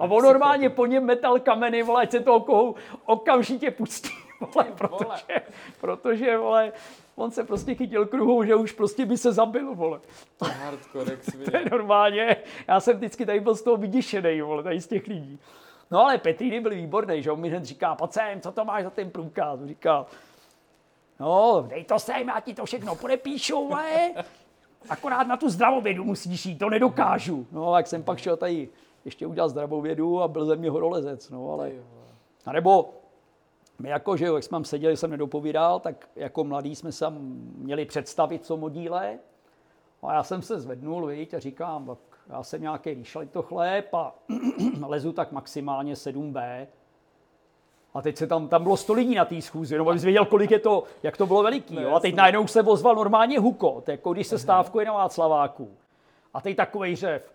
[0.00, 2.74] A on normálně po něm metal kameny, vole, ať se toho kohu
[3.04, 4.10] okamžitě pustí,
[4.54, 5.42] vole, protože,
[5.80, 6.72] protože, vole,
[7.16, 10.00] on se prostě chytil kruhou, že už prostě by se zabil, vole.
[10.42, 11.16] Hardcore,
[11.50, 12.36] To je normálně,
[12.68, 15.38] já jsem vždycky tady byl z toho vyděšený, vole, tady z těch lidí.
[15.90, 18.84] No ale Petrini byl výborný, že on mi hned říká, pojď sem, co to máš
[18.84, 19.60] za ten průkaz?
[19.64, 20.06] Říká,
[21.20, 24.10] no, dej to sem, já ti to všechno podepíšu, vole.
[24.88, 27.46] Akorát na tu zdravovědu musíš jít, to nedokážu.
[27.52, 28.68] No, jak jsem pak šel tady
[29.04, 31.72] ještě udělat zdravovědu a byl ze mě horolezec, no, ale...
[32.46, 32.94] A nebo
[33.78, 37.06] my jako, že jo, jak jsme tam seděli, jsem nedopovídal, tak jako mladí jsme se
[37.56, 39.18] měli představit, co modíle.
[40.02, 41.98] A já jsem se zvednul, viď, a říkám, tak
[42.28, 44.14] já jsem nějaký výšel to chléb a
[44.86, 46.66] lezu tak maximálně 7B.
[47.94, 50.50] A teď se tam, tam bylo 100 lidí na té schůzi, no, abys věděl, kolik
[50.50, 51.74] je to, jak to bylo veliký.
[51.74, 51.94] Jo?
[51.94, 55.70] A teď najednou se ozval normálně hukot, jako když se stávkuje na Václaváku.
[56.34, 57.32] A teď takovej řev.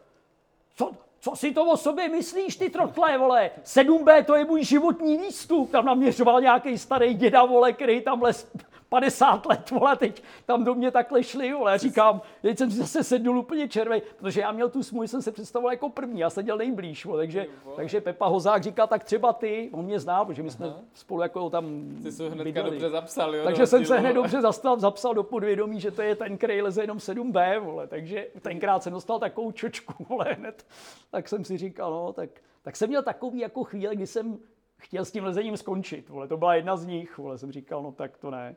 [0.75, 3.51] Co, co si to o sobě myslíš, ty trotle, vole?
[3.65, 5.71] 7B, to je můj životní výstup.
[5.71, 8.51] Tam naměřoval nějaký starý děda, vole, který tam les
[8.89, 11.77] 50 let, vole, teď tam do mě takhle šli, vole.
[11.77, 15.31] Říkám, teď jsem si zase sednul úplně červej, protože já měl tu smůj, jsem se
[15.31, 19.69] představoval jako první, já seděl nejblíž, vole, takže, takže Pepa Hozák říkal, tak třeba ty,
[19.73, 21.65] on mě zná, protože my jsme spolu jako tam
[22.03, 23.43] Ty jsi hnedka dobře zapsal, jo?
[23.43, 26.83] Takže jsem se hned dobře zastal, zapsal do podvědomí, že to je ten, který leze
[26.83, 27.87] jenom 7B, vole.
[27.87, 30.65] Takže tenkrát jsem dostal takovou čočku, vole, hned.
[31.11, 32.29] Tak jsem si říkal, no, tak,
[32.61, 34.37] tak jsem měl takový jako chvíle, kdy jsem
[34.77, 36.27] chtěl s tím lezením skončit, vole.
[36.27, 37.37] To byla jedna z nich, vole.
[37.37, 38.55] Jsem říkal, no tak to ne.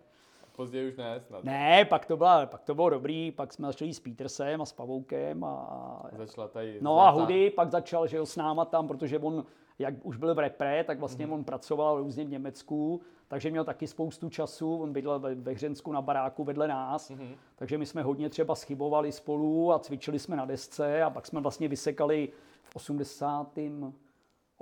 [0.62, 1.44] Později už ne, snad.
[1.44, 4.72] Ne, pak to, byla, pak to bylo dobrý, pak jsme začali s Petersem a s
[4.72, 9.18] Pavoukem a, Začala tady No a Hudy pak začal, že jo, s náma tam, protože
[9.18, 9.44] on,
[9.78, 11.34] jak už byl v repre, tak vlastně Mhm.
[11.34, 15.92] on pracoval různě v Německu, takže měl taky spoustu času, on bydlel ve, ve Hřensku
[15.92, 17.34] na baráku vedle nás, Mhm.
[17.56, 21.40] takže my jsme hodně třeba schybovali spolu a cvičili jsme na desce a pak jsme
[21.40, 22.28] vlastně vysekali
[22.62, 22.70] v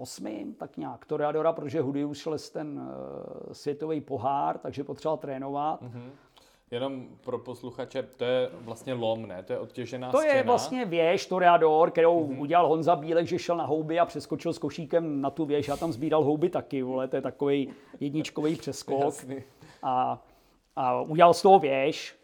[0.01, 0.55] 88.
[0.59, 5.83] tak nějak Toreadora, protože Hudy už les ten uh, světový pohár, takže potřeboval trénovat.
[5.83, 6.11] Mhm.
[6.71, 9.43] Jenom pro posluchače, to je vlastně lom, ne?
[9.43, 10.35] To je odtěžená To stěna.
[10.35, 12.35] je vlastně věž Toreador, kterou Mhm.
[12.37, 12.41] mm-hmm.
[12.41, 15.69] udělal Honza Bílek, že šel na houby a přeskočil s košíkem na tu věž.
[15.69, 19.01] Já tam sbíral houby taky, vole, to je takový jedničkový přeskok.
[19.05, 19.43] Jasný.
[19.83, 20.23] A,
[20.77, 22.17] a udělal z toho věž,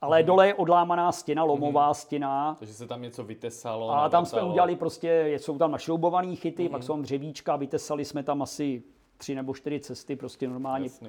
[0.00, 0.26] ale mm-hmm.
[0.26, 1.94] dole je odlámaná stěna, lomová mm-hmm.
[1.94, 2.56] stěna.
[2.58, 3.90] Takže se tam něco vytesalo.
[3.90, 6.70] A tam jsme udělali prostě, jsou tam našroubované chyty, mm-hmm.
[6.70, 8.82] pak jsou tam dřevíčka, vytesali jsme tam asi
[9.16, 11.08] tři nebo čtyři cesty, prostě normálně Jasný.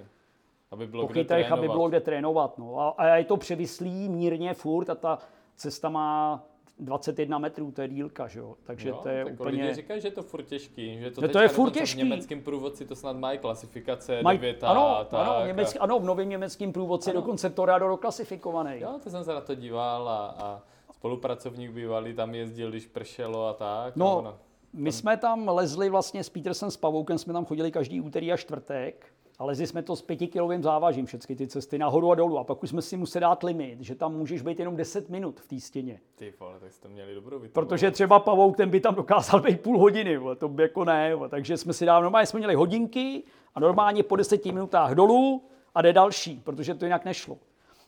[0.72, 2.58] Aby bylo po kde chytrech, aby bylo kde trénovat.
[2.58, 2.80] No.
[2.80, 5.18] A, a je to převislý mírně furt a ta
[5.56, 6.44] cesta má
[6.80, 8.56] 21 metrů, to je dílka, že jo?
[8.64, 9.62] takže Jo, to je tak úplně...
[9.64, 11.00] Lidi říkají, že je to furt těžký.
[11.00, 12.02] Že to No to je furt těžký.
[12.02, 15.20] V německém průvodci to snad mají klasifikace Maj, 9 ano, a tak.
[15.20, 18.80] ano, a- německý, ano, v novém německém průvodci je dokonce Toreador klasifikovaný.
[18.80, 20.62] Jo, to jsem se na to díval a, a
[20.94, 23.88] spolupracovník bývalý tam jezdil, když pršelo a tak.
[23.88, 24.38] a No, ono-
[24.74, 28.38] my jsme tam lezli vlastně s Petersem, s Pavoukem, jsme tam chodili každý úterý a
[28.38, 29.06] čtvrtek
[29.40, 32.40] a lezli jsme to s pětikilovým závažím, všechny ty cesty nahoru a dolů.
[32.40, 35.40] A pak už jsme si museli dát limit, že tam můžeš být jenom 10 minut
[35.40, 36.00] v té stěně.
[36.16, 37.70] Ty vole, tak jste měli dobrou vytrvalost.
[37.70, 41.16] Protože třeba Pavouk, ten by tam dokázal být půl hodiny, vole, to by jako ne.
[41.16, 41.30] Vole.
[41.30, 43.24] Takže jsme si dávali, normálně jsme měli hodinky
[43.56, 45.44] a normálně po deseti minutách dolů
[45.76, 47.38] a jde další, protože to jinak nešlo.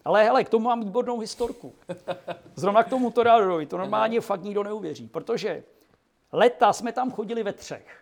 [0.06, 1.74] Ale hele, k tomu mám výbornou historku.
[2.56, 5.64] Zrovna k tomu Toreadorovi, to normálně fakt nikdo neuvěří, protože
[6.32, 8.01] leta jsme tam chodili ve třech.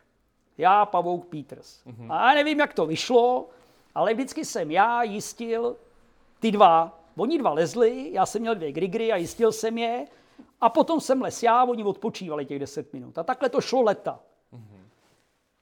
[0.59, 1.81] Já, Pavouk, Peters.
[2.09, 3.47] A já nevím, jak to vyšlo,
[3.95, 5.75] ale vždycky jsem já jistil
[6.39, 6.99] ty dva.
[7.17, 10.05] Oni dva lezli, já jsem měl dvě grigry a jistil jsem je.
[10.61, 13.17] A potom jsem les já, oni odpočívali těch 10 minut.
[13.17, 14.19] A takhle to šlo leta.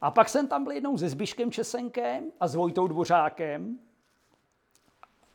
[0.01, 3.79] A pak jsem tam byl jednou se Zbyškem Česenkem a s Vojtou Dvořákem.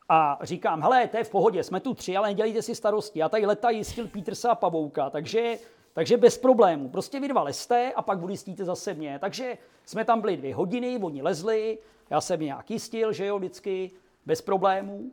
[0.08, 3.18] A říkám, hele, to je v pohodě, jsme tu tři, ale nedělejte si starosti.
[3.18, 5.58] Já tady leta jistil Petersa a Pavouka, takže,
[5.94, 6.88] takže bez problému.
[6.88, 9.18] Prostě vy dva lezte a pak budu jistíte zase mě.
[9.18, 11.78] Takže jsme tam byli dvě hodiny, oni lezli,
[12.10, 13.90] já jsem nějak jistil, že jo, vždycky,
[14.26, 15.12] bez problémů.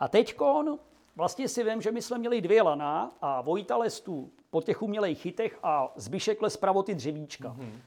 [0.00, 0.78] A teďkon,
[1.16, 4.82] vlastně si vím, že my jsme měli dvě lana a Vojta les tu po těch
[4.82, 7.48] umělejch chytech a Zbyšek les pravo ty dřevíčka.
[7.48, 7.80] Mm-hmm.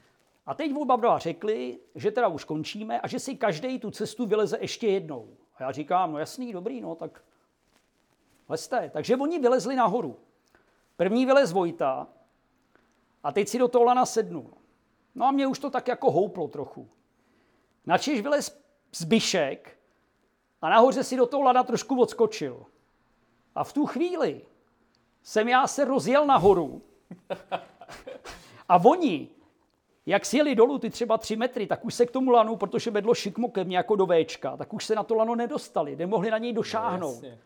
[0.46, 4.26] A teď oba dva řekli, že teda už končíme a že si každý tu cestu
[4.26, 5.28] vyleze ještě jednou.
[5.56, 7.22] A já říkám, no jasný, dobrý, no tak
[8.48, 8.90] lezte.
[8.92, 10.16] Takže oni vylezli nahoru.
[10.96, 12.08] První vylez Vojta
[13.24, 14.50] a teď si do toho lana sednul.
[15.14, 16.88] No a mě už to tak jako houplo trochu.
[17.86, 18.60] Načež vylez
[18.94, 19.78] zbyšek
[20.62, 22.66] a nahoře si do toho lada trošku odskočil.
[23.54, 24.42] A v tu chvíli
[25.22, 26.82] jsem já se rozjel nahoru
[28.68, 29.28] a oni,
[30.06, 32.90] jak si jeli dolů ty třeba tři metry, tak už se k tomu lanu, protože
[32.90, 36.30] vedlo šikmo ke mně jako do Včka, tak už se na to lano nedostali, nemohli
[36.30, 37.14] na něj došáhnout.
[37.14, 37.38] jasně.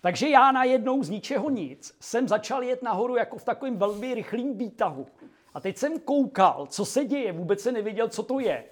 [0.00, 4.58] Takže já najednou z ničeho nic jsem začal jet nahoru jako v takovém velmi rychlém
[4.58, 5.06] výtahu.
[5.54, 8.64] A teď jsem koukal, co se děje, vůbec se nevěděl, co to je.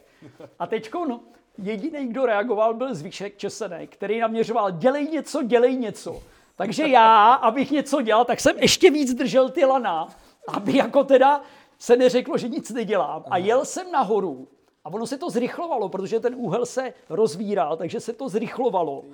[0.59, 1.21] A teď no,
[1.59, 6.23] jediný, kdo reagoval, byl Zvíšek Česenek, který naměřoval, dělej něco, dělej něco.
[6.57, 10.09] Takže já, abych něco dělal, tak jsem ještě víc držel ty lana,
[10.49, 11.43] aby jako teda
[11.79, 13.25] se neřeklo, že nic nedělám.
[13.31, 14.49] A jel jsem nahoru
[14.85, 19.05] a ono se to zrychlovalo, protože ten úhel se rozvíral, takže se to zrychlovalo.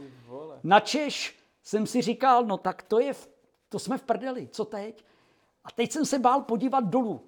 [0.62, 1.39] Načež
[1.70, 3.12] jsem si říkal, no tak to je,
[3.68, 5.04] to jsme v prdeli, co teď?
[5.64, 7.20] A teď jsem se bál podívat dolů.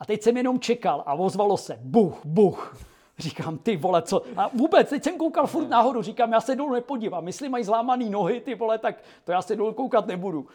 [0.00, 2.76] A teď jsem jenom čekal a ozvalo se buch, buch.
[3.18, 4.22] Říkám, ty vole, co?
[4.36, 7.26] A vůbec, teď jsem koukal furt nahoru, říkám, já se dolů nepodívám.
[7.26, 10.46] Jestli mají zlámaný nohy, ty vole, tak to já se dolů koukat nebudu.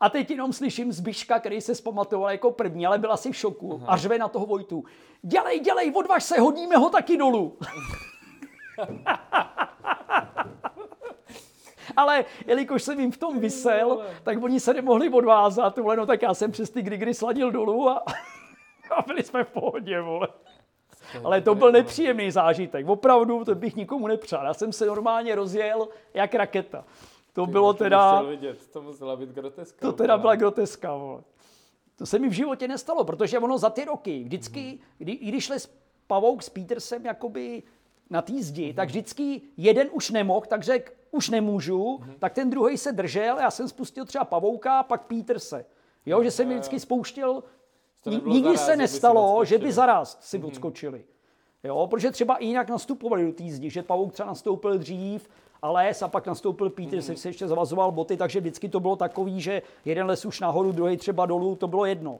[0.00, 3.82] A teď jenom slyším Zbiška, který se zpamatoval jako první, ale byl asi v šoku.
[3.86, 4.84] A řve na toho Vojtu.
[5.22, 7.58] Dělej, dělej, odvaž se, hodíme ho taky dolů.
[12.00, 16.22] Ale jelikož jsem jim v tom vysel, tak oni se nemohli odvázat, vole, no tak
[16.22, 18.04] já jsem přes ty grigry sladil dolů a,
[18.96, 20.28] a byli jsme v pohodě, vole.
[21.24, 24.46] Ale to byl nepříjemný zážitek, opravdu, to bych nikomu nepřál.
[24.46, 26.84] Já jsem se normálně rozjel jak raketa.
[27.32, 29.86] To bylo teda, vidět, to musela být groteska.
[29.86, 31.22] to teda byla groteska, vole.
[31.96, 35.48] To se mi v životě nestalo, protože ono za ty roky, vždycky, kdy, i když
[35.48, 35.74] les
[36.06, 37.62] Pavouk s Petersem jakoby
[38.10, 42.78] na té zdi, tak vždycky jeden už nemohl, tak řekl, už nemůžu, tak ten druhý
[42.78, 45.64] se držel, já jsem spustil třeba Pavouka, pak Peterse.
[46.06, 47.42] Jo, že jsem je vždycky spouštěl,
[48.26, 51.04] nikdy se že by nestalo, že by zaraz si odskočili.
[51.64, 55.28] Jo, protože třeba i jinak nastupovali do té zdi, že Pavouk třeba nastoupil dřív
[55.62, 58.96] a les a pak nastoupil Peter, se, se ještě zavazoval boty, takže vždycky to bylo
[58.96, 62.18] takový, že jeden les už nahoru, druhý třeba dolů, to bylo jedno.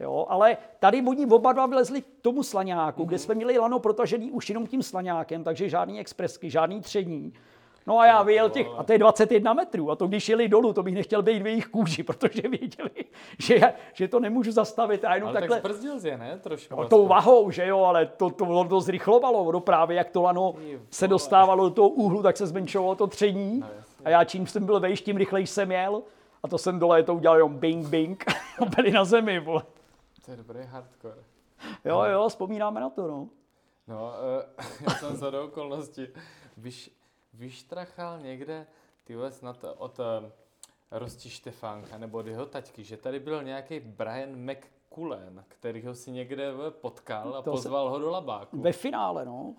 [0.00, 4.30] Jo, ale tady oni oba dva vlezli k tomu slaňáku, kde jsme měli lano protažený
[4.30, 7.32] už jenom tím slaňákem, takže žádný expresky, žádný tření.
[7.88, 10.72] No a já vyjel těch, a to je 21 metrů, a to když jeli dolů,
[10.72, 12.90] to bych nechtěl být v jejich kůži, protože věděli,
[13.38, 15.04] že, že to nemůžu zastavit.
[15.04, 16.38] A jenom Ale takhle, tak zbrzdil je, ne?
[16.42, 16.76] Trošku.
[16.76, 19.44] No, tou vahou, že jo, ale to, to, to, zrychlovalo.
[19.44, 20.54] Ono právě jak to lano
[20.90, 23.64] se dostávalo do toho úhlu, tak se zmenšovalo to tření.
[24.04, 26.02] a já čím jsem byl vejš, tím rychleji jsem jel.
[26.42, 28.24] A to jsem dole to udělal jenom bing, bing.
[28.60, 29.62] a byli na zemi, vole.
[30.24, 31.22] To je dobrý hardcore.
[31.84, 33.28] Jo, jo, vzpomínáme na to, no.
[33.88, 34.12] No,
[34.58, 36.06] uh, já jsem za do okolností
[36.56, 36.90] vyš,
[37.38, 38.66] vyštrachal někde,
[39.04, 40.04] ty vole, snad od uh,
[40.90, 46.52] Rosti Štefánka, nebo od jeho taťky, že tady byl nějaký Brian McCullen, kterýho si někde
[46.52, 48.60] vole, potkal a To se- pozval ho do labáku.
[48.60, 49.54] Ve finále, no.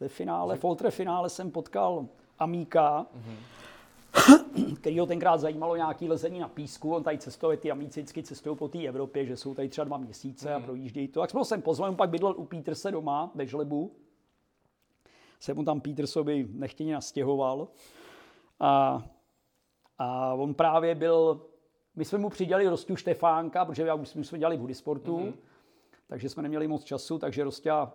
[0.00, 2.06] Ve finále, v ultra finále jsem potkal
[2.38, 3.06] Amíka,
[4.80, 6.94] který ho tenkrát zajímalo nějaký lezení na písku.
[6.94, 9.96] On tady cestuje, ty Amíci vždycky cestují po té Evropě, že jsou tady třeba dva
[9.96, 11.20] měsíce a projíždějí to.
[11.20, 13.92] Tak jsme ho sem pozvali, on pak bydlel u Peterse doma ve Žlebu.
[15.38, 17.68] Se mu tam Petersovi nechtěně nastěhoval.
[18.60, 19.02] A,
[19.98, 21.46] a on právě byl,
[21.96, 25.34] my jsme mu přidělali Rostu Štefánka, protože já už jsme dělali v Hudisportu, mm-hmm.
[26.06, 27.92] takže jsme neměli moc času, takže Rostia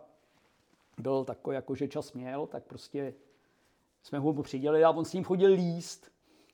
[0.97, 3.13] byl takový, jako že čas měl, tak prostě
[4.03, 6.11] jsme ho mu přidělili a on s ním chodil líst.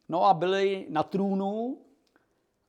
[0.10, 1.78] No a byli na trůnu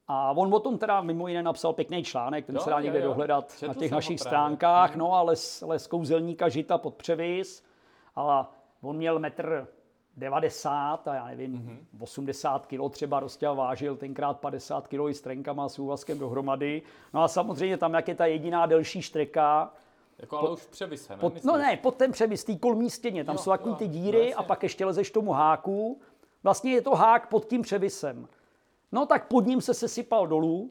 [0.09, 2.83] a on o tom teda mimo jiné napsal pěkný článek, ten Jo, se dá jo,
[2.85, 3.05] někde jo.
[3.07, 4.29] dohledat Četl na těch našich právě.
[4.29, 4.97] stránkách.
[4.97, 7.70] No a les, les kouzelníka žita pod převis.
[8.17, 8.45] Ale
[8.83, 9.69] on měl metr
[10.17, 11.87] 90 a já nevím, Mhm.
[12.01, 16.83] 80 kg třeba Rostěl vážil tenkrát 50 kg i s trenkama a s úvazkem dohromady.
[17.15, 19.73] No a samozřejmě tam, jak je ta jediná delší štreka,
[20.19, 21.19] Jako ale už v převise, ne?
[21.21, 23.93] pod, no ne, pod ten převis, tý kolmí stěně, tam Jo, jsou takový ty no
[23.95, 24.35] díry jasně.
[24.35, 26.01] a pak ještě lezeš tomu háku.
[26.43, 28.29] Vlastně je to hák pod tím převisem.
[28.93, 30.71] No tak pod ním se sesypal dolů.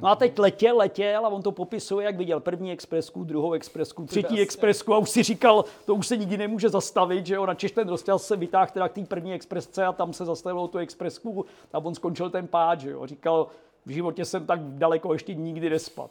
[0.00, 4.06] No a teď letěl, letěl a on to popisuje, jak viděl první expresku, druhou expresku,
[4.06, 7.72] třetí expresku a už si říkal, to už se nikdy nemůže zastavit, že jo, načež
[7.72, 11.46] ten roztěl se vytáhl teda k té první expresce a tam se zastavilo tu expresku
[11.72, 13.46] a on skončil ten pád, že jo, říkal,
[13.86, 16.10] v životě jsem tak daleko ještě nikdy nespad.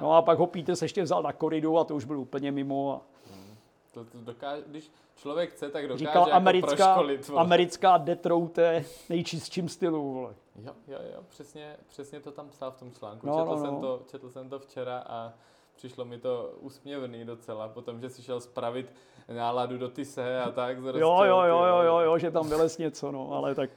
[0.00, 2.52] No a pak ho Peter se ještě vzal na koridu a to už byl úplně
[2.52, 2.94] mimo.
[2.94, 3.00] A
[3.90, 7.28] To, to dokáže, když člověk chce, tak dokáže říkal jako americká, proškolit.
[7.28, 7.42] vole.
[7.42, 10.12] americká Detroute nejčistším stylu.
[10.12, 10.34] Vole.
[10.56, 13.26] Jo, jo, jo, přesně, přesně to tam psal v tom článku.
[13.26, 13.80] No, četl, no, jsem no.
[13.80, 15.32] to, četl jsem to včera a
[15.76, 18.94] přišlo mi to úsměvný docela, potom, že si šel spravit
[19.28, 20.78] náladu do Tise a tak.
[20.82, 23.70] s Jo, jo, jo, jo, jo, jo, že tam vylez něco, no, ale tak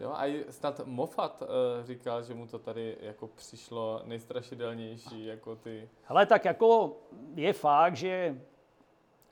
[0.00, 5.56] Jo, a i snad Moffat uh, říkal, že mu to tady jako přišlo nejstrašidelnější, jako
[5.56, 5.88] ty...
[6.04, 6.96] Hele, tak jako
[7.34, 8.40] je fakt, že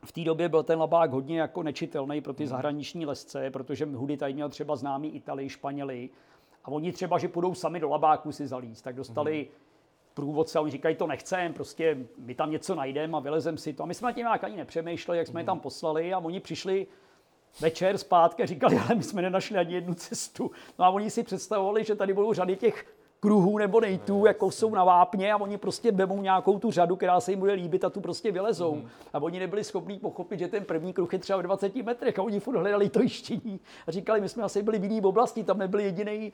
[0.06, 4.16] v té době byl ten labák hodně jako nečitelný pro ty zahraniční lesce, protože Hudy
[4.16, 6.10] tady měl třeba známý Italii, Španěli
[6.64, 9.48] a oni třeba, že půjdou sami do labáku si zalíst, tak dostali
[10.14, 13.82] průvodce a oni říkají, to nechcem, prostě my tam něco najdeme a vylezem si to.
[13.82, 16.40] A my jsme na tím nějak ani nepřemýšleli, jak jsme je tam poslali a oni
[16.40, 16.86] přišli
[17.60, 20.50] večer zpátky a říkali, ale my jsme nenašli ani jednu cestu.
[20.78, 24.74] No a oni si představovali, že tady budou řady těch kruhů nebo nejtů, jako jsou
[24.74, 27.90] na vápně a oni prostě vemou nějakou tu řadu, která se jim bude líbit a
[27.90, 28.74] tu prostě vylezou.
[28.74, 28.88] Mm.
[29.12, 32.22] A oni nebyli schopni pochopit, že ten první kruh je třeba v 20 metrech a
[32.22, 35.58] oni furt hledali to jištění a říkali, my jsme asi byli v jiný oblasti, tam
[35.58, 36.32] nebyl jediný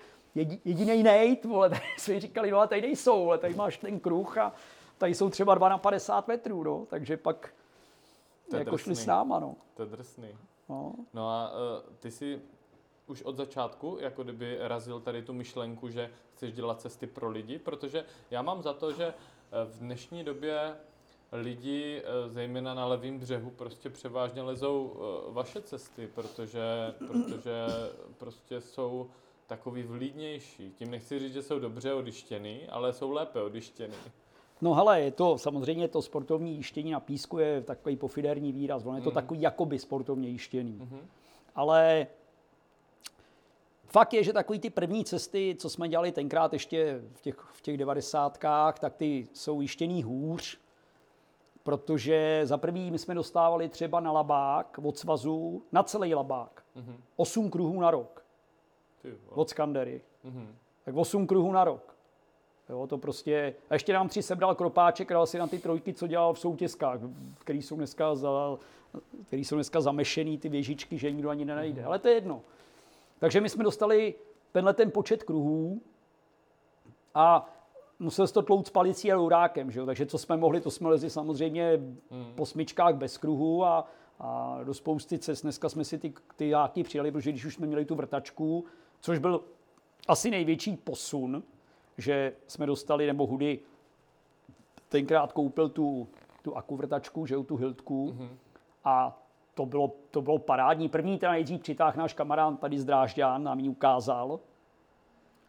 [0.64, 4.38] jediný nejt, vole, tady jsme říkali, no a tady nejsou, ale tady máš ten kruh
[4.38, 4.52] a
[4.98, 7.54] tady jsou třeba 2 na 50 metrů, no, takže pak
[8.50, 9.04] To jako šli drsný.
[9.04, 9.54] s náma, no.
[9.74, 10.28] To je drsný.
[10.68, 10.92] no.
[11.14, 12.40] No a uh, ty si
[13.06, 17.58] už od začátku jako kdyby razil tady tu myšlenku, že chceš dělat cesty pro lidi,
[17.58, 19.14] protože já mám za to, že eh,
[19.64, 20.76] v dnešní době
[21.32, 24.96] lidi, eh, zejména na levém břehu, prostě převážně lezou
[25.28, 27.66] eh, vaše cesty, protože, protože
[28.18, 29.10] prostě jsou
[29.46, 30.70] takový vlídnější.
[30.78, 33.94] Tím nechci říct, že jsou dobře odištěný, ale jsou lépe odištěný.
[34.60, 38.96] No hele, je to samozřejmě to sportovní jištění na písku je takový pofiderní výraz, ono
[38.96, 39.14] je to Mhm.
[39.14, 40.88] takový jakoby sportovně jištěný.
[41.54, 42.06] Ale
[43.92, 47.60] fakt je, že takový ty první cesty, co jsme dělali tenkrát ještě v těch, v
[47.60, 50.58] těch devadesátkách, tak ty jsou jištěný hůř,
[51.62, 56.96] protože za prvý my jsme dostávali třeba na labák od svazu, na celý labák, Mhm.
[57.16, 58.24] 8 kruhů na rok
[59.28, 60.00] od Skandery.
[60.24, 60.54] Mhm.
[60.84, 61.94] Tak 8 kruhů na rok.
[62.68, 63.54] Jo, to prostě...
[63.70, 67.00] A ještě nám tři sebral kropáček dal si na ty trojky, co dělal v soutězkách,
[67.38, 68.58] který jsou dneska, za,
[69.26, 71.84] který jsou dneska zamešený, ty věžičky, že nikdo ani nenajde.
[71.84, 72.40] Ale to je jedno.
[73.22, 74.14] Takže my jsme dostali
[74.52, 75.82] tenhle ten počet kruhů
[77.14, 77.54] a
[77.98, 79.86] musel se to tlout s palicí a lourákem, že jo?
[79.86, 81.80] takže co jsme mohli, to jsme lezli samozřejmě
[82.34, 85.42] po smyčkách bez kruhu a, a do spousty cest.
[85.42, 88.64] Dneska jsme si ty, ty jáky přijali, protože když už jsme měli tu vrtačku,
[89.00, 89.44] což byl
[90.08, 91.42] asi největší posun,
[91.98, 93.58] že jsme dostali, nebo Hudy
[94.88, 96.08] tenkrát koupil tu,
[96.42, 98.28] tu akuvrtačku, že jo, tu hiltku mm-hmm.
[98.84, 99.21] a
[99.54, 100.88] to bylo, to bylo parádní.
[100.88, 104.40] První teda nejdřív přitáhl náš kamarád tady z Drážďan, nám ji ukázal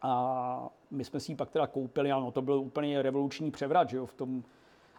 [0.01, 3.97] a my jsme si ji pak teda koupili, ano, to byl úplně revoluční převrat, že
[3.97, 4.43] jo, v tom.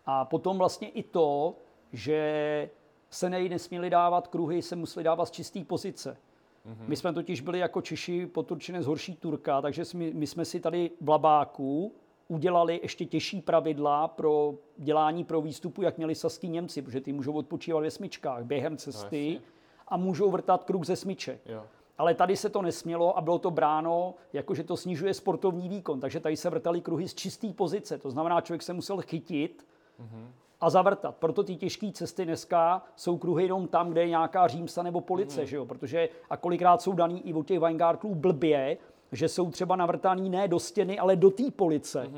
[0.07, 1.57] A potom vlastně i to,
[1.93, 2.71] že
[3.11, 6.17] se nej nesměli dávat kruhy, se museli dávat z čisté pozice.
[6.67, 6.89] Mm-hmm.
[6.89, 10.61] My jsme totiž byli jako Češi poturčené z horší Turka, takže jsme, my jsme si
[10.61, 11.95] tady v Labáku
[12.29, 17.33] udělali ještě těžší pravidla pro dělání pro výstupu, jak měli saský Němci, protože ty můžou
[17.33, 19.47] odpočívat ve smyčkách během cesty jasně.
[19.89, 21.41] a můžou vrtat kruh ze smyček.
[21.47, 21.63] Jo.
[21.99, 26.01] Ale tady se to nesmělo a bylo to bráno, jako že to snižuje sportovní výkon.
[26.01, 27.99] Takže tady se vrtaly kruhy z čisté pozice.
[27.99, 29.67] To znamená, člověk se musel chytit
[30.61, 31.17] a zavrtat.
[31.17, 35.47] Proto ty těžké cesty dneska jsou kruhy jenom tam, kde je nějaká římsa nebo police,
[35.47, 35.67] že jo?
[35.67, 38.77] Protože a kolikrát jsou daný i od těch Weingartlů blbě,
[39.15, 42.11] že jsou třeba navrtaný ne do stěny, ale do té police.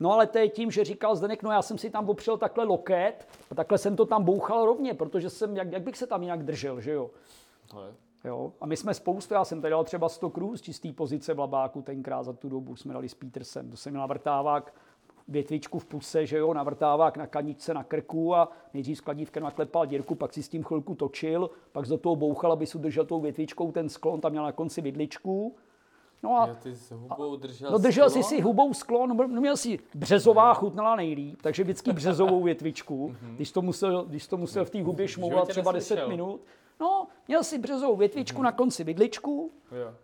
[0.00, 2.64] No ale to je tím, že říkal Zdeněk, no já jsem si tam opřel takhle
[2.64, 6.22] loket a takhle jsem to tam bouchal rovně, protože jsem, jak, jak bych se tam
[6.22, 7.10] jinak držel, že jo?
[7.70, 8.52] Ale Jo?
[8.60, 11.38] A my jsme spoustu, já jsem tady dal třeba 100 kruhů z čisté pozice v
[11.38, 13.70] Labáku tenkrát za tu dobu, jsme dali s Petersem.
[13.70, 14.74] To jsem měl navrtávák
[15.28, 19.86] větvičku v puse, že jo, navrtávák na kaničce na krku a nejdřív s kladívkem naklepal
[19.86, 23.20] dírku, pak si s tím chvilku točil, pak do toho bouchal, aby si udržel tou
[23.20, 25.56] větvičkou ten sklon, tam měl na konci vidličku.
[26.24, 28.28] No a ty s hubou držel No držel si sklo?
[28.28, 33.62] si hubou sklon, no, měl si březová chutnala nejlíp, takže vždycky březovou větvičku, když to
[33.62, 36.08] musel, když to musel v té hubě šmouvat třeba 10 neslyšel.
[36.08, 36.40] minut.
[36.80, 39.94] No, měl si březovou větvičku na konci vidličku, Jo.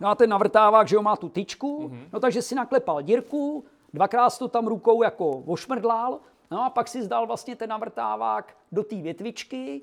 [0.00, 4.30] no a ten navrtávák, že jo, má tu tyčku, no takže si naklepal dírku, dvakrát
[4.30, 6.18] jsi to tam rukou jako ošmrdlal,
[6.50, 9.82] no a pak si zdal vlastně ten navrtávák do té větvičky,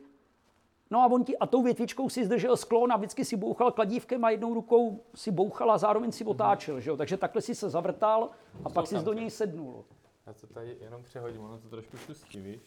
[0.93, 4.25] No a, on ti, a tou větvičkou si zdržel sklon a vždycky si bouchal kladívkem
[4.25, 6.79] a jednou rukou si bouchal a zároveň si otáčel.
[6.79, 6.97] Že jo?
[6.97, 8.29] Takže takhle si se zavrtal
[8.63, 9.85] a pak si do něj sednul.
[10.27, 12.61] Já to tady jenom přehodím, ono to trošku šustí, víš?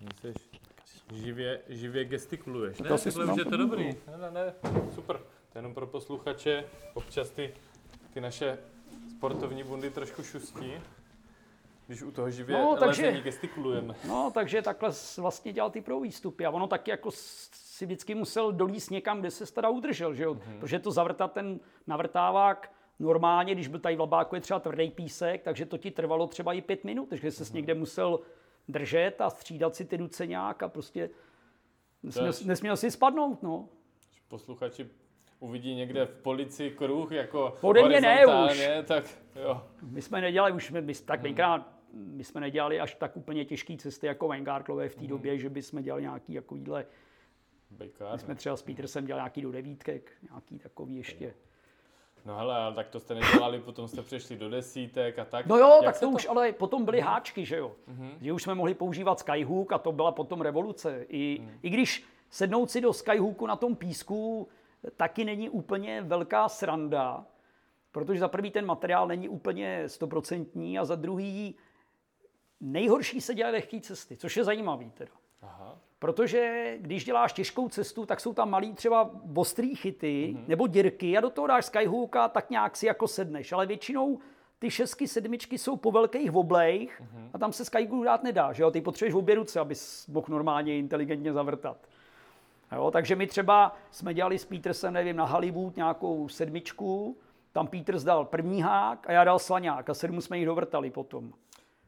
[0.00, 0.50] Myslíš,
[1.12, 2.80] živě, živě gestikuluješ.
[2.80, 3.08] Ne, To si
[3.38, 3.96] je to dobrý.
[4.06, 4.54] Ne, ne, ne,
[4.94, 5.16] super.
[5.18, 6.64] To je jenom pro posluchače,
[6.94, 7.54] občas ty,
[8.14, 8.58] ty naše
[9.10, 10.72] sportovní bundy trošku šustí,
[11.88, 13.94] když u toho živě No, takže- gestikulujeme.
[14.08, 16.46] No, takže takhle vlastně dělal ty pro výstupy.
[16.46, 20.34] A ono taky jako si vždycky musel dolíst někam, kde se teda udržel, že jo?
[20.34, 20.58] Mm-hmm.
[20.60, 25.42] Protože to zavrtat ten navrtávák normálně, když byl tady v Labáku je třeba tvrdý písek,
[25.42, 28.20] takže to ti trvalo třeba i pět minut, takže se někde musel
[28.68, 31.10] držet a střídat si ty ruce nějak a prostě
[32.02, 33.68] nesměl, je- nesměl si spadnout, no.
[34.28, 34.88] Posluchači
[35.40, 39.04] uvidí někde v polici kruh jako Ode mě ne horizontálně, tak
[39.42, 39.62] jo.
[39.82, 43.76] My jsme nedělali už, my, my tak venkrát, my jsme nedělali až tak úplně těžké
[43.76, 46.86] cesty jako Vanguardlové v té době, že bychom dělali nějaký takovýhle,
[47.70, 51.34] Bejkár, my jsme třeba s Petersem dělali nějaký do devítek, nějaký takový ještě.
[52.26, 55.46] No hele, ale tak to jste nedělali, potom jste přešli do desítek a tak.
[55.46, 57.72] No jo, Jak tak se to, už, ale potom byly háčky, že jo.
[58.20, 61.06] Že už jsme mohli používat Skyhook a to byla potom revoluce.
[61.08, 64.48] I, I když sednout si do Skyhooku na tom písku
[64.96, 67.26] taky není úplně velká sranda,
[67.92, 71.56] protože za prvý ten materiál není úplně stoprocentní a za druhý
[72.60, 75.10] nejhorší se dělají lehké cesty, což je zajímavý teda.
[75.42, 75.78] Aha.
[75.98, 80.48] Protože když děláš těžkou cestu, tak jsou tam malý třeba ostrý chyty mm-hmm.
[80.48, 83.52] nebo dírky a do toho dáš skyhooka, tak nějak si jako sedneš.
[83.52, 84.18] Ale většinou
[84.58, 87.30] ty šestky, sedmičky jsou po velkých oblejch mm-hmm.
[87.32, 88.52] a tam se skyhook dát nedá.
[88.52, 88.70] Že jo?
[88.70, 91.76] Ty potřebuješ obě ruce, abys mohl normálně inteligentně zavrtat.
[92.72, 92.90] Jo?
[92.90, 97.16] Takže my třeba jsme dělali s Petersem, nevím, na Hollywood nějakou sedmičku,
[97.52, 101.32] tam Peters dal první hák a já dal slaňák a sedm jsme jich dovrtali potom.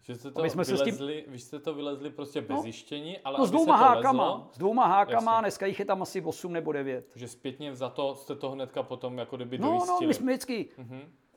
[0.02, 2.56] Že jste to my jsme se s tím- vylezli, vy jste to vylezli prostě bez
[2.56, 2.62] No.
[2.62, 5.42] zjištění, ale No s dvouma hákama, lezlo, s dvouma hákama, Jasně.
[5.42, 7.12] dneska jich je tam asi 8 nebo 9.
[7.16, 10.06] že zpětně za to jste to hnedka potom jako kdyby No, no, dojistili.
[10.06, 10.68] my jsme vždycky,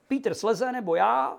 [0.08, 1.38] Peter sleze nebo já,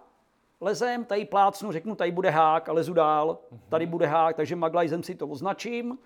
[0.60, 5.02] lezem, tady plácnu, řeknu, tady bude hák a lezu dál, tady bude hák, takže maglajzem
[5.02, 5.98] si to označím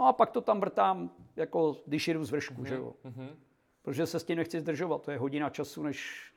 [0.00, 2.92] no a pak to tam vrtám, jako když jedu z vršku, že jo.
[3.82, 6.31] Protože se s tím nechci zdržovat, to je hodina času, než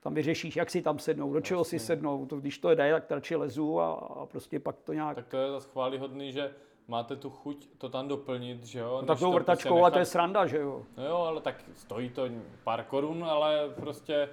[0.00, 3.10] tam vyřešíš, jak si tam sednou, do čeho si sednou, to, když to jde, tak
[3.10, 5.16] radši lezu a, a prostě pak to nějak...
[5.16, 6.50] Tak to je zase chválihodný, že
[6.88, 8.90] máte tu chuť to tam doplnit, že jo?
[8.90, 10.82] no, než takovou to vrtačkou, prostě ale to je nechat- sranda, že jo.
[10.96, 12.28] No jo, ale tak stojí to
[12.64, 14.28] pár korun, ale prostě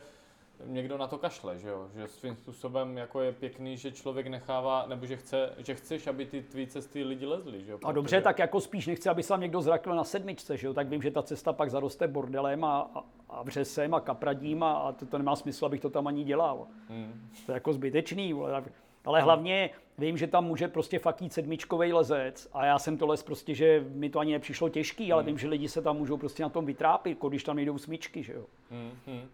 [0.65, 1.87] někdo na to kašle, že jo?
[1.95, 6.25] Že svým způsobem jako je pěkný, že člověk nechává, nebo že, chce, že chceš, aby
[6.25, 7.79] ty tvý cesty lidi lezli, že jo?
[7.83, 10.73] A dobře, tak jako spíš nechci, aby se tam někdo zrakl na sedmičce, že jo?
[10.73, 14.73] tak vím, že ta cesta pak zaroste bordelem a, a, a vřesem a kapradím a,
[14.73, 16.67] a to, to nemá smysl, abych to tam ani dělal.
[16.89, 17.29] Hmm.
[17.45, 18.63] To je jako zbytečný, vole.
[19.05, 23.07] ale hlavně vím, že tam může prostě fakt jít sedmičkovej lezec a já jsem to
[23.07, 26.17] les prostě, že mi to ani nepřišlo těžký, ale vím, že lidi se tam můžou
[26.17, 28.45] prostě na tom vytrápit, jako když tam nejdou smyčky, že jo.
[28.71, 29.29] Hmm, hmm.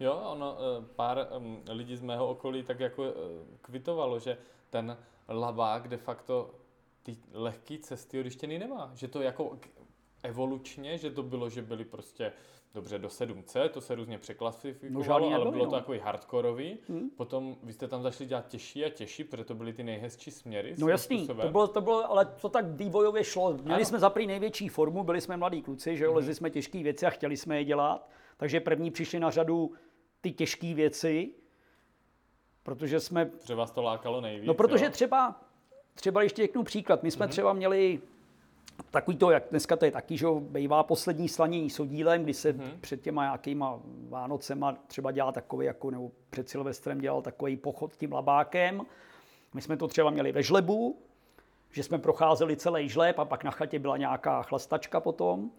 [0.00, 3.12] Jo, ono, eh, pár em, lidí z mého okolí tak jako eh,
[3.60, 4.38] kvitovalo, že
[4.70, 4.96] ten
[5.28, 6.50] labák de facto
[7.02, 8.90] ty lehké cesty od nemá.
[8.94, 9.58] Že to jako
[10.22, 12.32] evolučně, že to bylo, že byly prostě
[12.74, 15.78] dobře do 7C, to se různě No, překlasifikovalo, žádný ale bylo to no.
[15.78, 16.78] takový hardkorový.
[17.16, 20.74] Potom vy jste tam zašli dělat těžší a těžší, protože to byly ty nejhezčí směry.
[20.78, 21.46] No jasný, způsobem.
[21.46, 23.52] to bylo, to bylo, ale to tak vývojově šlo.
[23.52, 23.84] Měli Ano.
[23.84, 27.06] jsme za prý největší formu, byli jsme mladí kluci, že jo, lezli jsme těžké věci
[27.06, 28.08] a chtěli jsme je dělat.
[28.36, 29.72] Takže první přišli na řadu
[30.20, 31.30] ty těžké věci,
[32.62, 34.46] protože jsme Že vás to lákalo nejvíc.
[34.48, 34.90] No protože jo?
[34.90, 35.40] třeba,
[35.94, 38.00] třeba ještě řeknu příklad, my jsme třeba měli
[38.90, 42.52] takový to, jak dneska to je taky, že bývá poslední slanění s oddílem, kdy se
[42.80, 48.12] před těma nějakýma Vánocema třeba dělá takový, jako, nebo před Silvestrem dělal takový pochod tím
[48.12, 48.82] labákem.
[49.54, 50.98] My jsme to třeba měli ve žlebu,
[51.70, 55.50] že jsme procházeli celý žleb a pak na chatě byla nějaká chlastačka potom.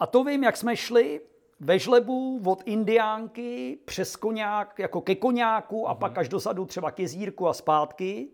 [0.00, 1.20] A to vím, jak jsme šli
[1.60, 6.98] ve žlebu od Indiánky přes koňák, jako ke koňáku a pak až dozadu třeba k
[6.98, 8.28] jezírku a zpátky.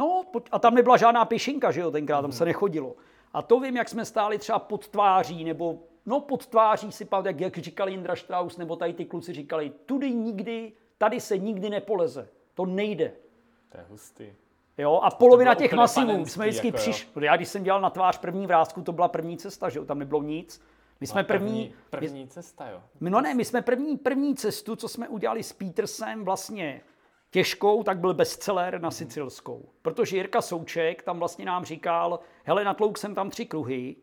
[0.00, 2.96] No a tam nebyla žádná pěšinka, že jo, tenkrát tam se nechodilo.
[3.32, 7.34] A to vím, jak jsme stáli třeba pod tváří, nebo no pod tváří si pamatuju,
[7.34, 11.70] jak, jak říkali Indra Strauss, nebo tady ty kluci říkali, tudy nikdy, tady se nikdy
[11.70, 12.28] nepoleze.
[12.54, 13.12] To nejde.
[13.68, 14.32] To je hustý.
[14.78, 17.26] Jo, a polovina těch masivů, jsme vždycky jako přišli.
[17.26, 19.98] Já když jsem dělal na tvář první vrázku, to byla první cesta, že jo, tam
[19.98, 20.62] nebylo nic.
[21.00, 22.82] My jsme první, první, první cesta, jo.
[23.00, 26.80] No ne, my jsme první, první cestu, co jsme udělali s Petersem vlastně
[27.30, 29.68] těžkou, tak byl bestseller na Sicilskou.
[29.82, 33.96] Protože Jirka Souček tam vlastně nám říkal, hele, natlouk jsem tam tři kruhy,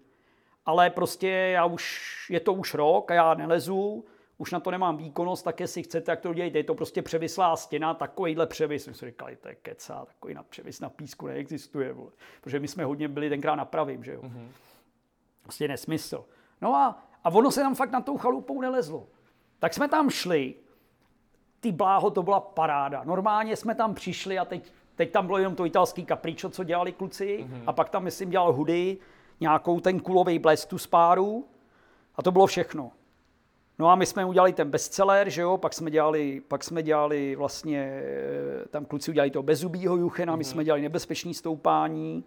[0.65, 4.05] ale prostě já už, je to už rok a já nelezu,
[4.37, 6.59] už na to nemám výkonnost, tak jestli chcete, jak to udělejte.
[6.59, 8.87] Je to prostě převislá stěna, takovýhle převis.
[8.87, 11.93] My jsme říkali, to je keca, takový na převis na písku neexistuje.
[11.93, 12.11] Vole.
[12.41, 14.21] Protože my jsme hodně byli tenkrát na pravým, že jo.
[14.21, 14.47] Mm-hmm.
[15.43, 16.25] Prostě nesmysl.
[16.61, 19.07] No a, a ono se tam fakt na tou chalupou nelezlo.
[19.59, 20.55] Tak jsme tam šli,
[21.59, 23.03] ty bláho, to byla paráda.
[23.03, 26.91] Normálně jsme tam přišli a teď, teď tam bylo jenom to italský capriccio, co dělali
[26.91, 27.63] kluci, mm-hmm.
[27.67, 28.97] a pak tam, myslím, dělal hudy,
[29.39, 31.45] nějakou ten kulový blesk, tu spáru,
[32.15, 32.91] a to bylo všechno.
[33.79, 37.35] No a my jsme udělali ten bestseller, že jo, pak jsme dělali, pak jsme dělali
[37.35, 42.25] vlastně, eh, tam kluci udělali to bezzubýho Juchena, my jsme dělali nebezpečný stoupání.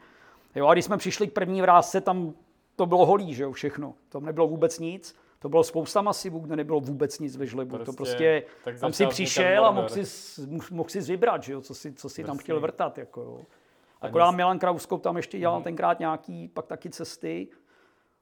[0.55, 2.35] Jo, a když jsme přišli k první vrázce, tam
[2.77, 3.95] to bylo holý, že jo, všechno.
[4.09, 5.17] Tam nebylo vůbec nic.
[5.43, 7.79] To bylo spousta masivů, kde nebylo vůbec nic ve žlebu.
[7.79, 10.03] to Prostě, prostě tam si přišel a mohl si,
[10.71, 12.99] mohl si vybrat, že jo, co si, co si tam chtěl vrtat.
[12.99, 13.41] Jako, jo.
[14.01, 15.41] Akorát Milan Krauskop tam ještě Mhm.
[15.41, 17.49] dělal tenkrát nějaký, pak taky cesty.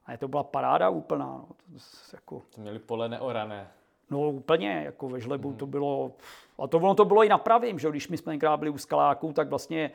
[0.06, 1.26] A to byla paráda úplná.
[1.26, 1.48] No.
[1.48, 1.78] To,
[2.12, 3.68] jako, To měli pole neorané.
[4.10, 6.12] no úplně, jako ve žlebu to bylo,
[6.58, 8.78] a to ono to bylo i na pravým, že když my jsme tenkrát byli u
[8.78, 9.90] skaláků, tak vlastně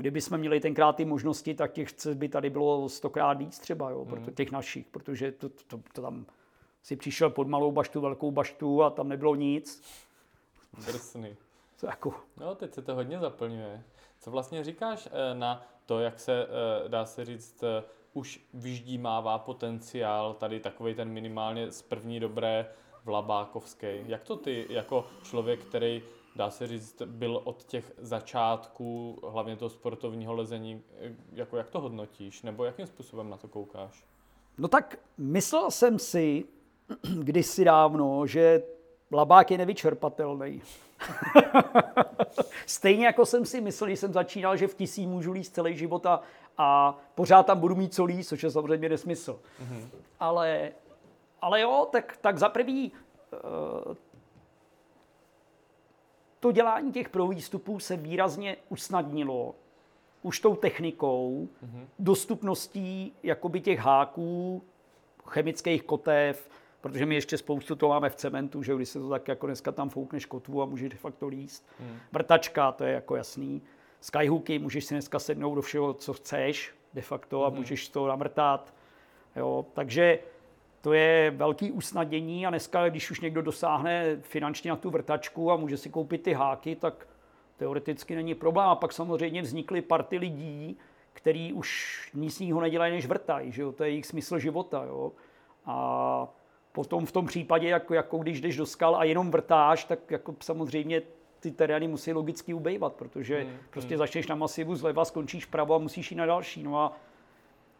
[0.00, 3.90] Kdyby jsme měli tenkrát ty možnosti, tak těch cest by tady bylo stokrát víc třeba,
[3.90, 6.26] jo, proto těch našich, protože to, to, to, to tam
[6.88, 9.82] si přišel pod malou baštu, velkou baštu a tam nebylo nic.
[10.86, 11.36] Drsný.
[11.80, 13.82] To jako, No, teď se to hodně zaplňuje.
[14.20, 19.38] Co vlastně říkáš eh, na to, jak se, eh, dá se říct, eh, už vyždímává
[19.38, 22.66] potenciál tady takový ten minimálně z první dobré
[23.04, 23.86] Vlabákovský.
[24.06, 26.02] Jak to ty, jako člověk, který,
[26.36, 30.82] dá se říct, byl od těch začátků, hlavně toho sportovního lezení,
[31.32, 32.42] jako jak to hodnotíš?
[32.42, 34.04] Nebo jakým způsobem na to koukáš?
[34.58, 36.44] No tak myslel jsem si
[37.22, 38.62] kdysi dávno, že
[39.12, 40.62] labák je nevyčerpatelný.
[42.66, 46.06] Stejně jako jsem si myslel, když jsem začínal, že v tisí můžu líst celý život
[46.06, 46.20] a,
[46.58, 49.40] a pořád tam budu mít co líst, což je samozřejmě nesmysl.
[49.62, 49.88] Mm-hmm.
[50.20, 50.72] Ale,
[51.42, 52.92] ale jo, tak, tak za prvý
[53.32, 53.38] eh,
[56.40, 59.54] to dělání těch prvýstupů se výrazně usnadnilo
[60.22, 61.86] už tou technikou, mm-hmm.
[61.98, 64.62] dostupností jakoby těch háků,
[65.26, 66.48] chemických kotev,
[66.80, 69.72] protože my ještě spoustu to máme v cementu, že když se to tak jako dneska
[69.72, 71.68] tam foukneš kotvu a můžeš de facto líst.
[71.80, 71.98] Hmm.
[72.12, 73.62] Vrtačka, to je jako jasný.
[74.00, 78.74] Skyhooky, můžeš si dneska sednout do všeho, co chceš de facto a můžeš to namrtat.
[79.36, 80.18] Jo, takže
[80.80, 85.56] to je velký usnadnění a dneska, když už někdo dosáhne finančně na tu vrtačku a
[85.56, 87.08] může si koupit ty háky, tak
[87.56, 88.68] teoreticky není problém.
[88.68, 90.78] A pak samozřejmě vznikly party lidí,
[91.12, 93.52] který už nic jiného nedělají, než vrtají.
[93.52, 93.72] Že jo?
[93.72, 94.84] To je jejich smysl života.
[94.84, 95.12] Jo?
[95.66, 96.28] A
[96.72, 100.34] potom v tom případě, jako, jako když jdeš do skal a jenom vrtáš, tak jako
[100.40, 101.02] samozřejmě
[101.40, 103.98] ty terény musí logicky ubejvat, protože hmm, prostě hmm.
[103.98, 106.62] začneš na masivu zleva, skončíš pravo a musíš jít na další.
[106.62, 106.96] No a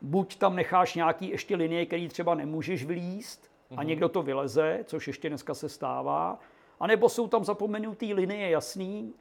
[0.03, 5.07] buď tam necháš nějaký ještě linie, který třeba nemůžeš vylíst a někdo to vyleze, což
[5.07, 6.39] ještě dneska se stává,
[6.81, 9.15] anebo jsou tam zapomenutý linie jasný,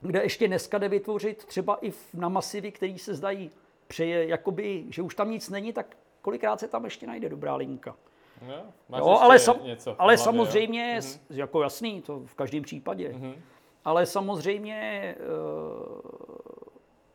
[0.00, 3.50] kde ještě dneska jde vytvořit třeba i na masivy, který se zdají
[3.86, 7.96] přeje, jakoby, že už tam nic není, tak kolikrát se tam ještě najde dobrá linka.
[8.46, 11.02] Jo, máš Jo, ale, sam, něco ale hlavě, samozřejmě, jo?
[11.02, 13.12] s- jako jasný, to v každém případě.
[13.12, 13.34] Mhm.
[13.84, 15.22] Ale samozřejmě eh,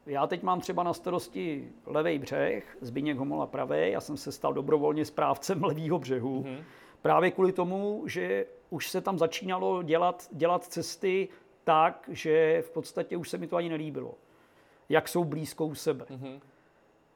[0.05, 4.53] já teď mám třeba na starosti levý břeh, Zbigněk Homola pravý, já jsem se stal
[4.53, 6.43] dobrovolně správcem levýho břehu.
[6.43, 6.57] Mhm.
[7.01, 11.27] Právě kvůli tomu, že už se tam začínalo dělat, dělat cesty
[11.63, 14.13] tak, že v podstatě už se mi to ani nelíbilo.
[14.89, 16.05] Jak jsou blízko u sebe.
[16.09, 16.39] Mhm.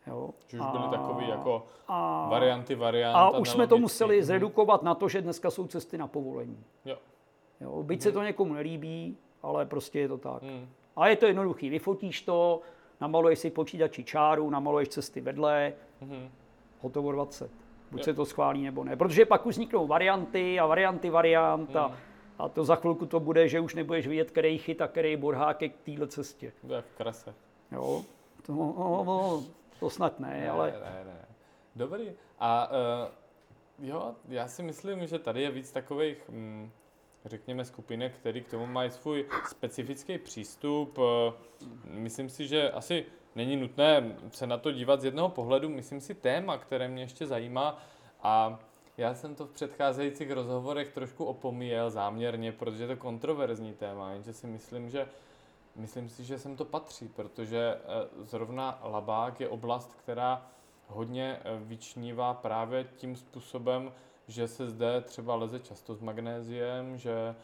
[0.07, 0.29] Jo?
[0.47, 3.15] Že už byly A- takový jako a, varianty, variant.
[3.15, 6.63] a už jsme to museli zredukovat na to, že dneska jsou cesty na povolení.
[6.85, 6.97] Jo.
[7.61, 10.41] Jo, byť se to někomu nelíbí, ale prostě je to tak.
[10.41, 10.67] Mhm.
[10.95, 11.69] A je to jednoduchý.
[11.69, 12.61] Vyfotíš to,
[13.01, 16.29] namaluješ si počítači čáru, namaluješ cesty vedle, Mhm.
[16.81, 17.51] hotovo 20.
[17.91, 18.03] Buď Jo.
[18.03, 18.95] se to schválí nebo ne.
[18.95, 21.77] Protože pak už vzniknou varianty a varianty variant Hmm.
[21.77, 21.91] a,
[22.39, 25.69] a to za chvilku to bude, že už nebudeš vidět, který chyt a který borháke
[25.69, 26.51] k téhle cestě.
[26.67, 27.33] To je v krase.
[27.71, 28.01] Jo?
[28.45, 29.43] To, no, no,
[29.79, 31.25] to snad ne, Ne, ale ne, ne.
[31.75, 32.11] Dobrý.
[32.39, 32.69] A
[33.79, 36.71] uh, jo, já si myslím, že tady je víc takových, mm,
[37.25, 40.99] řekněme, skupinek, který k tomu mají svůj specifický přístup.
[40.99, 41.33] Eh,
[41.83, 43.05] Myslím si, že asi
[43.35, 45.69] není nutné se na to dívat z jednoho pohledu.
[45.69, 47.81] Myslím si téma, které mě ještě zajímá
[48.21, 48.59] a
[48.97, 54.33] já jsem to v předcházejících rozhovorech trošku opomíjel záměrně, protože je to kontroverzní téma, jenže
[54.33, 55.07] si myslím, že
[55.77, 60.45] Myslím si, že sem to patří, protože eh, zrovna Labák je oblast, která
[60.87, 63.91] hodně eh, vyčnívá právě tím způsobem,
[64.27, 67.35] že se zde třeba leze často s magnéziem, že,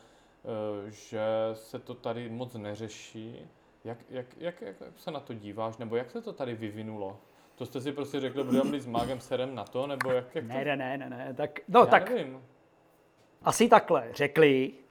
[0.87, 3.49] eh, že se to tady moc neřeší.
[3.83, 7.17] Jak, jak, jak, jak se na to díváš, nebo jak se to tady vyvinulo?
[7.55, 10.53] To jste si prostě řekli, budeme s mágem serem na to, nebo jak, jak to?
[10.53, 11.33] ne, ne, ne, ne, ne.
[11.33, 12.41] Tak, no Já tak nevím.
[13.45, 14.71] Asi takhle řekli,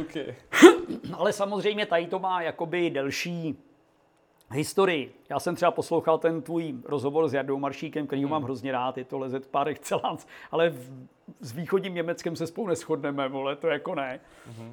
[0.00, 0.34] Okay.
[1.12, 3.58] ale samozřejmě tady to má jakoby delší
[4.50, 5.14] historii.
[5.30, 8.98] Já jsem třeba poslouchal ten tvůj rozhovor s Jardou Maršíkem, který ho mám hrozně rád,
[8.98, 11.06] je to lezet pár excellence, ale v,
[11.40, 14.20] s východním Německem se spolu neschodneme, vole, to jako ne.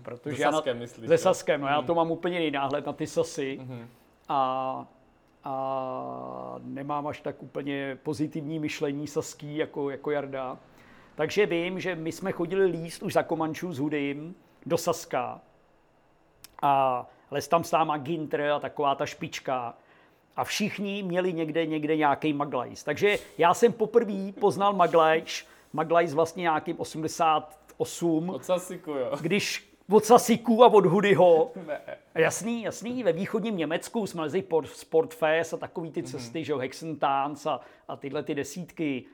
[0.01, 1.17] Protože Se já na- Saskem myslíš, Se?
[1.17, 3.87] Saskem, no já to mám úplně jiný náhled na ty sasy Mhm.
[4.29, 4.85] a,
[5.43, 10.57] a nemám až tak úplně pozitivní myšlení saský jako, jako Jarda.
[11.15, 14.35] Takže vím, že my jsme chodili líst už za Komančů s Hudym
[14.65, 15.41] do Saska
[16.61, 19.77] a les tam s náma Ginter a taková ta špička.
[20.35, 22.83] A všichni měli někde, někde nějaký maglajs.
[22.83, 29.11] Takže já jsem poprvé poznal maglajs, maglajs vlastně nějakým 88, Od Sasiku, jo.
[29.21, 31.51] když od Sasiku a od Hudyho.
[32.15, 33.03] Jasný, jasný.
[33.03, 36.43] Ve východním Německu jsme lezli po Sportfest a takový ty cesty, mm-hmm.
[36.43, 39.05] že jo, Hexentans a, a tyhle ty desítky.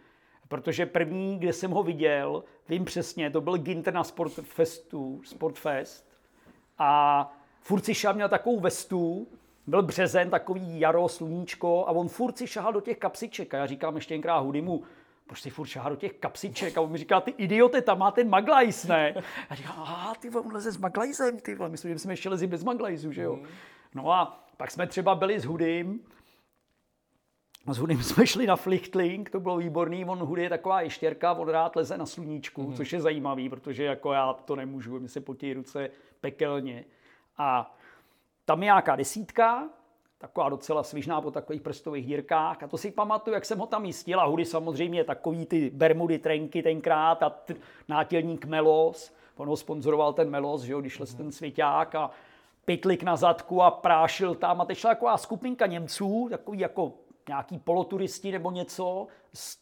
[0.49, 6.09] Protože první, kde jsem ho viděl, vím přesně, to byl Ginter na Sportfestu, Sportfest.
[6.77, 7.31] A
[7.61, 9.27] furt si šel, měl takovou vestu,
[9.67, 13.53] byl březen, takový jaro, sluníčko a on furt si šahal do těch kapsiček.
[13.53, 14.83] A já říkám ještě jenkrát Hudymu,
[15.27, 16.77] proč si furt šahá do těch kapsiček?
[16.77, 19.13] A on mi říká, ty idiote, tam má ten maglajs, ne?
[19.49, 21.69] A říkám, a ty on leze s maglajsem, ty vole.
[21.69, 23.39] Myslím, že jsme ještě lezli bez maglajzu, že jo?
[23.95, 25.99] No a pak jsme třeba byli s Hudym,
[27.67, 31.49] s Hudym jsme šli na flichtling, to bylo výborný, on Hudy je taková ještěrka, on
[31.49, 32.73] rád leze na sluníčku, mm.
[32.73, 35.89] což je zajímavý, protože jako já to nemůžu, mi se potí ruce
[36.21, 36.85] pekelně.
[37.37, 37.75] A
[38.45, 39.69] tam je nějaká desítka,
[40.17, 42.63] taková docela svižná po takových prstových dírkách.
[42.63, 44.19] A to si pamatuju, jak jsem ho tam jistil.
[44.19, 47.55] A hudy samozřejmě takový ty bermudy, trenky tenkrát a t-
[47.87, 49.13] nátělník Melos.
[49.37, 51.17] On ho sponzoroval ten Melos, že jo, když mm-hmm.
[51.17, 52.11] ten svěťák a
[52.65, 54.61] pytlik na zadku a prášil tam.
[54.61, 56.93] A teď šla taková skupinka Němců, takový jako
[57.29, 59.57] nějaký poloturisti nebo něco, s,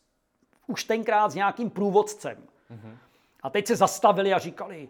[0.68, 2.38] už tenkrát s nějakým průvodcem.
[2.72, 2.98] Mm-hmm.
[3.44, 4.90] A teď se zastavili a říkali,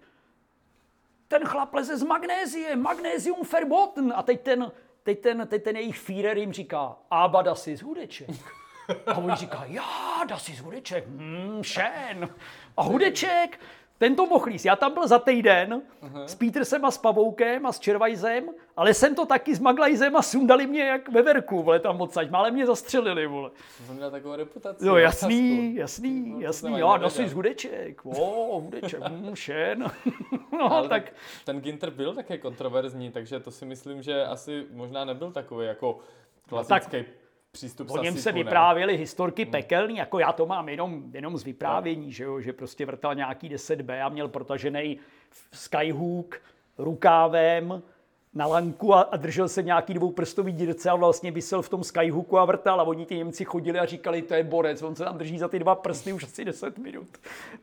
[1.28, 4.14] ten chlap leze z magnézie, magnézium verboten.
[4.16, 4.72] A teď ten,
[5.04, 8.30] teď ten, teď ten jejich Führer jim říká, Aba das ist Hudeček.
[9.08, 12.30] A oni říká, já, das ist Hudeček, hmm, šen.
[12.78, 13.60] A Hudeček,
[13.98, 14.66] ten to mohl jíst.
[14.66, 16.24] Já tam byl za týden uh-huh.
[16.24, 20.22] s Petersem a s Pavoukem a s Červajzem, ale jsem to taky s Maglajzem a
[20.22, 22.30] sundali mě jak ve verku, vole, tam odsaď.
[22.30, 23.52] Mále mě zastřelili, vole.
[23.86, 24.88] Jsem měl takovou reputaci.
[24.88, 26.80] Jo, jasný, jasný, no, jasný.
[26.80, 28.06] Jo, no z Hudeček.
[28.06, 29.92] O, Hudeček, mm, šen.
[30.52, 31.14] no, ale tak.
[31.46, 36.00] Ten Ginter byl také kontroverzní, takže to si myslím, že asi možná nebyl takový jako
[36.50, 39.52] klasický no, tak přístup O něm se vyprávěly historky hmm.
[39.52, 43.50] pekelný, jako já to mám jenom, jenom z vyprávění, že, jo, že prostě vrtal nějaký
[43.50, 45.00] 10B a měl protažený
[45.52, 46.42] skyhook
[46.78, 47.84] rukávem,
[48.38, 52.38] na lanku a, a držel se nějaký dvouprstový dírce a vlastně vysel v tom skyhooku
[52.40, 55.18] a vrtal a oni ti Němci chodili a říkali, to je borec, on se tam
[55.18, 57.08] drží za ty dva prsty už asi 10 minut.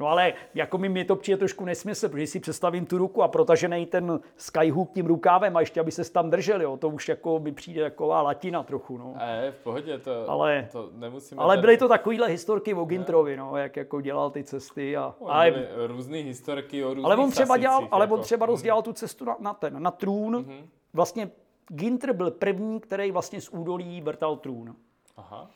[0.01, 3.29] No ale jako mi mě to přijde trošku nesmysl, protože si představím tu ruku a
[3.29, 7.39] protažený ten skyhook tím rukávem a ještě, aby se tam držel, jo, to už jako
[7.39, 8.99] mi přijde taková latina trochu.
[8.99, 9.15] No.
[9.21, 11.43] E, v pohodě, to, ale, to nemusíme...
[11.43, 14.97] Ale byly to takovýhle historky o Gintrovi, no, jak jako dělal ty cesty.
[14.97, 18.15] A, ale, různý historky o různých ale on třeba dělal, ale jako.
[18.15, 21.31] on třeba rozdělal tu cestu na, na ten, na trůn, mm-hmm vlastně
[21.69, 24.77] Ginter byl první, který vlastně z údolí vrtal trůn.
[25.17, 25.51] Aha.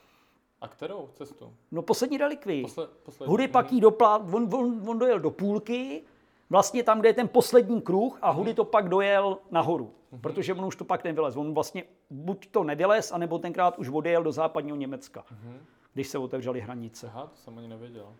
[0.60, 1.52] A kterou cestu?
[1.70, 2.62] No poslední relikví.
[2.62, 3.30] Posle, poslední.
[3.30, 6.02] Hudy pak jí doplá, on, on, on, dojel do půlky,
[6.50, 10.20] vlastně tam, kde je ten poslední kruh a Hudy to pak dojel nahoru, mm-hmm.
[10.20, 11.36] protože on už to pak nevylez.
[11.36, 15.58] On vlastně buď to nevylez, anebo tenkrát už odjel do západního Německa, mm-hmm.
[15.94, 17.06] když se otevřely hranice.
[17.06, 18.14] Aha, to jsem ani nevěděl.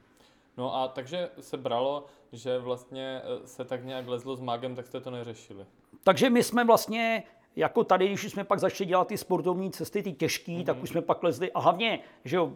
[0.59, 4.87] No a takže se bralo, že vlastně eh, se tak nějak lezlo s mágem, tak
[4.87, 5.67] jste to neřešili.
[6.05, 7.23] Takže my jsme vlastně
[7.57, 10.65] jako tady, když jsme pak začali dělat ty sportovní cesty, ty těžké, mm-hmm.
[10.65, 11.53] tak už jsme pak lezli.
[11.53, 12.53] A hlavně, že jo,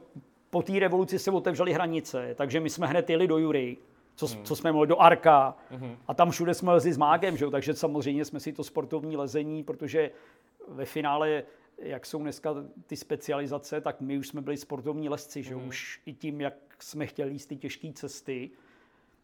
[0.51, 3.77] po té revoluci se otevřely hranice, takže my jsme hned jeli do Jury,
[4.15, 4.45] co, mm.
[4.45, 5.97] co jsme mohli do Arka mm-hmm.
[6.09, 9.17] a tam všude jsme lezli s mágem, že jo, takže samozřejmě jsme si to sportovní
[9.17, 10.11] lezení, protože
[10.69, 11.43] ve finále,
[11.83, 12.55] jak jsou dneska
[12.87, 15.69] ty specializace, tak my už jsme byli sportovní lesci, že mm.
[15.69, 18.51] už i tím, jak jsme chtěli jíst ty těžké cesty,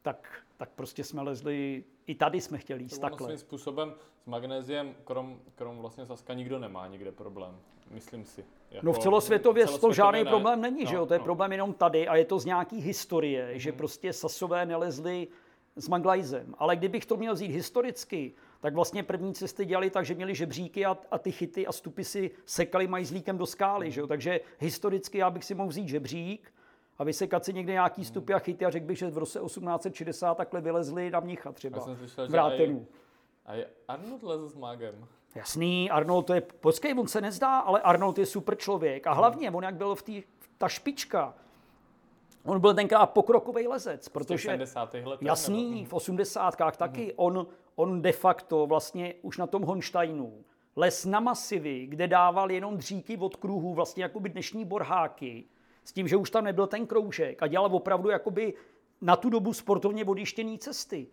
[0.03, 3.29] tak, tak prostě jsme lezli, i tady jsme chtěli jíst takhle.
[3.29, 7.57] Svým způsobem s magnéziem, krom, krom vlastně Saska, nikdo nemá nikde problém,
[7.91, 8.45] myslím si.
[8.71, 10.31] Jako, no v celosvětově, celosvětově to žádný ne.
[10.31, 11.07] problém není, no, že jo?
[11.07, 11.25] To je no.
[11.25, 13.59] problém jenom tady a je to z nějaký historie, mm-hmm.
[13.59, 15.29] že prostě Sasové nelezli
[15.77, 16.55] s Maglajzem.
[16.59, 20.87] Ale kdybych to měl vzít historicky, tak vlastně první cesty dělali tak, že měli žebříky
[20.87, 23.91] a, a ty chyty a stupy si sekali majzlíkem do skály.
[23.91, 24.07] Že jo?
[24.07, 26.53] Takže historicky já bych si mohl vzít žebřík
[26.99, 30.35] a vysekat si někde nějaký stupy a chyty a řekl bych, že v roce 1860
[30.35, 31.79] takhle vylezli na mnicha třeba.
[31.79, 32.87] Já jsem slyšel, v Rátenu.
[33.47, 35.07] A je Arnold leze s mágem.
[35.35, 39.07] Jasný, Arnold to je, počkej, on se nezdá, ale Arnold je super člověk.
[39.07, 40.13] A hlavně, on jak byl v té,
[40.59, 41.35] ta špička,
[42.45, 44.49] on byl tenkrát pokrokový lezec, protože...
[44.49, 44.95] V 70.
[44.95, 45.27] letech?
[45.27, 45.89] Jasný, nebo?
[45.89, 46.57] v 80.
[46.77, 47.05] taky.
[47.05, 47.13] Mm.
[47.17, 47.47] On,
[47.79, 50.45] on de facto vlastně už na tom Honštajnu
[50.77, 55.45] les na masivy, kde dával jenom dříky od kruhů, vlastně jako by dnešní borháky,
[55.85, 58.55] s tím, že už tam nebyl ten kroužek a dělal opravdu jakoby
[59.01, 61.07] na tu dobu sportovně vodištěný cesty.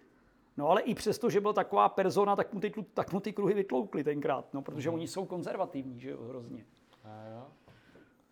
[0.58, 3.54] No ale i přesto, že byl taková persona, tak mu ty, tak mu ty kruhy
[3.54, 4.96] vytloukly tenkrát, no, protože mm.
[4.96, 6.66] oni jsou konzervativní, že jo, hrozně.
[7.04, 7.48] A jo.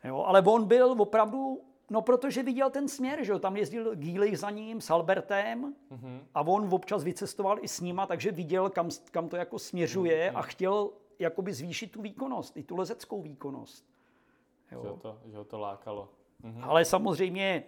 [0.03, 0.23] jo.
[0.27, 4.49] ale on byl opravdu, no protože viděl ten směr, že jo, tam jezdil Gílich za
[4.49, 6.19] ním s Albertem mm-hmm.
[6.35, 10.37] a on občas vycestoval i s nima, takže viděl, kam, kam to jako směřuje mm-hmm.
[10.37, 10.89] a chtěl
[11.19, 13.85] jakoby zvýšit tu výkonnost, i tu lezeckou výkonnost.
[14.71, 14.81] Jo.
[14.83, 16.09] Že, to, že ho to lákalo.
[16.43, 16.63] Mm-hmm.
[16.63, 17.63] Ale samozřejmě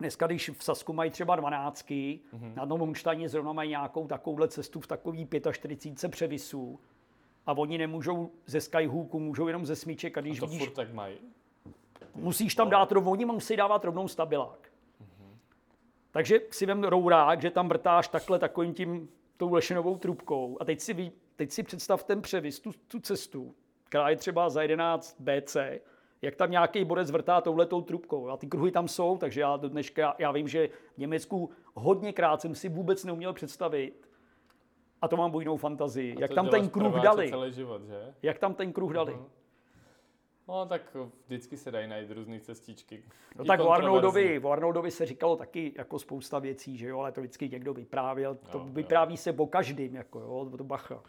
[0.00, 2.54] Dneska, když v Sasku mají třeba 12, mm-hmm.
[2.54, 6.80] na tom Honštajně zrovna mají nějakou takovouhle cestu v takový 45 převisů
[7.46, 10.94] a oni nemůžou ze skyhooku, můžou jenom ze smíček a když To vidíš, furt tak
[10.94, 11.18] mají.
[12.14, 14.70] Musíš tam dát rovnou, oni musí dávat rovnou stabilák.
[16.10, 20.80] Takže si vem rourák, že tam vrtáš takhle takovým tím tou lešenovou trubkou a teď
[20.80, 23.54] si, ví- teď si představ ten převis, tu, tu cestu,
[23.84, 25.56] která je třeba za 11 BC,
[26.22, 28.28] jak tam nějaký borec vrtá touhletou trubkou.
[28.28, 32.40] A ty kruhy tam jsou, takže já do dneška, já vím, že v Německu hodněkrát
[32.40, 34.08] jsem si vůbec neuměl představit,
[35.02, 37.30] a to mám bujnou fantazii, jak tam ten kruh dali.
[37.30, 38.14] celý život, že?
[38.22, 39.18] Jak tam ten kruh dali.
[40.50, 40.96] No tak
[41.26, 43.02] vždycky se dají najít různé cestičky.
[43.36, 43.60] No I tak.
[43.60, 47.74] Arnoldovi, o Arnoldovi se říkalo taky jako spousta věcí, že jo, ale to vždycky někdo
[47.74, 48.34] vyprávěl.
[48.34, 48.72] To Jo, jo.
[48.72, 51.02] vypráví se o každým, jako jo, to bacha.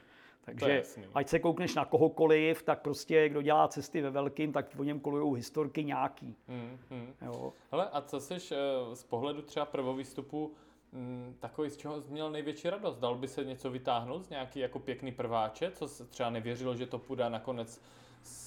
[0.45, 4.84] Takže ať se koukneš na kohokoliv, tak prostě kdo dělá cesty ve velkým, tak o
[4.84, 6.35] něm kolují historky nějaký.
[6.47, 7.13] Hmm, hmm.
[7.22, 7.53] Jo.
[7.72, 10.53] Hele, a co jsi eh, z pohledu třeba prvovýstupu
[10.91, 12.97] mm, takový, z čeho jsi měl největší radost?
[12.97, 16.85] Dal by se něco vytáhnout z nějaký jako pěkný prváče, co jsi třeba nevěřilo, že
[16.85, 17.81] to půjde nakonec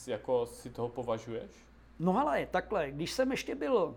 [0.06, 1.50] jako si toho považuješ?
[1.98, 3.96] No ale takhle, když jsem ještě byl,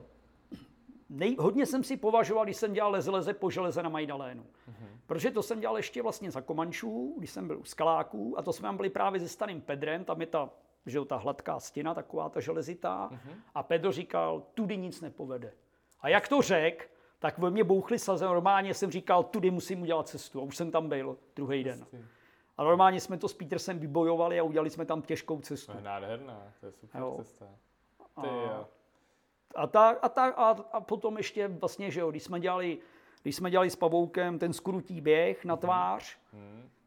[1.09, 4.43] nej, hodně jsem si považoval, když jsem dělal leze, po železe na Majdalénu.
[4.43, 4.87] Mm-hmm.
[5.05, 8.53] Protože to jsem dělal ještě vlastně za Komančů, když jsem byl u Skaláků a to
[8.53, 10.49] jsme tam byli právě se starým Pedrem, tam je ta,
[10.85, 13.09] že ta hladká stěna, taková ta železitá.
[13.11, 13.35] Mm-hmm.
[13.55, 15.53] A Pedro říkal, tudy nic nepovede.
[16.01, 20.07] A jak to řek, tak ve mě bouchly slzy, normálně jsem říkal, tudy musím udělat
[20.07, 20.39] cestu.
[20.39, 21.85] A už jsem tam byl druhý den.
[22.57, 25.71] A normálně jsme to s Petersem vybojovali a udělali jsme tam těžkou cestu.
[25.71, 27.15] To je nádherná, to je super Jo.
[27.17, 27.45] cesta.
[28.21, 28.67] Ty jo.
[29.55, 32.77] A, ta, a, ta, a, a potom ještě vlastně, že jo, když jsme dělali,
[33.21, 36.17] když jsme dělali s Pavoukem ten skrutý běh na tvář,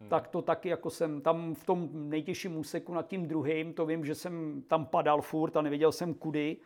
[0.08, 4.04] tak to taky jako jsem tam v tom nejtěžším úseku nad tím druhým, to vím,
[4.04, 6.56] že jsem tam padal furt a nevěděl jsem kudy,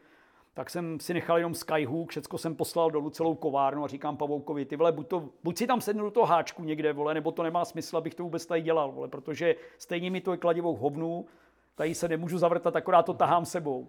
[0.55, 4.65] tak jsem si nechal jenom skyhook, všecko jsem poslal dolů celou kovárnu a říkám Pavoukovi,
[4.65, 7.43] ty vole, buď, to, buď si tam sednu do toho háčku někde, vole, nebo to
[7.43, 11.27] nemá smysl, abych to vůbec tady dělal, vole, protože stejně mi to je kladivou hovnu,
[11.75, 13.89] tady se nemůžu zavrtat, akorát to tahám sebou.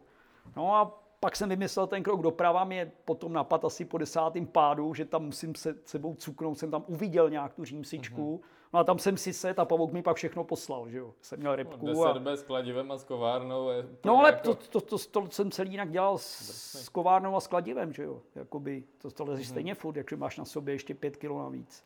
[0.56, 4.94] No a pak jsem vymyslel ten krok doprava, mě potom napad asi po desátém pádu,
[4.94, 8.42] že tam musím se sebou cuknout, jsem tam uviděl nějak tu římsičku,
[8.76, 11.14] no a tam jsem si set a pavouk mi pak všechno poslal, že jo.
[11.22, 12.14] Jsem měl repku a...
[12.14, 14.56] 10 bez kladivem a s kovárnou je No ale jako...
[14.56, 16.40] to, to, to, to, jsem celý jinak dělal s,
[16.86, 18.22] s kovárnou a s kladivem, že jo.
[18.36, 21.86] Jakoby, to, to lezeš stejně furt, jakže máš na sobě ještě pět kilo navíc.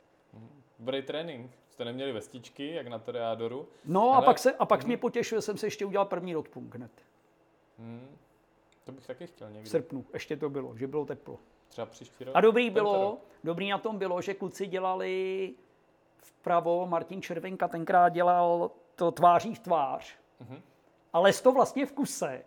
[0.80, 1.52] Dobrý trénink.
[1.70, 3.68] Jste neměli vestičky, jak na Toreadoru.
[3.86, 6.76] No a Ale- pak, se, a pak mě potěšil, jsem se ještě udělal první rodpunk
[6.76, 6.92] hned.
[8.84, 9.70] To bych taky chtěl V někdy.
[9.70, 11.40] srpnu, ještě to bylo, že bylo teplo.
[11.68, 12.36] Třeba příští rok.
[12.36, 15.54] A dobrý bylo, dobrý na tom bylo, že kluci dělali
[16.30, 20.16] vpravo, Martin Červenka tenkrát dělal to tváří v tvář,
[21.14, 22.44] ale les to vlastně v kuse.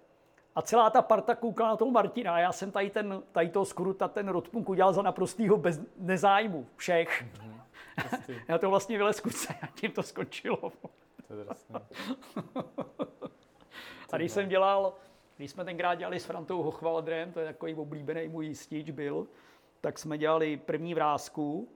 [0.55, 3.65] A celá ta parta koukala na toho Martina a já jsem tady, ten, tady toho
[3.65, 7.25] skruta, ten rodpunk udělal za naprostýho bez nezájmu všech.
[8.11, 8.35] Hustý.
[8.49, 10.73] já to vlastně vylez kuse a tím to skončilo.
[11.29, 11.47] To je.
[14.13, 14.95] A když jsem dělal,
[15.37, 19.27] když jsme tenkrát dělali s Frantou Hochwaldrem, to je takový oblíbený můj jistič byl,
[19.81, 21.69] tak jsme dělali první vrázku,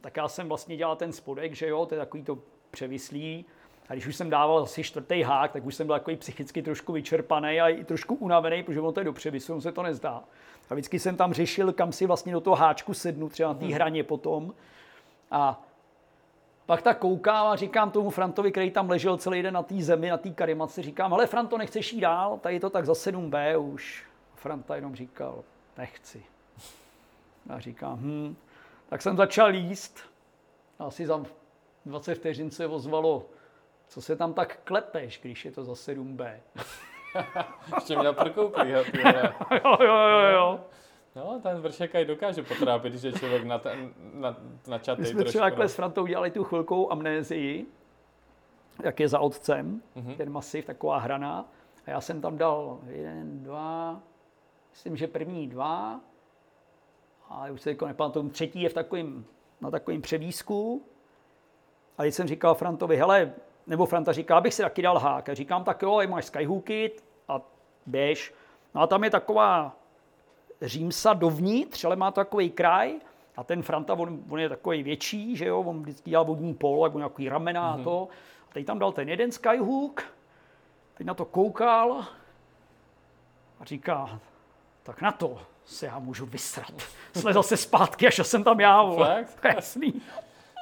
[0.00, 2.38] tak já jsem vlastně dělal ten spodek, že jo, to je takový to
[2.70, 3.44] převislý.
[3.88, 6.92] A když už jsem dával asi čtvrtý hák, tak už jsem byl takový psychicky trošku
[6.92, 10.24] vyčerpaný a i trošku unavený, protože ono to je do převisu, se to nezdá.
[10.70, 13.66] A vždycky jsem tam řešil, kam si vlastně do toho háčku sednu, třeba na té
[13.66, 14.54] hraně potom.
[15.30, 15.62] A
[16.66, 20.10] pak tak koukám a říkám tomu Frantovi, který tam ležel celý den na té zemi,
[20.10, 22.38] na té karimaci, říkám, ale Franto, nechceš jít dál?
[22.38, 24.04] Tady je to tak za 7B už.
[24.34, 25.44] Franta jenom říkal,
[25.78, 26.22] nechci.
[27.48, 28.36] A říkám, hm.
[28.88, 30.00] Tak jsem začal jíst.
[30.78, 31.22] Asi za
[31.86, 33.26] 20 vteřin se ozvalo,
[33.88, 36.40] co se tam tak klepeš, když je to za 7B.
[37.74, 38.84] Ještě měl prkouklý, jo,
[39.64, 40.60] jo, jo, jo, jo.
[41.16, 44.36] No, ten vršek aj dokáže potrápit, když je člověk na, ten, na,
[44.68, 45.28] načatý My jsme trošku.
[45.28, 45.68] třeba takhle no.
[45.68, 47.66] s Frantou dělali tu chvilkou amnézii,
[48.84, 50.14] jak je za otcem, Mhm.
[50.14, 51.48] ten masiv, taková hrana.
[51.86, 54.00] A já jsem tam dal jeden, dva,
[54.70, 56.00] myslím, že první dva,
[57.28, 59.26] a už se jako nepamatuju, třetí je v takovým,
[59.60, 60.82] na takovým převízku.
[61.98, 63.32] A když jsem říkal Frantovi, hele,
[63.66, 65.28] nebo Franta říká, abych si taky dal hák.
[65.28, 66.92] A říkám, tak jo, máš skyhooky
[67.28, 67.40] a
[67.86, 68.34] běž.
[68.74, 69.76] No a tam je taková
[70.62, 72.94] římsa dovnitř, ale má to takový kraj.
[73.36, 76.86] A ten Franta, on, on je takový větší, že jo, on vždycky dělal vodní polo,
[76.86, 78.08] jako nějaký ramena a to.
[78.50, 80.02] A teď tam dal ten jeden skyhook,
[80.94, 82.04] teď na to koukal
[83.60, 84.20] a říká,
[84.82, 85.38] tak na to
[85.68, 86.72] se já můžu vysrat.
[87.16, 89.26] Slezal se zpátky a šel jsem tam já, vole.
[89.54, 90.02] Jasný.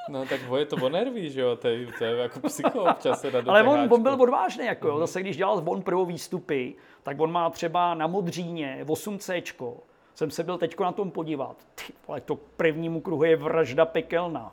[0.09, 3.21] No tak je to o nerví, že jo, to je, to je jako psycho občas
[3.21, 4.99] se Ale on, on byl odvážný, jako jo.
[4.99, 9.73] Zase když dělal on prvou výstupy, tak on má třeba na Modříně 8C,
[10.15, 11.57] jsem se byl teďko na tom podívat.
[11.75, 14.51] Ty vole, to prvnímu kruhu je vražda pekelná.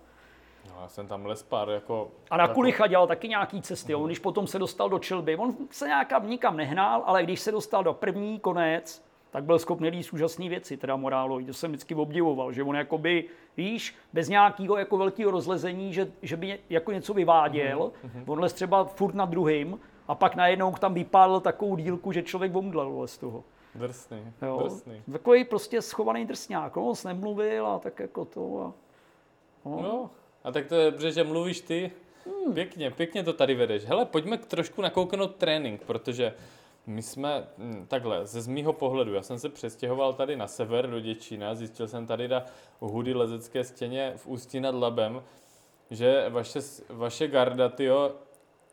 [0.68, 2.10] No, já jsem tam les pár jako...
[2.30, 3.94] A na jako, Kulicha dělal taky nějaký cesty.
[3.94, 7.52] On když potom se dostal do Čelby, on se nějakam nikam nehnál, ale když se
[7.52, 9.04] dostal do první konec,
[9.34, 11.46] tak byl schopný líst úžasné věci, teda morálový.
[11.46, 13.24] To jsem vždycky obdivoval, že on jakoby,
[13.56, 18.24] víš, bez nějakého jako velkého rozlezení, že, že by jako něco vyváděl, mm-hmm.
[18.26, 22.56] on les třeba furt na druhým a pak najednou tam vypálil takovou dílku, že člověk
[22.56, 23.44] omdlel z toho.
[23.74, 24.60] Drsný, Jo.
[24.62, 25.02] drsný.
[25.12, 28.60] Takový prostě schovaný drsňák, no, moc nemluvil a tak jako to.
[28.60, 28.72] A,
[29.68, 29.82] no.
[29.82, 30.10] No,
[30.44, 31.90] a tak to je dobře, že mluvíš ty.
[32.26, 32.54] Hmm.
[32.54, 33.84] Pěkně, pěkně to tady vedeš.
[33.84, 36.34] Hele, pojďme trošku nakouknout trénink, protože
[36.86, 40.90] my jsme, hm, takhle, ze z mýho pohledu, já jsem se přestěhoval tady na sever
[40.90, 42.44] do Děčína, zjistil jsem tady na
[42.80, 45.22] hudy lezecké stěně v Ústí nad Labem,
[45.90, 46.58] že vaše,
[46.88, 48.12] vaše garda, tyjo,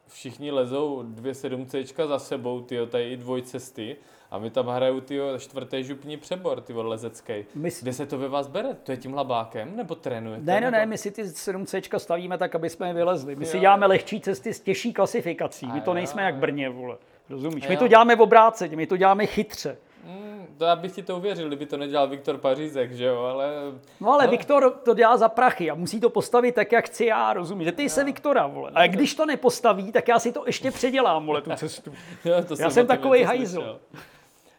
[0.07, 3.95] všichni lezou dvě 7C za sebou, tyjo, tady i dvojcesty,
[4.31, 7.33] a my tam hrajou, tyjo, čtvrtý župní přebor, tyjo, lezecký.
[7.55, 8.73] My s- Kde se to ve vás bere?
[8.73, 10.43] To je tím labákem, nebo trénujete?
[10.45, 13.35] Ne, ne, ne, my si ty 7C stavíme tak, aby jsme je vylezli.
[13.35, 13.61] My si Jo.
[13.61, 15.65] děláme lehčí cesty s těžší klasifikací.
[15.65, 16.41] My A to jo, nejsme jak jo.
[16.41, 16.97] Brně, vole.
[17.31, 17.67] Rozumíš?
[17.67, 19.77] My to děláme v obráceně, my to děláme chytře.
[20.03, 23.53] Mm, to já bych ti to uvěřil, kdyby to nedělal Viktor Pařízek, že jo, ale...
[24.01, 27.33] No ale Viktor to dělá za prachy a musí to postavit tak, jak chci já,
[27.33, 27.67] rozumíš?
[27.75, 28.71] Ty se Viktora, vole.
[28.73, 31.93] A když to nepostaví, tak já si to ještě předělám, vole, tu cestu.
[32.25, 33.79] Jo, to Já jsem něco hajzl.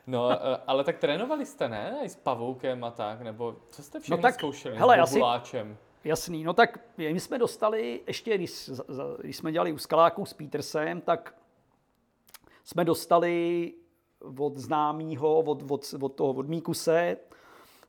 [0.07, 1.97] No, a- ale tak trénovali jste, ne?
[2.03, 4.77] I s pavoukem a tak, nebo co jste všechno tak, zkoušeli?
[4.77, 5.77] hele, s bobuláčem?
[6.05, 8.71] Jasný, no tak my jsme dostali, ještě když,
[9.19, 11.35] když jsme dělali u Skaláků s Petersem, tak
[12.65, 13.73] jsme dostali
[14.39, 17.17] od známého, od, od, od toho, od Míkuse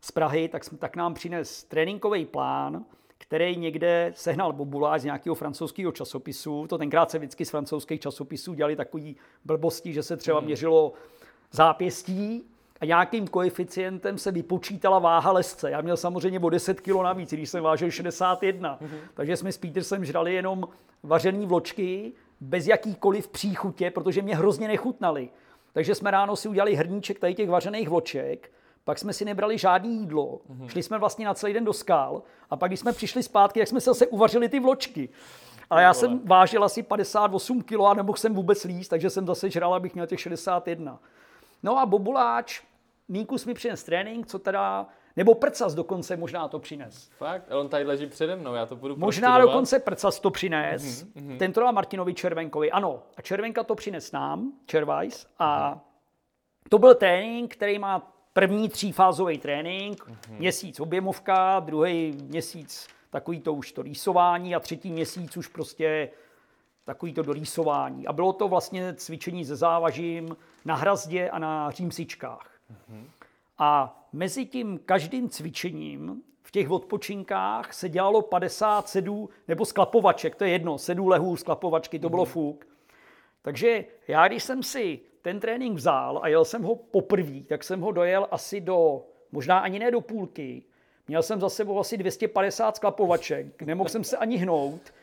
[0.01, 2.85] z Prahy, tak, jsme, tak nám přines tréninkový plán,
[3.17, 6.67] který někde sehnal Bobuláč z nějakého francouzského časopisu.
[6.67, 10.93] To tenkrát se vždycky z francouzských časopisů dělali takový blbosti, že se třeba měřilo
[11.51, 12.43] zápěstí
[12.81, 15.71] a nějakým koeficientem se vypočítala váha lesce.
[15.71, 18.79] Já měl samozřejmě o 10 kg navíc, když jsem vážil 61.
[19.13, 20.67] Takže jsme s Petersem žrali jenom
[21.03, 22.13] vařený vločky
[22.43, 25.29] bez jakýkoliv příchutě, protože mě hrozně nechutnaly.
[25.73, 28.51] Takže jsme ráno si udělali hrníček tady těch vařených vloček,
[28.83, 32.55] pak jsme si nebrali žádné jídlo, šli jsme vlastně na celý den do skal a
[32.55, 35.09] pak, když jsme přišli zpátky, tak jsme se zase uvařili ty vločky.
[35.69, 39.49] Ale já jsem vážil asi 58 kg a nemohl jsem vůbec líst, takže jsem zase
[39.49, 40.99] žral, abych měl těch 61.
[41.63, 42.61] No a Bobuláč,
[43.07, 47.09] Míkus mi přines trénink, co teda, nebo Prcas dokonce možná to přines.
[47.17, 47.51] Fakt?
[47.51, 49.53] On tady leží přede mnou, já to budu Možná prostudovat.
[49.53, 51.37] dokonce Prcas to přines, mm-hmm.
[51.37, 53.03] ten to dal Martinovi Červenkovi, ano.
[53.17, 55.79] A Červenka to přines nám, Červajs, a
[56.69, 60.39] to byl trénink, který má první třífázový trénink, mm-hmm.
[60.39, 66.09] měsíc objemovka, druhý měsíc takový to už to rýsování a třetí měsíc už prostě
[66.85, 68.07] takový to dorýsování.
[68.07, 72.49] A bylo to vlastně cvičení se závažím na hrazdě a na římsičkách.
[73.57, 80.43] A mezi tím každým cvičením v těch odpočinkách se dělalo 50 sedů nebo sklapovaček, to
[80.43, 82.67] je jedno, sedů lehů sklapovačky, to bylo fuk.
[83.41, 87.81] Takže já, když jsem si ten trénink vzal a jel jsem ho poprvé, tak jsem
[87.81, 90.63] ho dojel asi do, možná ani ne do půlky.
[91.07, 94.93] Měl jsem za sebou asi 250 sklapovaček, nemohl jsem se ani hnout.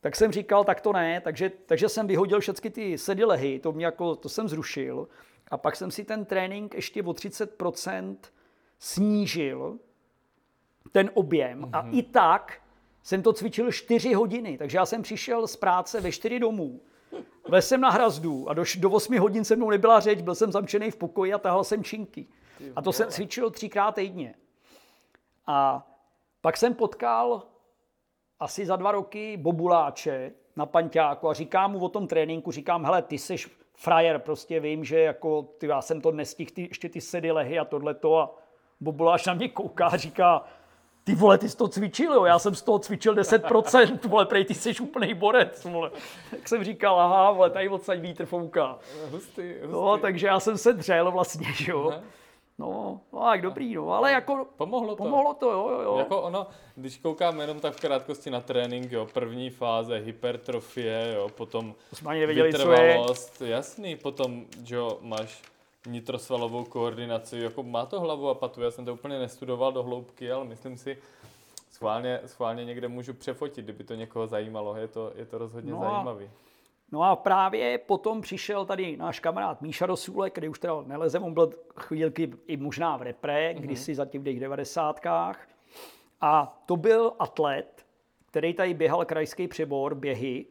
[0.00, 3.72] Tak jsem říkal, tak to ne, takže, takže jsem vyhodil všechny ty sedy lehy, to,
[3.72, 5.08] mě jako, to jsem zrušil.
[5.50, 8.16] A pak jsem si ten trénink ještě o 30%
[8.78, 9.78] snížil,
[10.92, 11.62] ten objem.
[11.62, 11.70] Mm-hmm.
[11.72, 12.60] A i tak
[13.02, 16.80] jsem to cvičil 4 hodiny, takže já jsem přišel z práce ve 4 domů.
[17.48, 20.52] Vlez jsem na hrazdu a do, do 8 hodin se mnou nebyla řeč, byl jsem
[20.52, 22.26] zamčený v pokoji a tahal jsem činky.
[22.76, 24.34] A to jsem cvičil třikrát týdně.
[25.46, 25.86] A
[26.40, 27.42] pak jsem potkal
[28.40, 33.02] asi za dva roky Bobuláče na Panťáku a říkám mu o tom tréninku, říkám, hele,
[33.02, 37.00] ty seš frajer, prostě vím, že jako, ty, já jsem to nestihl, ty, ještě ty
[37.00, 38.34] sedy lehy a tohleto a
[38.80, 40.44] Bobuláš na mě kouká a říká,
[41.04, 42.24] ty vole, ty jsi to cvičil, jo?
[42.24, 45.90] já jsem z toho cvičil 10%, vole, prej, ty jsi úplný borec, vole.
[46.30, 48.78] Tak jsem říkal, aha, vole, tady odsaď vítr fouká.
[49.10, 49.42] Hustý, hustý.
[49.72, 51.90] No, takže já jsem se dřel vlastně, že jo.
[51.90, 52.02] Aha.
[52.58, 54.96] No, no, tak dobrý, no, ale jako Pomohlo to.
[54.96, 55.98] pomohlo to, jo, jo, jo.
[55.98, 56.46] Jako ono,
[56.76, 62.10] když koukám jenom tak v krátkosti na trénink, jo, první fáze hypertrofie, jo, potom jsme
[62.10, 62.78] ani nevěděli, co je.
[62.78, 65.42] vytrvalost, jasný, potom, jo, máš
[65.86, 70.32] nitrosvalovou koordinaci, jako má to hlavu a patu, já jsem to úplně nestudoval do hloubky,
[70.32, 70.98] ale myslím si,
[71.70, 75.80] schválně, schválně někde můžu přefotit, kdyby to někoho zajímalo, je to, je to rozhodně No
[75.80, 76.30] zajímavý.
[76.92, 81.34] No a právě potom přišel tady náš kamarád Míša Rosůlek, který už teda neleze, on
[81.34, 83.62] byl chvílky i možná v repre, Mhm.
[83.62, 85.48] kdysi za těch v těch devadesátkách.
[86.20, 87.86] A to byl atlet,
[88.26, 90.46] který tady běhal krajský přebor, běhy,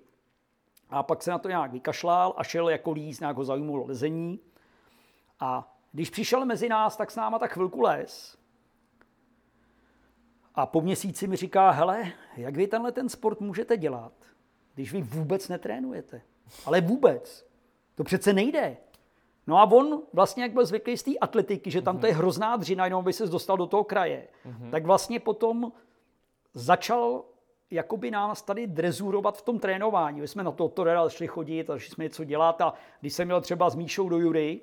[0.90, 4.40] a pak se na to nějak vykašlal a šel jako líz, nějak ho zajímalo lezení.
[5.40, 8.38] A Když přišel mezi nás, tak s náma tak chvilku les.
[10.56, 14.14] A po měsíci mi říká, hele, jak vy tenhle ten sport můžete dělat,
[14.76, 16.22] když vy vůbec netrénujete?
[16.66, 17.48] Ale vůbec.
[17.96, 18.78] To přece nejde.
[19.48, 22.56] No a on vlastně, jak byl zvyklý z té atletiky, že tam to je hrozná
[22.56, 24.28] dřina, jenom by se dostal do toho kraje,
[24.72, 25.72] tak vlastně potom
[26.54, 27.24] začal
[27.72, 30.22] jakoby nás tady drezurovat v tom trénování.
[30.22, 33.28] My jsme na to Torera šli chodit a šli jsme něco dělat a když jsem
[33.28, 34.62] měl třeba s Míšou do Jury,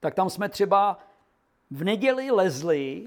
[0.00, 0.98] tak tam jsme třeba
[1.70, 3.06] v neděli lezli,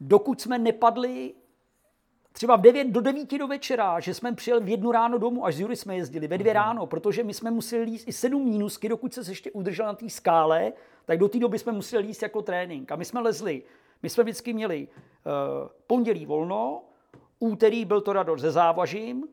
[0.00, 1.34] dokud jsme nepadli
[2.32, 5.54] třeba v 9 do 9 do večera, že jsme přijeli v jednu ráno domů, až
[5.54, 8.88] z Jury jsme jezdili, ve dvě ráno, protože my jsme museli líst i 7 mínusky,
[8.88, 10.72] dokud se ještě udržel na té skále,
[11.04, 12.92] tak do té doby jsme museli líst jako trénink.
[12.92, 13.62] A my jsme lezli,
[14.02, 16.82] my jsme vždycky měli uh, pondělí volno,
[17.38, 19.24] úterý byl to rador se závažím,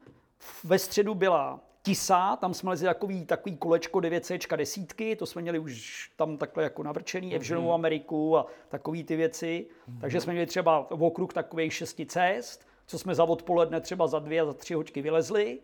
[0.63, 5.59] ve středu byla Tisa, tam jsme lezli takový, takový kolečko 9C desítky, to jsme měli
[5.59, 9.67] už tam takhle jako navrčený, Evženou Ameriku a takový ty věci.
[10.01, 14.19] Takže jsme měli třeba v okruh takových šesti cest, co jsme za odpoledne třeba za
[14.19, 15.59] dvě a za tři hoďky vylezli.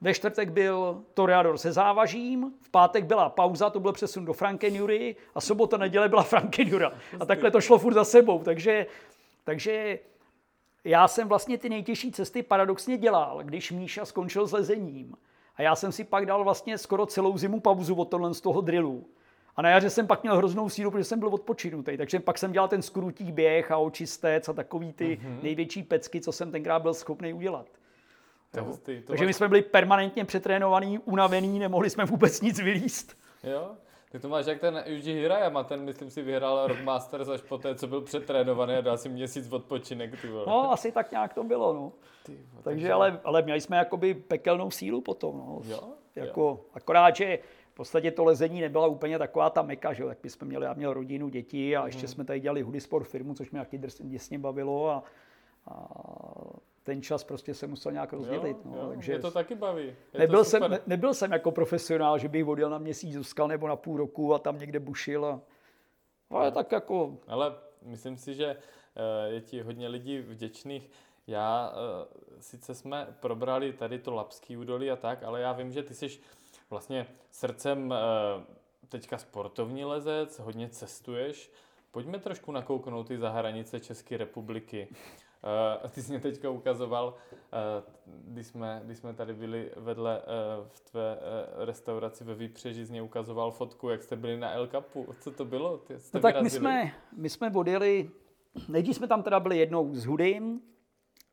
[0.00, 5.16] Ve čtvrtek byl Toreador se závažím, v pátek byla pauza, to byl přesun do Frankenjury
[5.34, 6.92] a sobota, neděle byla Frankenjura.
[7.20, 8.86] A takhle to šlo furt za sebou, takže,
[9.44, 9.98] takže
[10.84, 15.14] já jsem vlastně ty nejtěžší cesty paradoxně dělal, když Míša skončil s lezením.
[15.56, 18.60] A já jsem si pak dal vlastně skoro celou zimu pauzu od tohle z toho
[18.60, 19.06] drillu.
[19.56, 21.96] A na jaře jsem pak měl hroznou sílu, protože jsem byl odpočinutý.
[21.96, 25.42] Takže pak jsem dělal ten skrutý běh a očistec a takový ty mm-hmm.
[25.42, 27.66] největší pecky, co jsem tenkrát byl schopný udělat.
[28.50, 32.60] To hustý, to Takže my máš, jsme byli permanentně přetrénovaní, unavený, nemohli jsme vůbec nic
[32.60, 33.16] vylíst.
[33.42, 33.70] jo?
[34.12, 37.74] Ty to máš jak ten Yuji Hirayama, ten myslím si vyhrál Rockmasters až po té,
[37.74, 40.44] co byl přetrénovaný a dal si měsíc odpočinek, ty vole.
[40.46, 41.92] No, asi tak nějak to bylo, no.
[42.26, 45.60] Ty vole, Takže ale, ale měli jsme jakoby pekelnou sílu potom, no.
[45.64, 45.80] Jo,
[46.16, 47.38] Jako, akorát, že
[47.80, 50.74] podstatě to lezení nebyla úplně taková ta meka, že jo, tak my jsme měli, já
[50.74, 54.38] měl rodinu, děti a ještě jsme tady dělali Hudy Sport firmu, což mě taky děsně
[54.38, 55.04] bavilo a,
[55.66, 55.74] a
[56.82, 58.56] ten čas prostě se musel nějak rozdělit.
[58.64, 59.84] jo, no, jo, takže mě to taky baví.
[59.84, 63.24] Je nebyl, to jsem, ne, nebyl jsem jako profesionál, že bych odjel na měsíc do
[63.24, 65.26] skal nebo na půl roku a tam někde bušil.
[65.26, 65.40] A,
[66.30, 70.90] ale tak jako, Ale myslím si, že eh, je ti hodně lidí vděčných.
[71.26, 75.82] Já, eh, sice jsme probrali tady to Lapský údolí a tak, ale já vím, že
[75.82, 76.08] ty jsi
[76.70, 78.44] vlastně srdcem eh,
[78.88, 81.52] teďka sportovní lezec, hodně cestuješ.
[81.90, 84.88] Pojďme trošku nakouknout ty za hranice České republiky.
[85.84, 87.14] Eh, Ty jsi mě teďka ukazoval,
[87.52, 90.22] eh, když jsme, když jsme tady byli vedle
[90.68, 91.18] v tvé
[91.56, 95.06] restauraci ve Výpřeží, jsi mě ukazoval fotku, jak jste byli na El Capu.
[95.20, 95.78] Co to bylo?
[95.78, 98.10] Ty jste no tak my jsme, my jsme odjeli,
[98.68, 100.60] nejdřív jsme tam teda byli jednou s Hudym,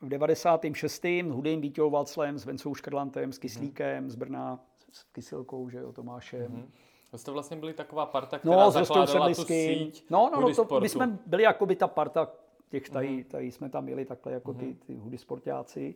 [0.02, 1.04] v 96.
[1.32, 4.60] Hudym, Vítěl Václem, s Vencou Škrlantem, s Kyslíkem, z Brna,
[4.92, 6.52] s Kysilkou, že jo, Tomášem.
[6.52, 6.72] Mhm.
[7.12, 10.42] To jste vlastně byli taková parta, která No, s Rostou zakládala tu síť No, no,
[10.42, 12.28] no to, my jsme byli jako by ta parta
[12.70, 13.24] těch tady, Mhm.
[13.24, 15.96] tady jsme tam jeli takhle jako ty, ty hudy sportáci.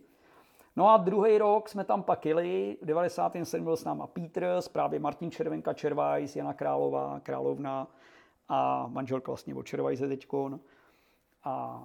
[0.76, 3.64] No a druhý rok jsme tam pak jeli, v 97.
[3.64, 7.88] byl s náma Peters, právě Martin Červenka, Červajs, Jana Králová, Královna
[8.50, 10.60] a manželka vlastně od Červajse teďkon.
[11.44, 11.84] A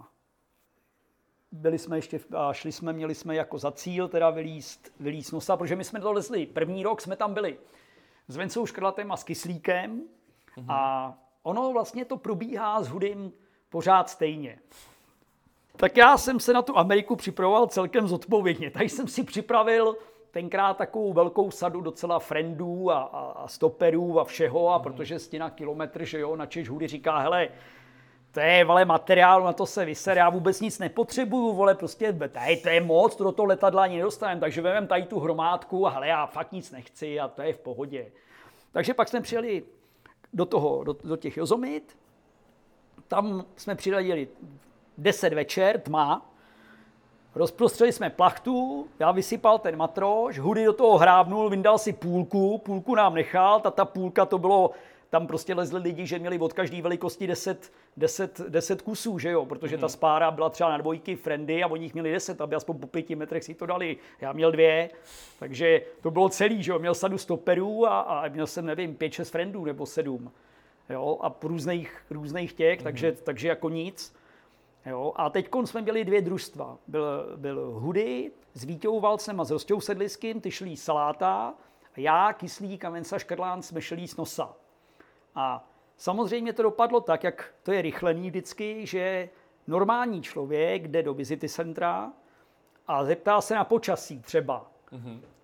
[1.52, 5.56] byli jsme ještě, a šli jsme, měli jsme jako za cíl teda vylíst, vylíst nosa,
[5.56, 6.46] protože my jsme to lezli.
[6.46, 7.58] První rok jsme tam byli
[8.28, 10.02] s Vencou Škrlatem a s Kyslíkem
[10.68, 11.12] a
[11.42, 13.32] ono vlastně to probíhá s Hudym
[13.68, 14.58] pořád stejně.
[15.76, 18.70] Tak já jsem se na tu Ameriku připravoval celkem zodpovědně.
[18.70, 19.96] Tady jsem si připravil
[20.30, 25.50] tenkrát takovou velkou sadu docela friendů a, a, a stoperů a všeho, a protože stěna
[25.50, 27.48] kilometr, že jo, na Češ Hudy říká, hele,
[28.36, 32.56] to je, vole, materiál, na to se vyser, já vůbec nic nepotřebuju, vole, prostě, tady
[32.56, 35.90] to je moc, to do toho letadla ani nedostaneme, takže vemem tady tu hromádku a
[35.90, 38.06] hele, já fakt nic nechci a to je v pohodě.
[38.72, 39.62] Takže pak jsme přijeli
[40.32, 41.96] do toho, do, do těch Jozomit,
[43.08, 44.28] tam jsme přiletěli
[44.98, 46.30] 10 večer, tma,
[47.34, 52.94] rozprostřeli jsme plachtu, já vysypal ten matroš, Hudy do toho hrábnul, vyndal si půlku, půlku
[52.94, 54.70] nám nechal, ta, ta půlka to bylo,
[55.10, 59.46] tam prostě lezli lidi, že měli od každé velikosti 10, 10, 10 kusů, že jo,
[59.46, 62.78] protože ta spára byla třeba na dvojky friendy a oni jich měli 10, aby aspoň
[62.78, 63.96] po pěti metrech si to dali.
[64.20, 64.90] Já měl dvě,
[65.38, 69.12] takže to bylo celý, že jo, měl sadu stoperů a, a měl jsem, nevím, pět,
[69.12, 70.32] šest friendů nebo sedm.
[70.90, 74.16] Jo, a různých, různých těch, takže, takže jako nic.
[74.86, 76.78] Jo, a teď jsme měli dvě družstva.
[76.86, 81.54] Byl, byl Hudy s Vítěou Valcem a s Rostou Sedliským, ty šli saláta,
[81.96, 84.56] a já, Kyslík a Venca Škrlán jsme šli z nosa.
[85.34, 89.28] A samozřejmě to dopadlo tak, jak to je rychlený vždycky, že
[89.66, 92.12] normální člověk jde do visity centra
[92.86, 94.66] a zeptá se na počasí třeba.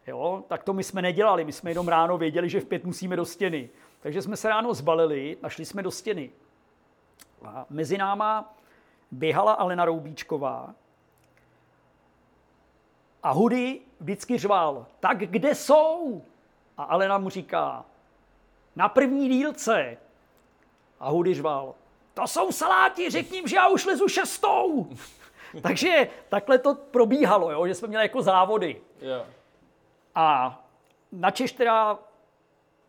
[0.06, 3.16] Jo, tak to my jsme nedělali, my jsme jenom ráno věděli, že v pět musíme
[3.16, 3.70] do stěny.
[4.00, 6.30] Takže jsme se ráno zbalili a šli jsme do stěny.
[7.44, 8.54] A mezi náma
[9.10, 10.74] běhala Alena Roubíčková
[13.22, 16.22] a Hudy vždycky řval, tak kde jsou?
[16.76, 17.84] A Alena mu říká,
[18.76, 19.96] na první dílce.
[21.02, 21.74] A Hudy řval,
[22.14, 24.88] to jsou saláti, řekni jim, že já už lezu šestou.
[25.62, 28.80] Takže takhle to probíhalo, jo, že jsme měli jako závody.
[29.00, 29.26] Jo.
[30.14, 30.58] A
[31.12, 31.98] načež teda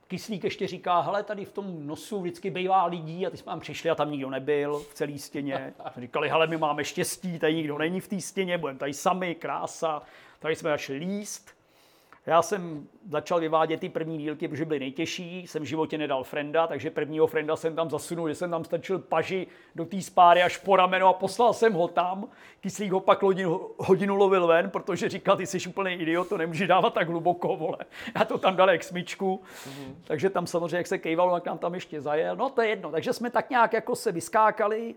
[0.07, 3.59] Kyslík ještě říká, hele, tady v tom nosu vždycky bývá lidí a ty jsme tam
[3.59, 5.73] přišli a tam nikdo nebyl v celé stěně.
[5.97, 10.01] Říkali, hele, my máme štěstí, tady nikdo není v té stěně, budeme tady sami, krása.
[10.39, 11.62] Tady jsme začali líst.
[12.25, 15.47] Já jsem začal vyvádět ty první dílky, protože byly nejtěžší.
[15.47, 18.99] Jsem v životě nedal frenda, takže prvního frenda jsem tam zasunul, že jsem tam stačil
[18.99, 22.29] paži do té spáry až po rameno a poslal jsem ho tam.
[22.59, 26.67] Kyslík ho pak hodinu, hodinu lovil ven, protože říkal, ty jsi úplný idiot, to nemůžeš
[26.67, 27.77] dávat tak hluboko, vole.
[28.15, 29.41] Já to tam dal jak smyčku.
[29.43, 29.93] Mm-hmm.
[30.03, 32.35] Takže tam samozřejmě, jak se kejvalo, tak nám tam ještě zajel.
[32.35, 32.91] No to je jedno.
[32.91, 34.95] Takže jsme tak nějak jako se vyskákali.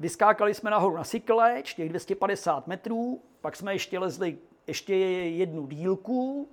[0.00, 6.48] Vyskákali jsme nahoru na Sikleč, těch 250 metrů, pak jsme ještě lezli ještě jednu dílku,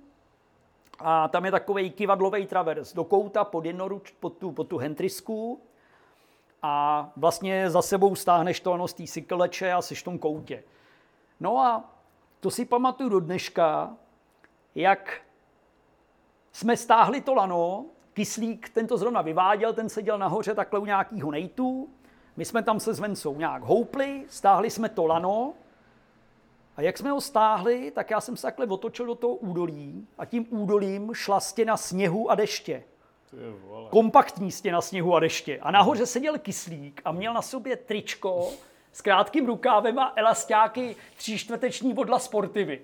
[0.98, 5.60] a tam je takový kivadlový travers do kouta pod, jednoruč, pod, tu, pod tu hentrisku.
[6.62, 10.64] A vlastně za sebou stáhneš to ano, z té sykleče a jsi v tom koutě.
[11.40, 11.84] No a
[12.40, 13.96] to si pamatuju do dneška,
[14.74, 15.20] jak
[16.52, 21.30] jsme stáhli to lano, kyslík, ten to zrovna vyváděl, ten seděl nahoře takhle u nějakého
[21.30, 21.88] nejtu,
[22.36, 25.54] my jsme tam se s Vencou nějak houpli, stáhli jsme to lano
[26.76, 30.24] a jak jsme ho stáhli, tak já jsem se takhle otočil do toho údolí a
[30.24, 32.82] tím údolím šla stěna sněhu a deště.
[33.90, 35.58] Kompaktní stěna sněhu a deště.
[35.62, 38.52] A nahoře seděl kyslík a měl na sobě tričko
[38.92, 42.80] s krátkým rukávem a elastáky tříčtvrteční vodla sportivy.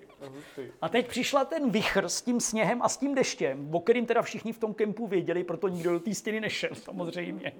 [0.83, 4.23] A teď přišla ten vichr s tím sněhem a s tím deštěm, o kterým teda
[4.23, 7.53] všichni v tom kempu věděli, proto nikdo do té stěny nešel samozřejmě.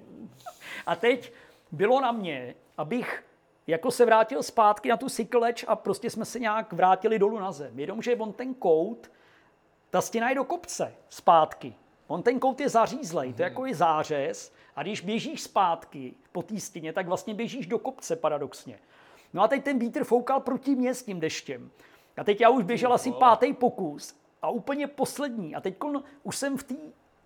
[0.85, 1.33] A teď
[1.71, 3.23] bylo na mě, abych
[3.67, 7.51] jako se vrátil zpátky na tu cykleč a prostě jsme se nějak vrátili dolů na
[7.51, 7.79] zem.
[7.79, 9.11] Jenomže on ten kout,
[9.89, 11.75] ta stěna je do kopce zpátky.
[12.07, 13.35] On ten kout je zařízlej, mm-hmm.
[13.35, 17.67] to je jako je zářez a když běžíš zpátky po té stěně, tak vlastně běžíš
[17.67, 18.79] do kopce paradoxně.
[19.33, 21.71] No a teď ten vítr foukal proti mě s tím deštěm.
[22.17, 25.55] A teď já už běžel asi pátý pokus a úplně poslední.
[25.55, 25.77] A teď
[26.23, 26.75] už jsem v té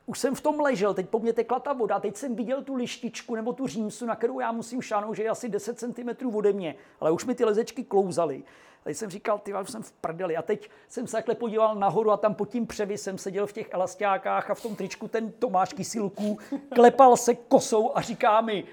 [0.09, 2.75] už jsem v tom ležel, teď po mně tekla ta voda, teď jsem viděl tu
[2.75, 6.53] lištičku nebo tu římsu, na kterou já musím šánout, že je asi 10 cm ode
[6.53, 8.43] mě, ale už mi ty lezečky klouzaly.
[8.81, 10.37] A teď jsem říkal, ty už jsem v prdeli.
[10.37, 13.69] A teď jsem se takhle podíval nahoru a tam pod tím převisem seděl v těch
[13.71, 16.39] elastákách a v tom tričku ten Tomáš Kysilků
[16.75, 18.63] klepal se kosou a říká mi,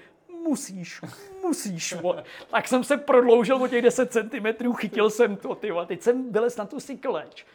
[0.43, 1.01] musíš,
[1.43, 1.93] musíš.
[1.93, 2.23] Vole.
[2.51, 6.57] Tak jsem se prodloužil o těch 10 cm, chytil jsem to, ty Teď jsem vylez
[6.57, 7.45] na tu cykleč.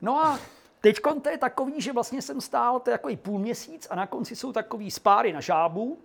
[0.00, 0.38] No a
[0.86, 4.06] Teď to je takový, že vlastně jsem stál, to je takový půl měsíc a na
[4.06, 5.98] konci jsou takový spáry na žábu.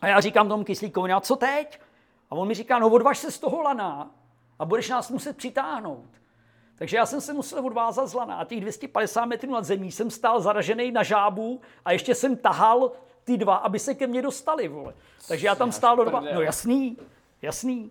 [0.00, 1.80] A já říkám tomu kyslíkovi, a co teď?
[2.30, 4.10] A on mi říká, no odvaž se z toho lana
[4.58, 6.10] a budeš nás muset přitáhnout.
[6.76, 10.10] Takže já jsem se musel odvázat z lana a těch 250 metrů nad zemí jsem
[10.10, 12.92] stál zaražený na žábu a ještě jsem tahal
[13.24, 14.94] ty dva, aby se ke mně dostali, vole.
[15.28, 16.20] Takže já tam stál do dva.
[16.20, 16.96] No jasný,
[17.42, 17.90] jasný.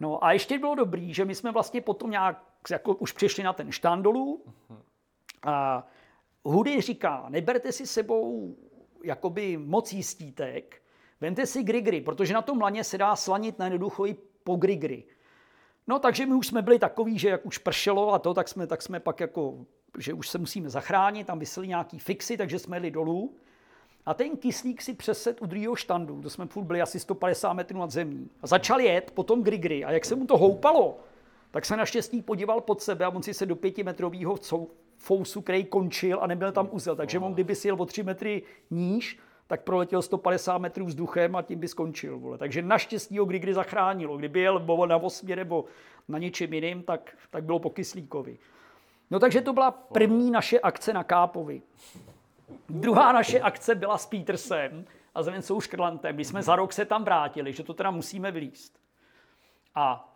[0.00, 3.52] No a ještě bylo dobrý, že my jsme vlastně potom nějak jako už přišli na
[3.52, 4.42] ten štandolu,
[5.44, 5.86] a
[6.44, 8.56] Hudy říká, neberte si sebou
[9.04, 10.82] jakoby moc jistítek,
[11.20, 14.06] vente si grigry, protože na tom laně se dá slanit na jednoducho
[14.44, 15.04] po grigry.
[15.86, 18.66] No takže my už jsme byli takový, že jak už pršelo a to, tak jsme,
[18.66, 19.66] tak jsme pak jako,
[19.98, 23.36] že už se musíme zachránit, tam vysely nějaký fixy, takže jsme jeli dolů.
[24.06, 27.78] A ten kyslík si přesed u druhého štandu, to jsme furt byli asi 150 metrů
[27.78, 28.30] nad zemí.
[28.42, 30.98] A začal jet potom grigry a jak se mu to houpalo,
[31.50, 34.36] tak se naštěstí podíval pod sebe a on si se do pětimetrového
[35.04, 36.96] fousu, který končil a nebyl tam uzel.
[36.96, 41.42] Takže on, kdyby si jel o tři metry níž, tak proletěl 150 metrů vzduchem a
[41.42, 42.18] tím by skončil.
[42.18, 42.38] Vole.
[42.38, 44.16] Takže naštěstí ho kdy, zachránilo.
[44.16, 45.64] Kdyby jel na osmě nebo
[46.08, 48.38] na něčem jiným, tak, tak bylo po kyslíkovi.
[49.10, 51.62] No takže to byla první naše akce na Kápovi.
[52.68, 56.84] Druhá naše akce byla s Petersem a s Vencou Škrlantem, My jsme za rok se
[56.84, 58.78] tam vrátili, že to teda musíme vylíst.
[59.74, 60.13] A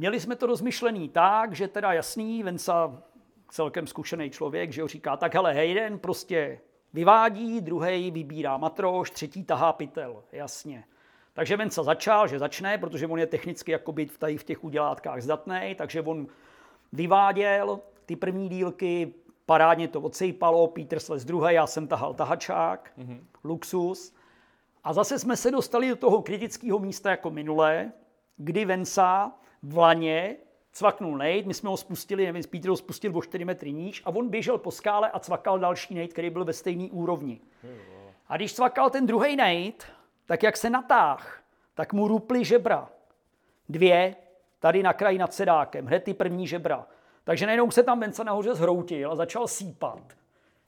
[0.00, 3.02] Měli jsme to rozmyšlený tak, že teda jasný, Venca
[3.48, 6.60] celkem zkušený člověk, že ho říká, tak hele, Hayden prostě
[6.92, 10.84] vyvádí, druhý vybírá matroš, třetí tahá pytel, jasně.
[11.32, 15.22] Takže Venca začal, že začne, protože on je technicky jako být tady v těch udělátkách
[15.22, 16.26] zdatný, takže on
[16.92, 19.14] vyváděl ty první dílky,
[19.46, 23.20] parádně to odsejpalo, Peter Sles druhý, já jsem tahal tahačák, mm-hmm.
[23.44, 24.14] luxus.
[24.84, 27.92] A zase jsme se dostali do toho kritického místa jako minulé,
[28.36, 30.36] kdy Venca v laně
[30.72, 34.10] cvaknul nejt, my jsme ho spustili, nevím, Peter ho spustil o 4 metry níž a
[34.10, 37.40] on běžel po skále a cvakal další nejt, který byl ve stejné úrovni.
[38.28, 39.86] A když cvakal ten druhý nejt,
[40.26, 41.42] tak jak se natáh,
[41.74, 42.88] tak mu ruply žebra.
[43.68, 44.16] Dvě,
[44.58, 46.86] tady na kraji nad sedákem, hned ty první žebra.
[47.24, 50.00] Takže najednou se tam Venca nahoře zhroutil a začal sípat.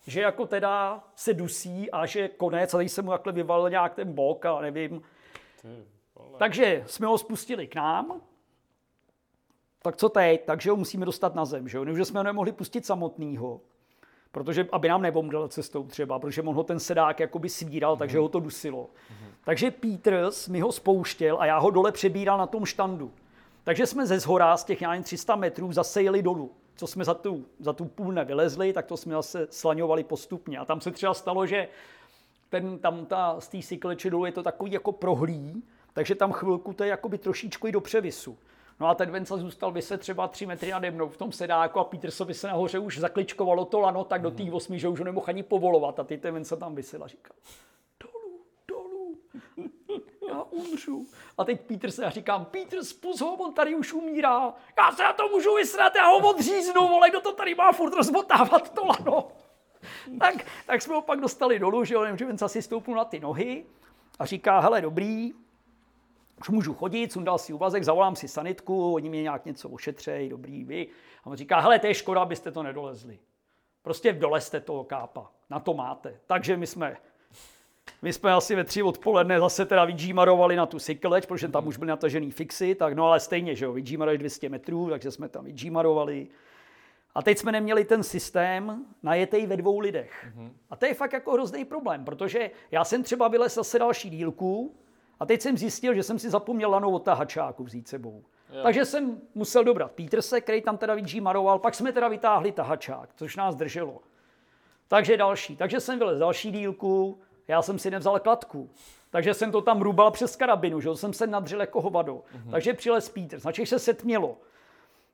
[0.07, 3.95] Že jako teda se dusí a že konec, a tady se mu takhle vyvalil nějak
[3.95, 5.03] ten bok a nevím.
[6.39, 8.21] Takže jsme ho spustili k nám.
[9.83, 10.45] Tak co teď?
[10.45, 11.69] Takže ho musíme dostat na zem.
[11.69, 12.05] Že jo?
[12.05, 13.61] Jsme ho nemohli pustit samotného.
[14.33, 18.29] Protože, aby nám nebomdal cestou třeba, protože on ho ten sedák jakoby svíral, takže ho
[18.29, 18.91] to dusilo.
[19.45, 23.13] Takže Peters mi ho spouštěl a já ho dole přebíral na tom štandu.
[23.65, 26.51] Takže jsme ze zhora z těch já 300 metrů zase jeli dolů.
[26.77, 30.59] Co jsme za tu, za tu půl nevylezli, tak to jsme zase slaňovali postupně.
[30.59, 31.69] A tam se třeba stalo, že
[32.49, 36.73] ten, tam ta, z té cykleče dolů je to takový jako prohlý, takže tam chvilku
[36.73, 38.39] to je jakoby trošičku i do převisu.
[38.83, 41.85] No a ten Venca zůstal vyset třeba 3 metry nade mnou v tom sedáku a
[41.85, 45.27] Petersovi se nahoře už zakličkovalo to lano tak do té osmi, že už ho nemohl
[45.29, 47.37] ani povolovat a ty ten Venca tam vysel a říkal,
[48.01, 49.19] dolů, dolů,
[50.29, 51.07] já umřu.
[51.39, 54.55] A teď Peter se, já říkám, Peter, spus ho, on tady už umírá.
[54.79, 57.95] Já se na to můžu vysrat, já ho odříznu, vole, kdo to tady má furt
[57.95, 59.29] rozmotávat to lano.
[60.21, 60.35] tak,
[60.67, 63.65] tak jsme ho pak dostali dolů, že jo, že Venca si stoupnul na ty nohy
[64.19, 65.33] a říká, hele, dobrý,
[66.43, 70.65] už můžu chodit, sundal si uvazek, zavolám si sanitku, oni mě nějak něco ošetřejí, dobrý,
[70.65, 70.87] vy.
[71.25, 73.19] A on říká, hele, to je škoda, abyste to nedolezli.
[73.83, 76.15] Prostě dolezte toho kápa, na to máte.
[76.27, 76.97] Takže my jsme,
[78.03, 81.77] my jsme asi ve tři odpoledne zase teda vydžímarovali na tu cykleč, protože tam už
[81.77, 85.45] byly natažený fixy, tak no ale stejně, že jo, vydžímarovali 200 metrů, takže jsme tam
[85.45, 86.29] vydžímarovali.
[87.15, 90.33] A teď jsme neměli ten systém najetej ve dvou lidech.
[90.71, 94.75] A to je fakt jako hrozný problém, protože já jsem třeba vylez zase další dílku,
[95.23, 98.25] a teď jsem zjistil, že jsem si zapomněl lanou od tahačáku vzít sebou.
[98.53, 98.63] Jo.
[98.63, 103.37] Takže jsem musel dobrat Peterse, který tam teda maroval, pak jsme teda vytáhli tahačák, což
[103.37, 104.01] nás drželo.
[104.89, 105.57] Takže další.
[105.57, 107.19] Takže jsem vylez další dílku,
[107.49, 108.71] já jsem si nevzal kladku.
[109.11, 112.15] Takže jsem to tam rubal přes karabinu, že jsem se nadřel jako hovado.
[112.15, 112.51] Mm-hmm.
[112.51, 114.37] Takže přilez Peter, znači se setmělo.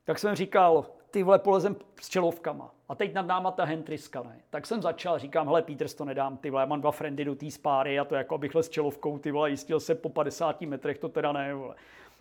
[0.05, 2.71] Tak jsem říkal, ty vole, polezem s čelovkama.
[2.89, 4.39] A teď nad náma ta hentryska, ne?
[4.49, 7.35] Tak jsem začal, říkám, hele, Peters, to nedám, ty vole, já mám dva friendy do
[7.35, 10.97] té spáry a to jako abych s čelovkou, ty vole, jistil se po 50 metrech,
[10.97, 11.75] to teda ne, vole.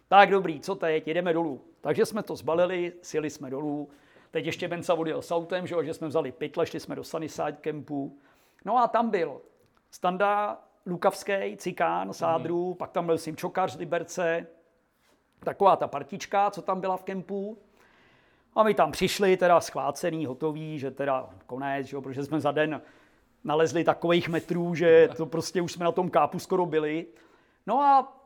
[0.09, 1.61] Tak dobrý, co teď, jedeme dolů.
[1.81, 3.89] Takže jsme to zbalili, sjeli jsme dolů.
[4.31, 7.57] Teď ještě Benca odjel s autem, že, že jsme vzali pytle, šli jsme do Sunnyside
[7.61, 8.19] campu.
[8.65, 9.41] No a tam byl
[9.91, 12.75] Standa, Lukavský, Cikán, Sádru, mm.
[12.75, 14.47] pak tam byl Simčokař z Liberce,
[15.45, 17.59] taková ta partička, co tam byla v kempu.
[18.59, 22.53] A my tam přišli, teda schvácený, hotový, že teda konec, že jo, protože jsme za
[22.53, 22.83] den
[23.45, 27.07] nalezli takových metrů, že to prostě už jsme na tom kápu skoro byli.
[27.67, 28.19] No a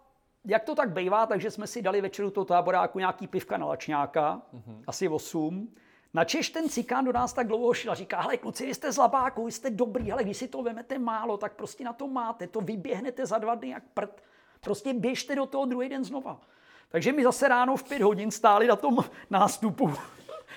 [0.44, 4.42] jak to tak bývá, takže jsme si dali večeru toho táboráku nějaký pivka na lačňáka,
[4.54, 4.84] mm-hmm.
[4.86, 5.74] asi 8.
[6.14, 8.96] Načež ten cikán do nás tak dlouho šel a říká, hele kluci, vy jste z
[8.96, 12.46] labáku, vy jste dobrý, ale když si to vemete málo, tak prostě na to máte,
[12.46, 14.22] to vyběhnete za dva dny jak prd.
[14.60, 16.40] Prostě běžte do toho druhý den znova.
[16.88, 18.98] Takže my zase ráno v pět hodin stáli na tom
[19.30, 19.94] nástupu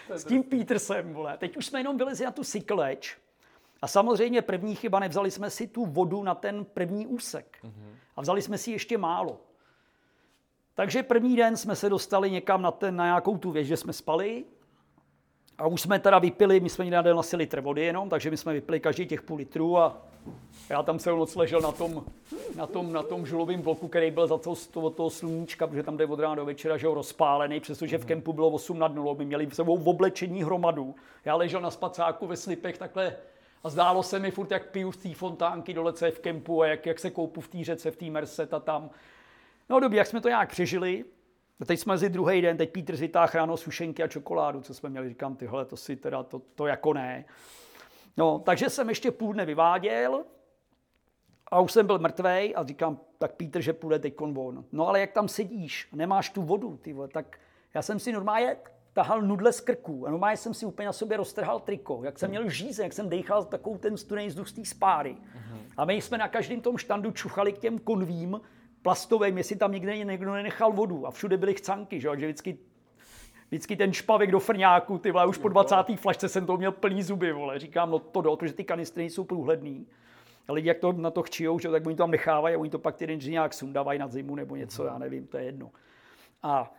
[0.09, 1.37] s tím Petersem, vole.
[1.37, 3.17] Teď už jsme jenom vylezli na tu cykleč
[3.81, 7.57] a samozřejmě první chyba, nevzali jsme si tu vodu na ten první úsek.
[8.15, 9.41] A vzali jsme si ještě málo.
[10.73, 13.93] Takže první den jsme se dostali někam na, ten, na nějakou tu věž, že jsme
[13.93, 14.45] spali.
[15.57, 18.53] A už jsme teda vypili, my jsme měli asi litr vody jenom, takže my jsme
[18.53, 19.97] vypili každý těch půl litru a
[20.69, 22.05] já tam celou noc ležel na tom,
[22.55, 25.97] na tom, na tom žulovém bloku, který byl za toho, od toho sluníčka, protože tam
[25.97, 29.15] jde od rána do večera, že ho rozpálený, přestože v kempu bylo 8 nad nulou,
[29.15, 30.95] my měli v sebou v oblečení hromadu.
[31.25, 33.15] Já ležel na spacáku ve slipech takhle
[33.63, 36.61] a zdálo se mi furt, jak piju z té fontánky dole, co je v kempu
[36.61, 38.89] a jak, jak se koupu v té řece, v té Merset a tam.
[39.69, 41.05] No dobře, jak jsme to nějak přežili,
[41.59, 44.89] a teď jsme si druhý den, teď Petr vytáhl ráno sušenky a čokoládu, co jsme
[44.89, 47.25] měli, říkám, tyhle, to si teda, to, to jako ne.
[48.17, 50.23] No, takže jsem ještě půl dne vyváděl
[51.51, 54.65] a už jsem byl mrtvej a říkám, tak Pítr, že půjde teď von.
[54.71, 57.39] No ale jak tam sedíš, nemáš tu vodu, ty vole, tak
[57.73, 58.57] já jsem si normálně
[58.93, 62.29] tahal nudle z krků a normálně jsem si úplně na sobě roztrhal triko, jak jsem
[62.29, 65.17] měl žíze, jak jsem dechal takovou ten studený vzduch z té spáry.
[65.19, 65.59] Uh-huh.
[65.77, 68.41] A my jsme na každém tom štandu čuchali k těm konvím
[68.85, 72.57] plastovým, jestli tam někde někdo nenechal vodu a všude byly chcanky, že, že vždycky
[73.47, 75.75] vždycky ten špavek do frňáku, ty vole, už po 20.
[75.95, 77.59] flašce jsem to měl plný zuby, vole.
[77.59, 79.87] Říkám, no to do, protože ty kanistry nejsou průhledný.
[80.47, 82.69] A lidi, jak to na to chčijou, že, tak oni to tam nechávají a oni
[82.69, 85.71] to pak ty nějak sundávají na zimu nebo něco, já nevím, to je jedno.
[86.43, 86.73] A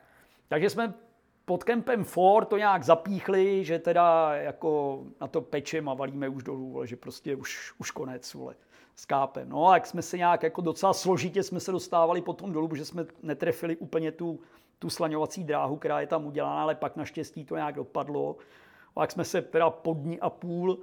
[0.49, 0.95] takže jsme
[1.45, 6.43] pod kempem Ford to nějak zapíchli, že teda jako na to pečem a valíme už
[6.43, 8.55] dolů, vole, že prostě už, už konec, vole,
[8.97, 9.49] s kápem.
[9.49, 12.85] No a jak jsme se nějak jako docela složitě jsme se dostávali potom dolů, protože
[12.85, 14.41] jsme netrefili úplně tu,
[14.79, 18.37] tu slaňovací dráhu, která je tam udělána, ale pak naštěstí to nějak dopadlo.
[18.95, 20.79] Pak jsme se teda po dní a půl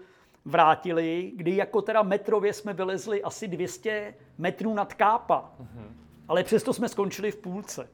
[0.46, 5.52] vrátili, kdy jako teda metrově jsme vylezli asi 200 metrů nad kápa.
[6.28, 7.90] Ale přesto jsme skončili v půlce.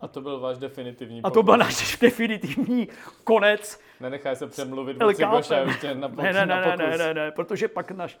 [0.00, 2.88] A to byl váš definitivní A to byl náš definitivní
[3.24, 3.80] konec.
[4.00, 6.88] Nenechaj se přemluvit od Cigoša ještě na, Ne, ne, na ne, ne, pokus.
[6.88, 8.20] ne, ne, ne, protože pak, naš,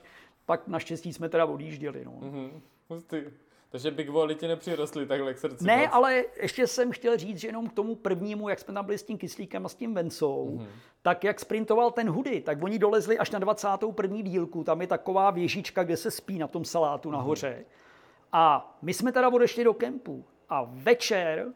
[0.50, 2.04] pak naštěstí jsme teda odjížděli.
[2.04, 2.12] No.
[2.20, 3.16] Mhm, hustý.
[3.70, 5.88] Takže Big Wally ti nepřirostly takhle k srdci Ne, moc.
[5.92, 9.02] ale ještě jsem chtěl říct, že jenom k tomu prvnímu, jak jsme tam byli s
[9.02, 10.66] tím kyslíkem a s tím Vencou, Mhm.
[11.02, 14.22] tak jak sprintoval ten Hudy, tak oni dolezli až na 21.
[14.22, 17.18] dílku, tam je taková věžička, kde se spí na tom salátu Mhm.
[17.18, 17.64] nahoře.
[18.32, 21.46] A my jsme teda odešli do kempu a večer,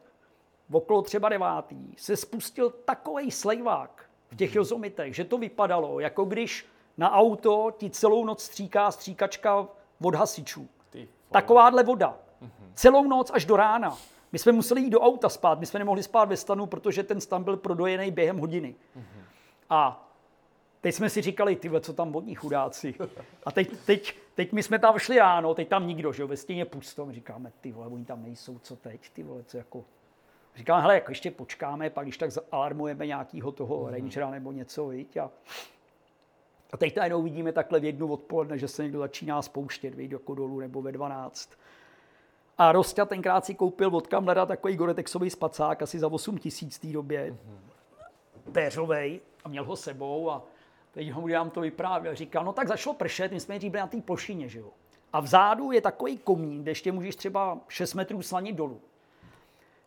[0.72, 6.66] okolo třeba devátý, se spustil takový slejvák v těch jozomitech, že to vypadalo, jako když
[6.96, 9.68] na auto ti celou noc stříká stříkačka
[10.02, 10.68] od hasičů.
[11.30, 12.18] Takováhle voda.
[12.74, 13.98] Celou noc až do rána.
[14.32, 17.20] My jsme museli jít do auta spát, my jsme nemohli spát ve stanu, protože ten
[17.20, 18.74] stan byl prodojený během hodiny.
[19.70, 20.10] A
[20.80, 22.94] teď jsme si říkali, ty co tam vodní chudáci.
[23.46, 26.36] A teď, teď, teď my jsme tam šli ráno, teď tam nikdo, že jo, ve
[26.36, 27.06] stěně pusto.
[27.06, 29.84] My říkáme, ty vole, oni tam nejsou, co teď, ty vole, co jako...
[30.56, 35.16] Říkáme, hele, jako ještě počkáme, pak když tak alarmujeme nějakého toho rangera nebo něco, viď,
[35.16, 35.30] a
[36.74, 40.34] a teď najednou vidíme takhle v jednu odpoledne, že se někdo začíná spouštět, viď, jako
[40.34, 41.50] dolů nebo ve 12.
[42.58, 46.80] A Rostia tenkrát si koupil od Kamlera takový Goretexový spacák asi za 8 tisíc v
[46.80, 47.36] té době.
[48.52, 50.42] Péřovej a měl ho sebou a
[50.92, 52.14] teď ho nám to vyprávěl.
[52.14, 54.70] Říkal, no tak začalo pršet, my jsme byli na té plošině, že jo.
[55.12, 58.80] A vzadu je takový komín, kde ještě můžeš třeba 6 metrů slanit dolů.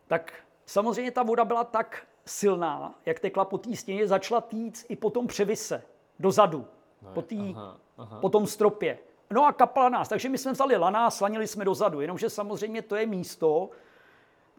[0.06, 0.32] Tak
[0.66, 5.10] samozřejmě ta voda byla tak silná, jak tekla po té stěně, začala týc i po
[5.10, 5.82] tom převise,
[6.18, 6.66] dozadu,
[7.14, 8.18] po, tý, aha, aha.
[8.20, 8.98] po tom stropě.
[9.30, 12.82] No a kapala nás, takže my jsme vzali lana a slanili jsme dozadu, jenomže samozřejmě
[12.82, 13.70] to je místo,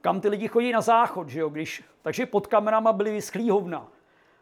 [0.02, 3.88] kam ty lidi chodí na záchod, že jo, když, takže pod kamerama byly vyschlý hovna.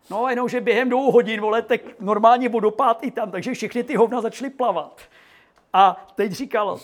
[0.10, 4.22] No, jenomže během dvou hodin, vole, tak normálně vodopád i tam, takže všechny ty hovna
[4.22, 5.02] začaly plavat.
[5.74, 6.80] A teď říkal,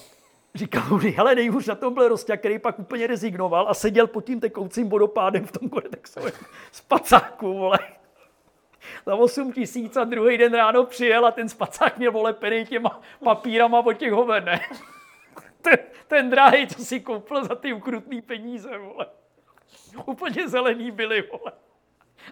[0.55, 4.25] říkal mu, hele, nejhůř na tom byl Rostia, který pak úplně rezignoval a seděl pod
[4.25, 6.31] tím tekoucím vodopádem v tom Goretexovém
[6.71, 7.79] spacáku, vole.
[9.05, 13.79] Za 8 tisíc a druhý den ráno přijel a ten spacák měl volepený těma papírama
[13.79, 14.59] od těch hoven, ne?
[15.61, 15.77] Ten,
[16.07, 19.05] ten drahý, co si koupil za ty ukrutný peníze, vole.
[20.05, 21.51] Úplně zelený byli, vole.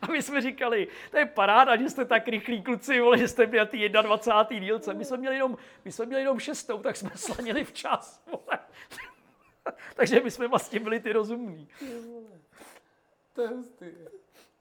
[0.02, 3.48] A my jsme říkali, to je paráda, že jste tak rychlí kluci, vole, že jste
[3.48, 4.66] byli ty 21.
[4.66, 4.94] dílce.
[4.94, 8.60] My jsme měli jenom, my jsme měli jenom šestou, tak jsme slanili včas, vole.
[9.96, 11.68] Takže my jsme vlastně byli ty rozumní.
[13.34, 13.86] To je hustý.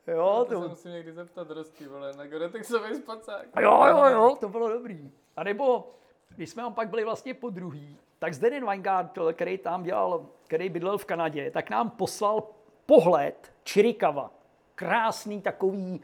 [0.07, 3.47] Jo, To se to, musím někdy zeptat Rosty, vole, na Goretexový spacák.
[3.61, 5.11] jo, jo, jo, to bylo dobrý.
[5.37, 5.91] A nebo,
[6.37, 10.69] když jsme tam pak byli vlastně po druhý, tak Zdeněk Weingart, který tam dělal, který
[10.69, 12.43] bydlel v Kanadě, tak nám poslal
[12.87, 14.31] pohled Chiricahua.
[14.75, 16.01] Krásný takový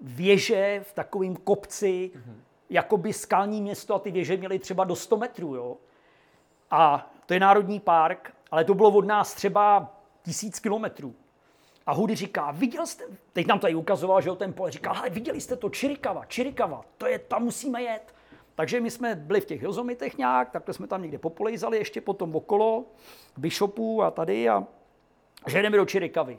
[0.00, 2.10] věže v takovém kopci,
[2.70, 5.76] jakoby skalní město a ty věže měly třeba do 100 metrů, jo.
[6.70, 11.14] A to je národní park, ale to bylo od nás třeba tisíc kilometrů.
[11.88, 15.10] A Hudy říká, viděl jste, teď nám tady ukazoval, že jo, ten pole, říká, hele,
[15.10, 18.14] viděli jste to, Čirikava, Čirikava, to je, tam musíme jet.
[18.54, 22.36] Takže my jsme byli v těch Jozomitech nějak, takhle jsme tam někde popolejzali, ještě potom
[22.36, 22.84] okolo,
[23.36, 24.66] Bishopu a tady a
[25.46, 26.38] že jdeme do Čirikavy.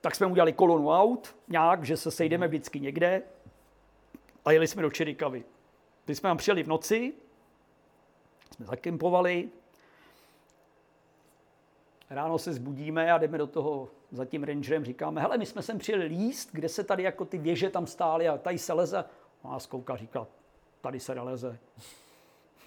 [0.00, 3.22] Tak jsme udělali kolonu aut, nějak, že se sejdeme vždycky někde
[4.44, 5.44] a jeli jsme do Čirikavy.
[6.04, 7.12] Když jsme tam přijeli v noci,
[8.54, 9.48] jsme zakempovali,
[12.14, 15.78] ráno se zbudíme a jdeme do toho za tím rangerem, říkáme, hele, my jsme sem
[15.78, 19.04] přijeli líst, kde se tady jako ty věže tam stály a tady se leze.
[19.44, 20.26] A nás kouká, říká,
[20.80, 21.58] tady se neleze.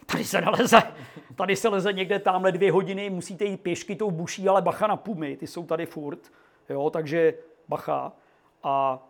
[0.06, 0.78] Tady se neleze.
[1.36, 4.98] Tady se leze někde tamhle dvě hodiny, musíte jít pěšky tou buší, ale bacha na
[4.98, 6.32] pumy, ty jsou tady furt.
[6.70, 7.34] Jo, takže
[7.68, 8.14] bacha.
[8.64, 9.04] A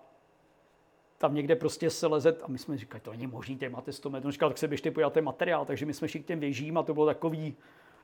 [1.17, 4.09] tam někde prostě se leze, a my jsme říkali, to není možný, tady máte 100
[4.09, 4.31] metrů.
[4.31, 7.05] Tak se běžte ten materiál, takže my jsme šli k těm věžím a to bylo
[7.05, 7.55] takový,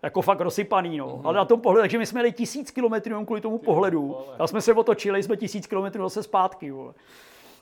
[0.03, 1.07] jako fakt rozsypaný, no.
[1.07, 1.21] Mm-hmm.
[1.23, 4.07] Ale na tom pohledu, takže my jsme jeli tisíc kilometrů jenom kvůli tomu pohledu.
[4.07, 4.35] vole.
[4.39, 6.93] A jsme se otočili, jsme tisíc kilometrů zase zpátky, vole.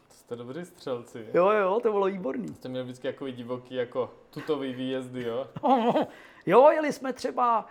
[0.09, 1.25] Jste dobří střelci.
[1.33, 2.47] Jo, jo, to bylo výborný.
[2.47, 5.47] Jste měli vždycky jako divoký, jako tutový výjezdy, jo?
[6.45, 7.65] Jo, jeli jsme třeba,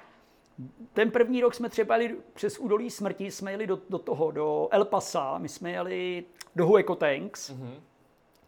[0.92, 4.68] ten první rok jsme třeba jeli přes údolí smrti, jsme jeli do, do toho, do
[4.70, 6.24] El Pasa, my jsme jeli
[6.56, 7.74] do Hueco Tanks Mhm.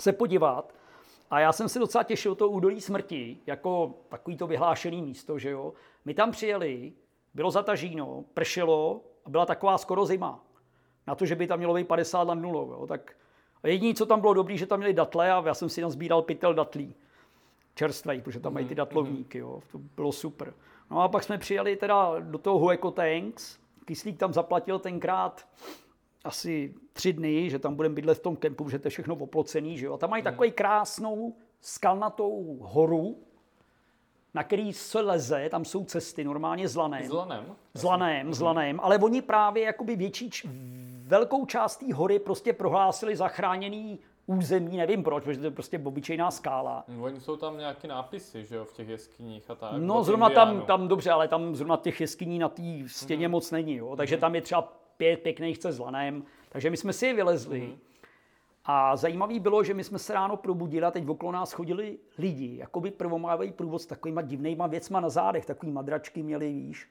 [0.01, 0.73] se podívat.
[1.31, 5.51] A já jsem se docela těšil to údolí smrti, jako takový to vyhlášený místo, že
[5.51, 5.73] jo.
[6.05, 6.93] My tam přijeli,
[7.35, 10.45] bylo zatažíno, pršelo a byla taková skoro zima.
[11.07, 12.87] Na to, že by tam mělo být 50 nad nulou, jo.
[12.87, 13.17] Tak
[13.63, 15.91] a jediné, co tam bylo dobrý, že tam měli datle a já jsem si tam
[15.91, 16.95] sbíral pytel datlí
[17.75, 19.61] čerstvej, protože tam mají ty datlovníky, jo.
[19.73, 20.55] to bylo super.
[20.91, 25.49] No a pak jsme přijeli teda do toho Hueco Tanks, Kyslík tam zaplatil tenkrát
[26.25, 29.79] asi tři dny, že tam budeme bydlet v tom kempu, že to je všechno oplocený,
[29.79, 29.95] že jo.
[29.95, 33.17] A tam mají takovou krásnou skalnatou horu,
[34.35, 37.05] na který se leze, tam jsou cesty normálně z lanem.
[37.09, 37.45] S lanem?
[37.75, 40.31] S lanem, s lanem, ale oni právě jakoby větší,
[41.03, 46.31] velkou část té hory prostě prohlásili zachráněný území, nevím proč, protože to je prostě obyčejná
[46.31, 46.85] skála.
[46.89, 49.73] Hm, Oni jsou tam nějaký nápisy, že jo, v těch jeskyních a tak.
[49.79, 50.67] No zrovna tam, indiánů.
[50.67, 53.33] tam dobře, ale tam zrovna těch jeskyní na té stěně Mhm.
[53.33, 53.97] moc není, jo.
[53.97, 57.61] takže tam je třeba pět pěkných cest s lanem, takže my jsme si je vylezli.
[57.61, 57.79] Mhm.
[58.65, 62.57] A zajímavý bylo, že my jsme se ráno probudili a teď okolo nás chodili lidi,
[62.57, 66.89] jakoby prvomávý průvod s takovýma divnýma věcma na zádech, takový madračky měli, víš.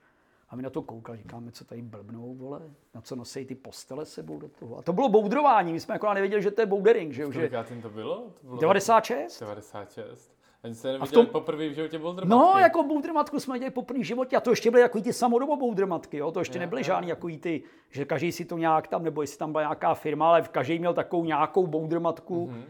[0.50, 2.62] A my na to koukali, říkáme, co tady blbnou, vole,
[2.96, 4.78] na co nosí ty postele sebou do toho.
[4.78, 7.50] A to bylo boudrování, my jsme jako nevěděli, že to je boudering, že jo, že
[7.82, 8.16] to bylo?
[8.42, 9.40] To bylo 96?
[9.40, 10.39] 96.
[10.64, 14.00] Ani jste v neviděli tom- poprvé v životě boulder No, jako boudrmatku jsme dělali poprvé
[14.00, 16.32] v životě a to ještě byly jako ty samodobo boudrmatky, jo?
[16.32, 16.84] to ještě Jo, nebyly jo.
[16.84, 20.30] žádný jako ty, že každý si to nějak tam, nebo jestli tam byla nějaká firma,
[20.30, 22.48] ale každý měl takovou nějakou boudrmatku.
[22.48, 22.56] Mhm.
[22.58, 22.64] Mm-hmm.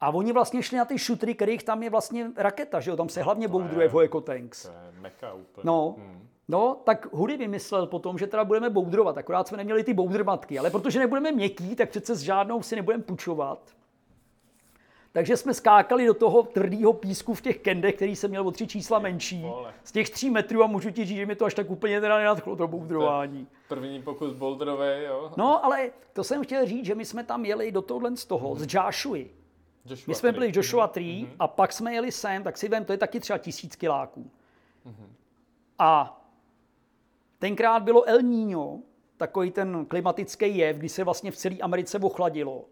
[0.00, 2.96] A oni vlastně šli na ty šutry, kterých tam je vlastně raketa, že jo?
[2.96, 4.62] tam se hlavně boudruje v Hoeko Tanks.
[4.62, 5.62] To je meka úplně.
[5.64, 6.28] No, Hm.
[6.48, 10.70] no, tak Hudy vymyslel potom, že teda budeme boudrovat, akorát jsme neměli ty boudrmatky, ale
[10.70, 13.58] protože nebudeme měkký, tak přece s žádnou si nebudeme půjčovat.
[15.12, 18.66] Takže jsme skákali do toho tvrdého písku v těch kendech, který jsem měl o tři
[18.66, 19.46] čísla menší,
[19.84, 22.18] z těch tří metrů a můžu ti říct, že mi to až tak úplně teda
[22.18, 23.46] nenadchlo, to boudrování.
[23.68, 25.32] První pokus boulderový, jo.
[25.36, 28.54] No, ale to jsem chtěl říct, že my jsme tam jeli do tohohle z toho,
[28.56, 29.18] z Joshua.
[29.84, 30.40] Joshua My jsme Tree.
[30.40, 33.20] byli v Joshua 3 a pak jsme jeli sem, tak si vem, to je taky
[33.20, 34.30] třeba tisíc kiláků.
[35.78, 36.20] A
[37.38, 38.78] tenkrát bylo El Niño,
[39.16, 42.64] takový ten klimatický jev, kdy se vlastně v celé Americe ochladilo.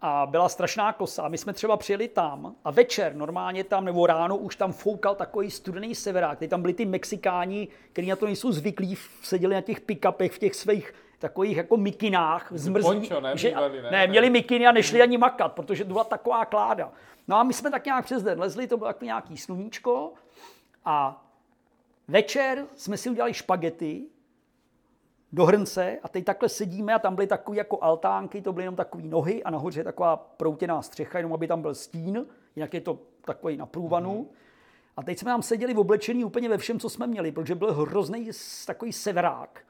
[0.00, 1.22] A byla strašná kosa.
[1.22, 5.14] A my jsme třeba přijeli tam a večer normálně tam, nebo ráno už tam foukal
[5.14, 6.38] takový studený severák.
[6.38, 10.38] Teď tam byli ty Mexikáni, kteří na to nejsou zvyklí, seděli na těch pick-upech v
[10.38, 13.32] těch svých takových jako mikinách, zmrzlí, poncho, ne?
[13.36, 13.90] že, Bývalý, ne?
[13.90, 16.92] ne, měli mikiny a nešli ani makat, protože to byla taková kláda.
[17.28, 20.12] No a my jsme tak nějak přes den lezli, to bylo jako nějaký sluníčko
[20.84, 21.24] a
[22.08, 24.02] večer jsme si udělali špagety
[25.32, 28.76] do hrnce a teď takhle sedíme a tam byly takové jako altánky, to byly jenom
[28.76, 32.26] takové nohy a nahoře je taková proutěná střecha, jenom aby tam byl stín,
[32.56, 34.30] jinak je to takový na průvanu.
[34.96, 37.72] A teď jsme tam seděli v oblečení úplně ve všem, co jsme měli, protože byl
[37.72, 39.60] hrozný s- takový severák.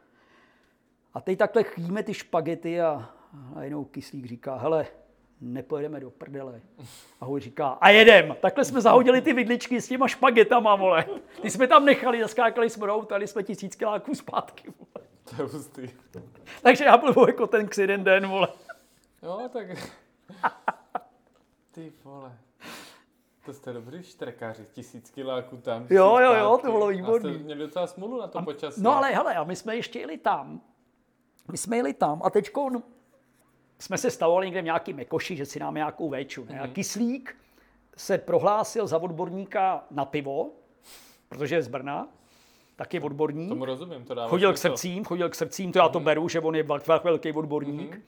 [1.14, 3.10] A teď takhle chýme ty špagety a
[3.54, 4.86] najednou kyslík říká, hele,
[5.40, 6.60] nepojedeme do prdele.
[7.20, 8.36] A ho říká, a jedem.
[8.40, 11.04] Takhle jsme zahodili ty vidličky s těma špagetama, vole.
[11.42, 15.06] Ty jsme tam nechali, zaskákali jsme do auta, jsme tisíc kiláků zpátky, vole.
[15.36, 15.90] To je hustý.
[16.62, 18.48] Takže já byl jako ten k jeden den, vole.
[19.22, 19.66] Jo, tak...
[21.70, 22.38] Ty vole.
[23.44, 25.86] To jste dobrý štrekáři, tisíc kiláků tam.
[25.90, 27.34] Jo, jo, jo, to bylo A výborný.
[27.34, 28.82] jste měli docela smůlu na to počasí.
[28.82, 30.60] No ale hele, a my jsme ještě jeli tam.
[31.50, 32.50] My jsme jeli tam a teď
[33.78, 36.44] jsme se stavovali někde v nějaký mekoši, že si dáme nějakou véču.
[36.44, 36.60] Ne?
[36.60, 37.36] A Kyslík
[37.96, 40.50] se prohlásil za odborníka na pivo,
[41.28, 42.08] protože je z Brna,
[42.78, 43.48] tak je odborník.
[43.48, 46.40] Tomu rozumím, to dává Chodil k srdcím, chodil k srdcím, to já to beru, že
[46.40, 48.00] on je vel- velký odborník.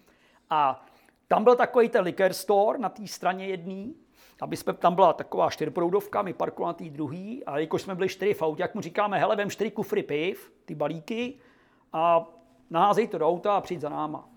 [0.51, 0.87] A
[1.29, 3.95] tam byl takový ten liquor store na té straně jedný,
[4.41, 8.09] aby jsme, tam byla taková čtyřproudovka, my parkovali na té druhý, a jakož jsme byli
[8.09, 11.35] čtyři v autě, jak mu říkáme, hele, vem čtyři kufry piv, ty balíky,
[11.93, 12.27] a
[12.71, 14.29] naházej to do auta a přijď za náma.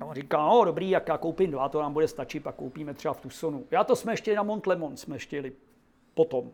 [0.00, 2.94] A on říká, no dobrý, jak já koupím dva, to nám bude stačit, pak koupíme
[2.94, 3.66] třeba v Tucsonu.
[3.70, 5.52] Já to jsme ještě na Mont Lemon, jsme ještě jeli
[6.14, 6.50] potom.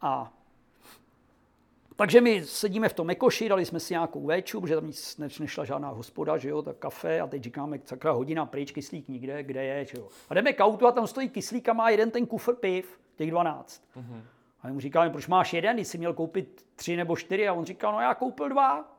[0.00, 0.32] A
[1.96, 5.28] takže my sedíme v tom Mekoši, dali jsme si nějakou véču, protože tam nic ne-
[5.40, 9.42] nešla žádná hospoda, že jo, tak kafe a teď říkáme, sakra hodina pryč, kyslík nikde,
[9.42, 10.08] kde je, že jo.
[10.28, 13.30] A jdeme k autu a tam stojí kyslík a má jeden ten kufr piv, těch
[13.30, 13.82] 12.
[13.96, 14.22] Mm-hmm.
[14.62, 17.52] A my mu říkáme, proč máš jeden, když jsi měl koupit tři nebo čtyři a
[17.52, 18.95] on říkal, no já koupil dva.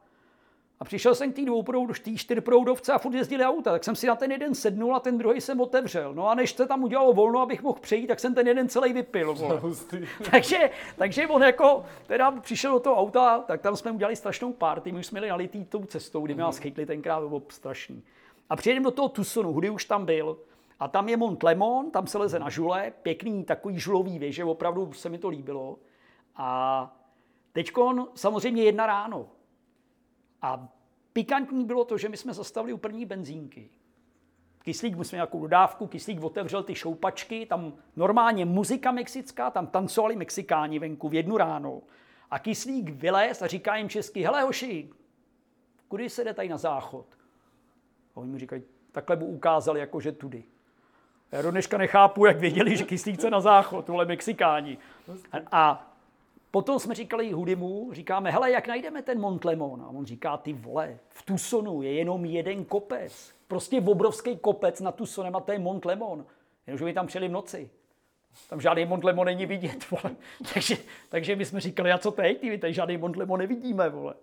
[0.80, 4.08] A přišel jsem k té dvouproud, té čtyřproudovce a furt jezdili auta, tak jsem si
[4.08, 6.14] na ten jeden sednul a ten druhý jsem otevřel.
[6.14, 8.94] No a než se tam udělalo volno, abych mohl přejít, tak jsem ten jeden celý
[8.94, 9.34] vypil.
[9.34, 9.62] Vole.
[10.32, 14.92] Takže, takže on jako teda přišel do toho auta, tak tam jsme udělali strašnou party,
[14.92, 18.04] my už jsme jeli nalitý tou cestou, kdy nás chytli tenkrát, bylo strašný.
[18.50, 20.38] A přijedeme do toho Tucsonu, Hudy už tam byl,
[20.80, 24.94] a tam je Mont Lemon, tam se leze na žule, pěkný takový žulový věže, opravdu
[24.94, 25.78] se mi to líbilo.
[26.36, 26.96] A
[27.54, 29.26] teďkon samozřejmě jedna ráno.
[30.42, 30.68] A
[31.14, 33.70] pikantní bylo to, že my jsme zastavili u první benzínky.
[34.68, 40.80] Kyslík, my nějakou dodávku, Kyslík otevřel ty šoupačky, tam normálně muzika mexická, tam tancovali Mexikáni
[40.80, 41.82] venku v jednu ráno.
[42.32, 44.90] A Kyslík vylez a říká jim česky, hele hoši,
[45.88, 47.06] kudy se jde tady na záchod?
[48.16, 50.44] A oni mi říkají, takhle mu ukázali, jako že tudy.
[51.32, 54.78] Já do dneška nechápu, jak věděli, že Kyslík chce na záchod, vole Mexikáni.
[55.52, 55.94] A
[56.52, 59.82] Potom jsme říkali Hudimu, říkáme, hele, jak najdeme ten Mont Lemon?
[59.82, 63.34] A on říká, ty vole, v Tucsonu je jenom jeden kopec.
[63.48, 66.26] Prostě obrovský kopec na Tucsonem a to je Mont Lemon.
[66.68, 67.70] Jenomže my tam přijeli v noci.
[68.50, 70.16] Tam žádný Mont Lemon není vidět, vole.
[70.54, 70.78] takže,
[71.10, 74.14] takže my jsme říkali, a co teď, ty, tady žádný Mont Lemon nevidíme, vole.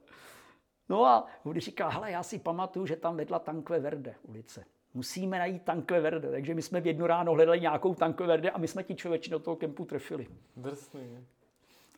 [0.88, 4.64] No a Hudy říká, hele, já si pamatuju, že tam vedla Tankve Verde ulice.
[4.94, 6.30] Musíme najít Tankve Verde.
[6.30, 9.30] Takže my jsme v jednu ráno hledali nějakou Tankve Verde a my jsme ti člověči
[9.30, 10.26] do toho kempu trefili.
[10.56, 11.26] Drsný.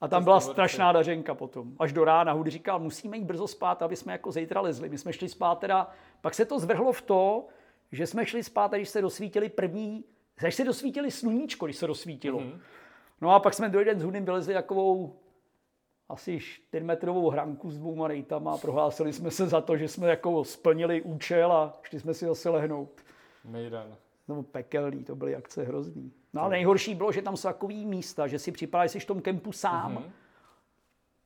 [0.01, 1.73] A tam byla strašná dařenka potom.
[1.79, 4.89] Až do rána Hudy říkal, musíme jít brzo spát, aby jsme jako zítra lezli.
[4.89, 5.91] My jsme šli spát teda,
[6.21, 7.47] pak se to zvrhlo v to,
[7.93, 10.05] že jsme šli spát, když se dosvítili první,
[10.47, 12.39] až se dosvítili sluníčko, když se dosvítilo.
[12.39, 12.61] Mm-hmm.
[13.21, 15.17] No a pak jsme druhý den s Hudym vylezli takovou
[16.09, 20.09] asi 4 metrovou hranku s dvouma rejtama a prohlásili jsme se za to, že jsme
[20.09, 23.01] jako splnili účel a šli jsme si zase lehnout.
[23.45, 23.97] Mejdan.
[24.29, 26.13] No pekelný, to byly akce hrozný.
[26.37, 29.21] No ale nejhorší bylo, že tam jsou takový místa, že si připadá, jsi v tom
[29.21, 29.97] kempu sám.
[29.97, 30.11] Mm-hmm.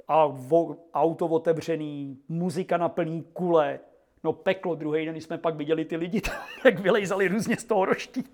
[0.09, 3.81] A vo, auto otevřený, muzika na plný kule.
[4.25, 6.23] No peklo, druhý den, když jsme pak viděli ty lidi,
[6.65, 8.25] jak vylejzali různě z toho roští.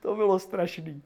[0.00, 1.02] to bylo strašný.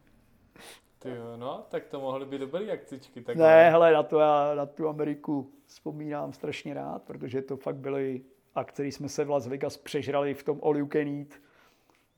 [0.99, 3.21] Ty jo, no, tak to mohly být dobrý akcičky.
[3.21, 7.77] Tak ne, hele, na, to já na tu Ameriku vzpomínám strašně rád, protože to fakt
[7.77, 8.23] byly
[8.55, 11.50] akce, jsme se v Las Vegas přežrali v tom All You Can Eat.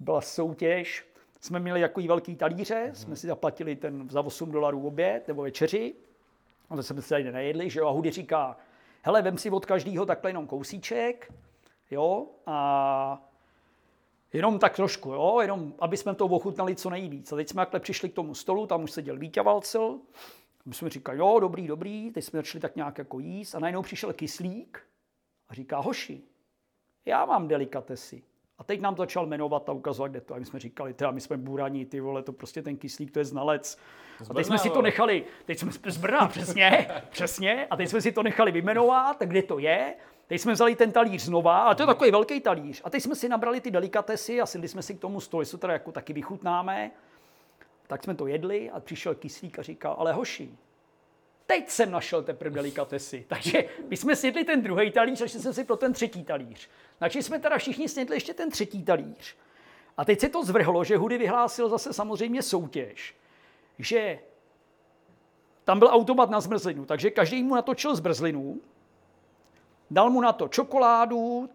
[0.03, 1.07] Byla soutěž,
[1.41, 2.95] jsme měli takový velký talíře, mm-hmm.
[2.95, 5.95] jsme si zaplatili ten za 8 dolarů oběd nebo večeři,
[6.71, 8.57] a to jsme se tady nejedli, že jo, a Hudy říká,
[9.03, 11.33] hele, vem si od každého takhle jenom kousíček,
[11.91, 13.29] jo, a
[14.33, 17.33] Jenom tak trošku, jo, jenom aby jsme to ochutnali co nejvíc.
[17.33, 19.99] A teď jsme takhle přišli k tomu stolu, tam už seděl Vítě Valcel,
[20.65, 23.55] my jsme říkali, jo, dobrý, dobrý, teď jsme začali tak nějak jako jíst.
[23.55, 24.81] A najednou přišel kyslík
[25.49, 26.23] a říká, hoši,
[27.05, 28.23] já mám delikatesy.
[28.59, 30.35] A teď nám začal jmenovat a ukazovat, kde to.
[30.35, 33.19] A my jsme říkali, teda my jsme buraní, ty vole, to prostě ten kyslík, to
[33.19, 33.79] je znalec.
[34.31, 38.01] A teď jsme si to nechali, teď jsme z Brna, přesně, přesně, a teď jsme
[38.01, 39.95] si to nechali vymenovat, kde to je.
[40.27, 42.81] Teď jsme vzali ten talíř znova, a to je takový velký talíř.
[42.85, 45.51] A teď jsme si nabrali ty delikatesy a sedli jsme si k tomu stolu, jestli
[45.53, 46.91] to teda jako taky vychutnáme.
[47.87, 50.51] Tak jsme to jedli a přišel kyslík a říkal, ale hoši,
[51.47, 53.25] teď jsem našel teprve delikatesy.
[53.29, 56.69] Takže my jsme snědli ten druhý talíř a šli jsme si pro ten třetí talíř.
[57.03, 59.37] Takže jsme teda všichni snědli ještě ten třetí talíř.
[59.97, 63.15] A teď se to zvrhlo, že Hudy vyhlásil zase samozřejmě soutěž,
[63.79, 64.19] že
[65.65, 68.61] tam byl automat na zmrzlinu, takže každý mu natočil zmrzlinu
[69.91, 71.49] Dal mu na to čokoládu,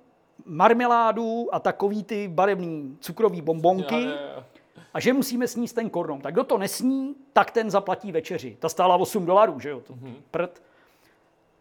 [0.46, 4.08] marmeládu a takový ty barevný cukrový bombonky.
[4.94, 6.22] A že musíme sníst ten kornom.
[6.22, 8.58] Tak kdo to nesní, tak ten zaplatí večeři.
[8.60, 9.80] Ta stála 8 dolarů, že jo?
[9.80, 10.16] To, mm-hmm.
[10.32, 10.62] Prd.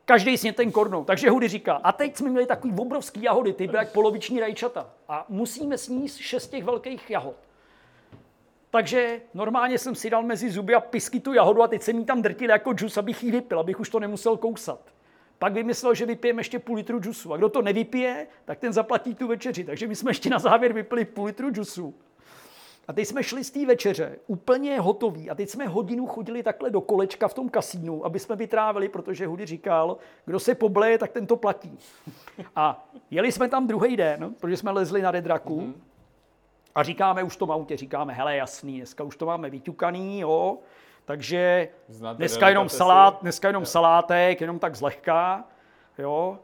[0.09, 1.05] Každý sně ten kornou.
[1.05, 4.91] Takže Hudy říká, a teď jsme měli takový obrovský jahody, ty byly jak poloviční rajčata.
[5.09, 7.37] A musíme sníst šest těch velkých jahod.
[8.70, 12.05] Takže normálně jsem si dal mezi zuby a pisky tu jahodu a teď jsem ji
[12.05, 14.81] tam drtil jako džus, abych ji vypil, abych už to nemusel kousat.
[15.39, 17.33] Pak vymyslel, že vypijeme ještě půl litru džusu.
[17.33, 19.65] A kdo to nevypije, tak ten zaplatí tu večeři.
[19.65, 21.95] Takže my jsme ještě na závěr vypili půl litru džusu.
[22.88, 25.30] A teď jsme šli z té večeře úplně hotoví.
[25.30, 29.26] A teď jsme hodinu chodili takhle do kolečka v tom kasínu, aby jsme vytrávili, protože
[29.26, 31.78] Hudy říkal, kdo se pobleje, tak ten to platí.
[32.56, 35.60] A jeli jsme tam druhý den, protože jsme lezli na Redraku.
[35.60, 35.74] Mm-hmm.
[36.74, 40.58] A říkáme už to autě, říkáme, hele jasný, dneska už to máme vyťukaný, jo.
[41.04, 45.44] Takže Znáte dneska jenom, salát, dneska jenom salátek, jenom tak zlehka.
[45.98, 46.38] Jo.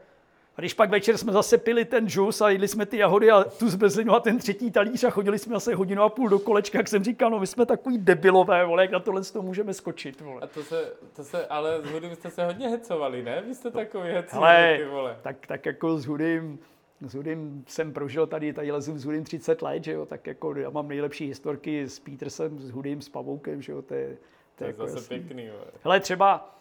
[0.57, 3.43] A když pak večer jsme zase pili ten džus a jedli jsme ty jahody a
[3.43, 6.77] tu zbezlinu a ten třetí talíř a chodili jsme zase hodinu a půl do kolečka,
[6.77, 10.21] jak jsem říkal, no my jsme takový debilové, vole, jak na tohle to můžeme skočit,
[10.21, 10.41] vole.
[10.41, 13.43] A to se, to se ale s Hudym jste se hodně hecovali, ne?
[13.47, 15.17] Vy jste takový hecový, ale, ty vole.
[15.21, 16.59] Tak, tak jako s Hudym,
[17.01, 20.55] s Hudym jsem prožil tady, tady lezu s Hudym 30 let, že jo, tak jako
[20.55, 24.17] já mám nejlepší historky s Petersem, s Hudym, s Pavoukem, že jo, to je,
[24.55, 25.19] to je jako zase jasný.
[25.19, 25.49] pěkný.
[25.49, 25.59] Ale.
[25.83, 26.59] Hele, třeba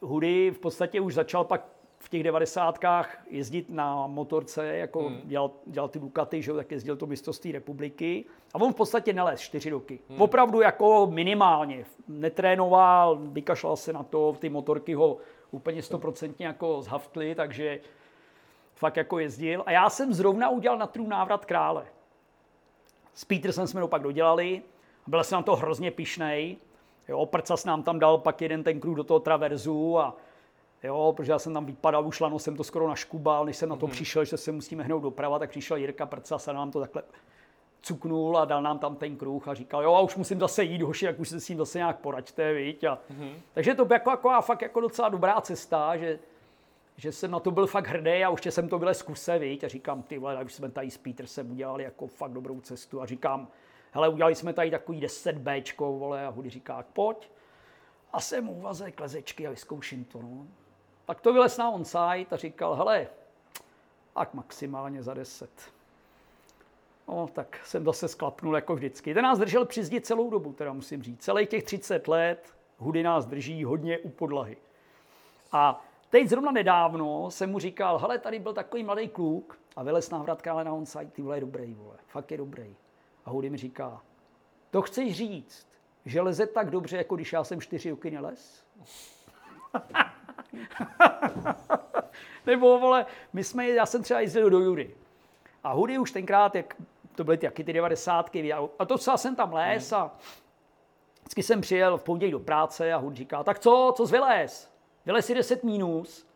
[0.00, 1.66] Hudy v podstatě už začal pak
[2.02, 5.20] v těch devadesátkách jezdit na motorce, jako hmm.
[5.24, 8.24] dělal, dělal ty Ducati, že tak jezdil to mistrovství republiky.
[8.54, 9.98] A on v podstatě nelez čtyři roky.
[10.08, 10.22] Hmm.
[10.22, 11.84] Opravdu jako minimálně.
[12.08, 15.16] Netrénoval, vykašlal se na to, ty motorky ho
[15.50, 17.80] úplně stoprocentně jako zhaftly, takže
[18.74, 19.62] fakt jako jezdil.
[19.66, 21.86] A já jsem zrovna udělal na trů návrat krále.
[23.14, 24.62] S Petersem jsme to pak dodělali
[25.06, 26.56] byl jsem na to hrozně pišnej.
[27.08, 30.16] Jo, Prcas nám tam dal pak jeden ten kruh do toho traverzu a
[30.82, 33.76] jo, protože já jsem tam vypadal, už lano jsem to skoro naškubal, než jsem na
[33.76, 33.90] to mm-hmm.
[33.90, 37.02] přišel, že se musíme hnout doprava, tak přišel Jirka Prcas a nám to takhle
[37.82, 40.82] cuknul a dal nám tam ten kruh a říkal, jo, a už musím zase jít,
[40.82, 42.84] hoši, jak už se s tím zase nějak poraďte, viď?
[42.84, 43.32] A, mm-hmm.
[43.54, 46.18] Takže to byla jako, jako, fakt jako docela dobrá cesta, že,
[46.96, 49.64] že jsem na to byl fakt hrdý a už jsem to byl zkuse, viď?
[49.64, 53.06] A říkám, ty vole, už jsme tady s Petersem udělali jako fakt dobrou cestu a
[53.06, 53.48] říkám,
[53.92, 57.30] hele, udělali jsme tady takový 10 Bčko, vole, a Hudy říká, pojď.
[58.12, 60.46] A jsem u vaze klezečky a vyzkouším to, no.
[61.06, 63.06] Tak to vylez na on-site a říkal, hele,
[64.14, 65.50] tak maximálně za 10.
[67.08, 69.14] No, tak jsem zase sklapnul jako vždycky.
[69.14, 71.24] Ten nás držel při zdi celou dobu, teda musím říct.
[71.24, 74.56] Celých těch 30 let Hudy nás drží hodně u podlahy.
[75.52, 80.10] A teď zrovna nedávno jsem mu říkal, hele, tady byl takový mladý kluk a vylez
[80.10, 82.76] návratka, ale na on-site, ty vole, je dobrý, vole, fakt je dobrý.
[83.24, 84.00] A Hudy mi říká,
[84.70, 85.66] to chceš říct,
[86.04, 88.64] že leze tak dobře, jako když já jsem čtyři roky nelez?
[92.46, 94.94] Nebo, vole, my jsme, já jsem třeba jezdil do Jury.
[95.64, 96.76] A Hudy už tenkrát, jak
[97.14, 100.10] to byly ty, jaky ty devadesátky, a to co jsem tam les a
[101.20, 104.72] vždycky jsem přijel v pondělí do práce a Hudy říká, tak co, co zvylez?
[105.06, 106.26] Vylez si 10 minus.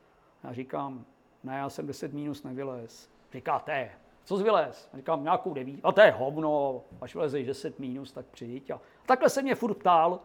[0.45, 1.05] Já říkám,
[1.45, 3.11] ne, já jsem 10 minus nevylez.
[3.33, 3.91] Říká, té,
[4.25, 4.89] co zvylez?
[4.93, 5.81] Já říkám, nějakou deví.
[5.83, 8.71] A to je hovno, až vylezeš 10 minus, tak přijď.
[8.71, 10.21] A takhle se mě furt ptal.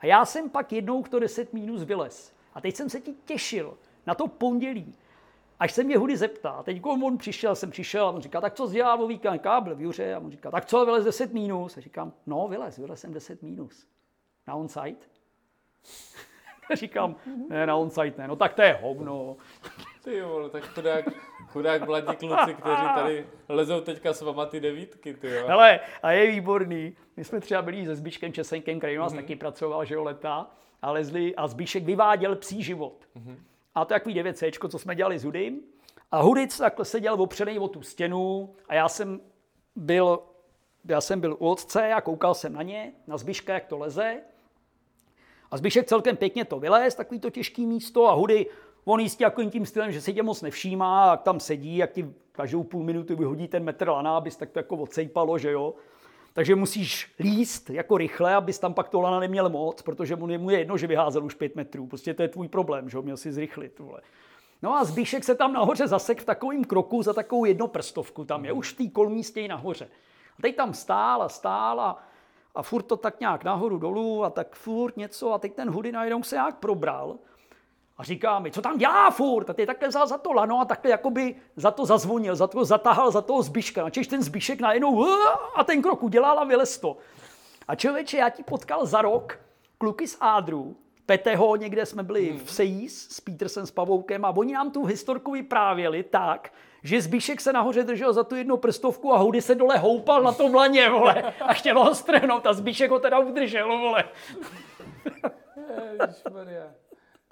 [0.00, 2.35] A já jsem pak jednou to 10 minus vylez.
[2.56, 4.94] A teď jsem se ti těšil na to pondělí,
[5.60, 6.62] až se mě Hudy zeptá.
[6.62, 9.38] Teď on přišel, jsem přišel a on říká, tak co dělal o víkend?
[9.38, 10.14] Kábel v Juře.
[10.14, 11.76] A on říká, tak co, vylez 10 minus?
[11.76, 13.86] A říkám, no, vylez, vylez jsem 10 minus.
[14.46, 15.06] Na on-site.
[16.74, 17.16] říkám,
[17.48, 19.36] ne, na on-site ne, no tak to je hovno.
[20.04, 21.04] Ty jo, tak chudák,
[21.48, 25.46] chudák mladí kluci, kteří tady lezou teďka s vama ty devítky, ty jo.
[25.46, 26.96] Hele, a je výborný.
[27.16, 29.16] My jsme třeba byli se Zbiškem Česenkem, který u nás mm-hmm.
[29.16, 30.50] taky pracoval, že jo, leta,
[30.82, 33.04] a lezli a Zbišek vyváděl psí život.
[33.16, 33.36] Mm-hmm.
[33.74, 35.60] A to je takový 9 co jsme dělali s Hudym.
[36.10, 39.20] A Hudic takhle seděl opřený o tu stěnu a já jsem
[39.76, 40.18] byl,
[40.84, 44.20] já jsem byl u otce a koukal jsem na ně, na Zbiška, jak to leze.
[45.50, 48.46] A Zbišek celkem pěkně to vylez, takový to těžký místo a Hudy,
[48.84, 52.14] on jistě jako tím stylem, že se tě moc nevšímá, jak tam sedí, jak ti
[52.32, 55.74] každou půl minuty vyhodí ten metr lana, abys tak to jako odsejpalo, že jo.
[56.36, 60.58] Takže musíš líst jako rychle, abys tam pak to lana neměl moc, protože mu je
[60.58, 61.86] jedno, že vyházel už pět metrů.
[61.86, 63.78] Prostě to je tvůj problém, že ho měl si zrychlit.
[63.78, 64.00] Vole.
[64.62, 68.24] No a Zbíšek se tam nahoře zasek v takovém kroku za takovou jednoprstovku.
[68.24, 69.88] Tam je už v té kolmístěj nahoře.
[70.38, 72.02] A teď tam stál a stál a,
[72.54, 75.92] a furt to tak nějak nahoru dolů a tak furt něco a teď ten hudy
[75.92, 77.16] najednou se nějak probral
[77.98, 79.50] a říká mi, co tam dělá furt?
[79.50, 82.64] A ty takhle vzal za to lano a takhle jakoby za to zazvonil, za to
[82.64, 83.82] zatahal za toho zbyška.
[83.82, 85.06] Načež ten zbyšek najednou
[85.54, 86.96] a ten krok udělal a vylez to.
[87.68, 89.38] A člověče, já ti potkal za rok
[89.78, 94.52] kluky z Ádru, Peteho, někde jsme byli v Sejís s Petersem, s Pavoukem a oni
[94.52, 96.52] nám tu historku vyprávěli tak,
[96.82, 100.32] že Zbíšek se nahoře držel za tu jednu prstovku a Houdy se dole houpal na
[100.32, 104.04] tom laně, vole, a chtěl ho strhnout a Zbíšek ho teda udržel, vole.
[106.00, 106.85] Ježišmarja.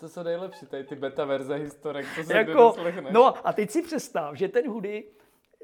[0.05, 2.75] To jsou nejlepší, tady ty beta verze historek, to se jako,
[3.11, 5.05] No a teď si představ, že ten Hudy,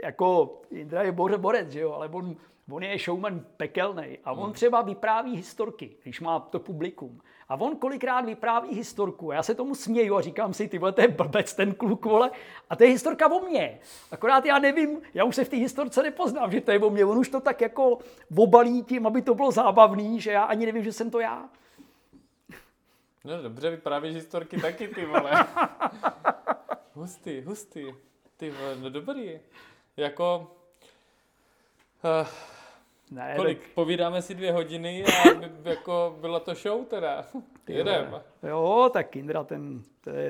[0.03, 2.37] jako Indra je borec, že jo, ale on,
[2.71, 4.53] on je showman pekelný a on hmm.
[4.53, 7.21] třeba vypráví historky, když má to publikum.
[7.49, 10.93] A on kolikrát vypráví historku a já se tomu směju a říkám si, ty vole,
[10.93, 12.31] to je blbec ten kluk, vole.
[12.71, 13.79] A to je historka o mně.
[14.11, 17.05] Akorát já nevím, já už se v té historce nepoznám, že to je o mně.
[17.05, 17.99] On už to tak jako
[18.37, 21.49] obalí tím, aby to bylo zábavný, že já ani nevím, že jsem to já.
[23.25, 25.31] No dobře, vyprávíš historky taky, ty vole.
[26.95, 27.85] hustý, hustý.
[28.37, 29.41] Ty vole, no dobrý.
[29.97, 30.57] Jako...
[32.05, 32.27] Uh,
[33.11, 33.61] ne, kolik?
[33.61, 33.71] Tak...
[33.75, 35.29] Povídáme si dvě hodiny a
[35.65, 37.25] jako byla to show teda.
[37.65, 38.23] Ty Jedem.
[38.43, 39.83] Jo, tak Indra, ten,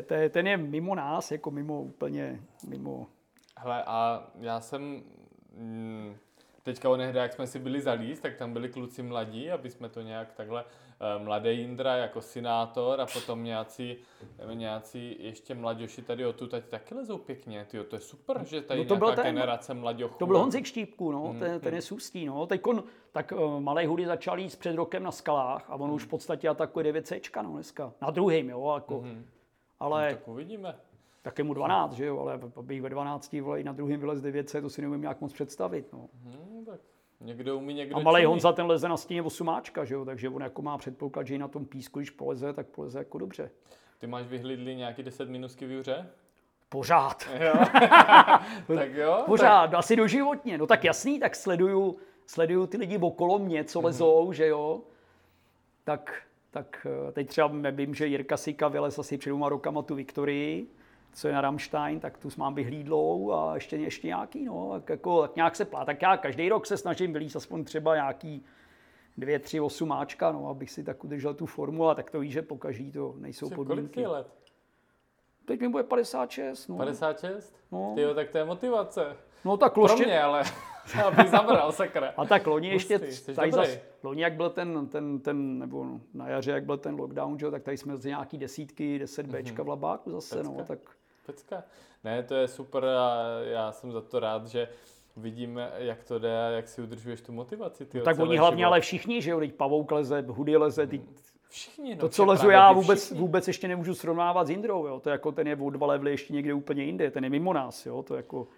[0.07, 3.07] ten, ten je mimo nás, jako mimo úplně, mimo...
[3.59, 5.03] Hele, a já jsem...
[5.53, 6.17] Mm,
[6.62, 10.03] teďka onehdy, jak jsme si byli zalíst, tak tam byli kluci mladí, aby jsme to
[10.03, 10.65] nějak takhle
[11.18, 13.97] mladý Jindra jako synátor a potom nějací,
[14.55, 17.66] nějací ještě mladěši tady o tu teď taky lezou pěkně.
[17.70, 20.14] Tyjo, to je super, že tady no to nějaká ten, generace mladěchů.
[20.18, 22.27] To byl Honzik Štípku, no, mm, ten, ten je sůstý.
[22.27, 22.47] No.
[22.47, 25.94] Teď on, tak uh, malý hudy začal jít před rokem na skalách a on mm.
[25.94, 27.93] už v podstatě atakuje 9 C no, dneska.
[28.02, 29.01] Na druhým, jo, jako.
[29.01, 29.27] Mm.
[29.81, 30.77] Ale, no, tak uvidíme.
[31.22, 34.52] Tak je mu 12, že jo, ale bych ve 12 vole, na druhém vylez 9
[34.60, 35.93] to si nevím nějak moc představit.
[35.93, 36.09] No.
[36.24, 36.81] Mm, tak
[37.21, 40.05] Někdo umí, někdo A malý Honza ten leze na stěně osumáčka, že jo?
[40.05, 43.19] takže on jako má předpoklad, že i na tom písku, když poleze, tak poleze jako
[43.19, 43.51] dobře.
[43.99, 46.07] Ty máš vyhlídli nějaký 10 minusky v juře?
[46.69, 47.29] Pořád.
[47.41, 48.77] Jo.
[48.77, 49.23] tak jo.
[49.27, 49.79] Pořád, tak...
[49.79, 50.59] asi doživotně.
[50.59, 54.35] No tak jasný, tak sleduju, sleduju ty lidi okolo mě, co lezou, mm-hmm.
[54.35, 54.81] že jo.
[55.85, 59.95] Tak, tak eh, teď třeba vím, že Jirka Sika vylez asi před dvěma rokama tu
[59.95, 60.80] Viktorii
[61.12, 65.23] co je na Rammstein, tak tu mám vyhlídlou a ještě, ještě nějaký, no, tak jako,
[65.23, 65.85] tak nějak se plá.
[65.85, 68.45] Tak já každý rok se snažím vylíst aspoň třeba nějaký
[69.16, 72.32] dvě, tři, osm máčka, no, abych si tak udržel tu formu, a tak to víš,
[72.32, 74.05] že po každý to nejsou podmínky.
[74.05, 74.27] Kolik let?
[75.45, 76.69] Teď mi bude 56.
[76.69, 77.57] No, 56?
[77.73, 77.93] No.
[77.95, 79.16] Tyjo, tak to je motivace.
[79.45, 80.05] no tak Pro loště...
[80.05, 80.43] mě, ale
[81.07, 82.12] abych zabral, sakra.
[82.16, 83.66] A tak loni ještě, Hustý, jsi tady dobrý.
[83.66, 87.39] zas, loni jak byl ten, ten, ten, nebo no, na jaře, jak byl ten lockdown,
[87.39, 90.65] že, tak tady jsme z nějaký desítky, 10 Bčka v labáku zase, no, Pecka.
[90.65, 90.78] tak
[91.27, 91.63] Pecka.
[92.05, 94.69] Ne, to je super a já jsem za to rád, že
[95.17, 97.87] vidíme, jak to jde a jak si udržuješ tu motivaci.
[97.87, 98.67] Tyjo, tak celý oni hlavně život.
[98.67, 101.03] ale všichni, že jo, teď Pavouk leze, Hudy leze, ty,
[101.49, 103.19] Všichni, no, to, co lezu já, ty vůbec, všichni.
[103.19, 106.11] vůbec ještě nemůžu srovnávat s Indrou, jo, to je jako ten je o dva levely
[106.11, 108.49] ještě někde úplně jinde, ten je mimo nás, jo, to jako,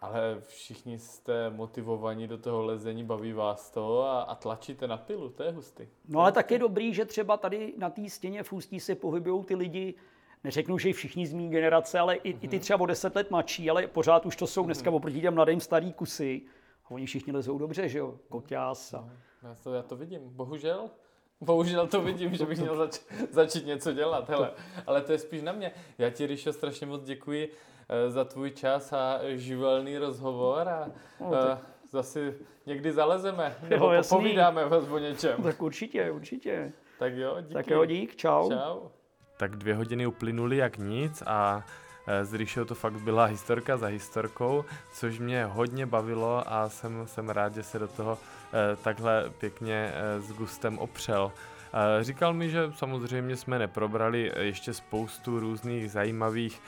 [0.00, 5.28] Ale všichni jste motivovaní do toho lezení, baví vás to a, a tlačíte na pilu,
[5.28, 5.88] to je hustý.
[6.08, 9.44] No ale tak je dobrý, že třeba tady na té stěně v Ústí se pohybují
[9.44, 9.94] ty lidi,
[10.44, 13.70] neřeknu, že všichni z mý generace, ale i, i ty třeba o deset let mladší,
[13.70, 16.42] ale pořád už to jsou dneska oproti těm mladým starý kusy.
[16.84, 18.14] A oni všichni lezou dobře, že jo?
[18.28, 19.08] Koťás a...
[19.42, 20.90] Já to, já to vidím, bohužel.
[21.40, 23.00] Bohužel to vidím, že bych měl zač-
[23.30, 24.50] začít něco dělat, hele.
[24.86, 25.72] Ale to je spíš na mě.
[25.98, 27.52] Já ti, Ríšo, strašně moc děkuji
[27.88, 30.88] eh, za tvůj čas a živelný rozhovor a
[31.20, 31.58] No, eh,
[31.90, 32.34] zase
[32.66, 35.42] někdy zalezeme, nebo Jo, popovídáme o něčem.
[35.42, 36.72] Tak určitě, určitě.
[36.98, 37.54] Tak jo, díky.
[37.54, 38.50] Tak jo, dík, čau.
[38.50, 38.80] Čau.
[39.40, 41.64] Tak dvě hodiny uplynuly jak nic a
[42.06, 47.28] s Ríšou to fakt byla historka za historkou, což mě hodně bavilo a jsem, jsem
[47.28, 48.18] rád, že se do toho
[48.52, 51.32] eh, takhle pěkně eh, s gustem opřel.
[52.00, 56.62] Říkal mi, že samozřejmě jsme neprobrali ještě spoustu různých zajímavých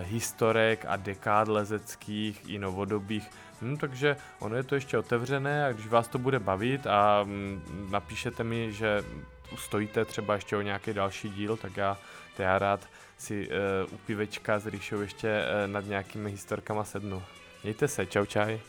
[0.00, 3.30] historek a dekád lezeckých i novodobých,
[3.62, 7.88] hm, takže ono je to ještě otevřené a když vás to bude bavit a mm,
[7.90, 9.04] napíšete mi, že
[9.56, 11.98] stojíte třeba ještě o nějaký další díl, tak já,
[12.36, 12.88] to já rád
[13.18, 17.22] si uh, u pivečka s Ríšou ještě uh, nad nějakými historkama sednu.
[17.62, 18.60] Mějte se, čau čaj.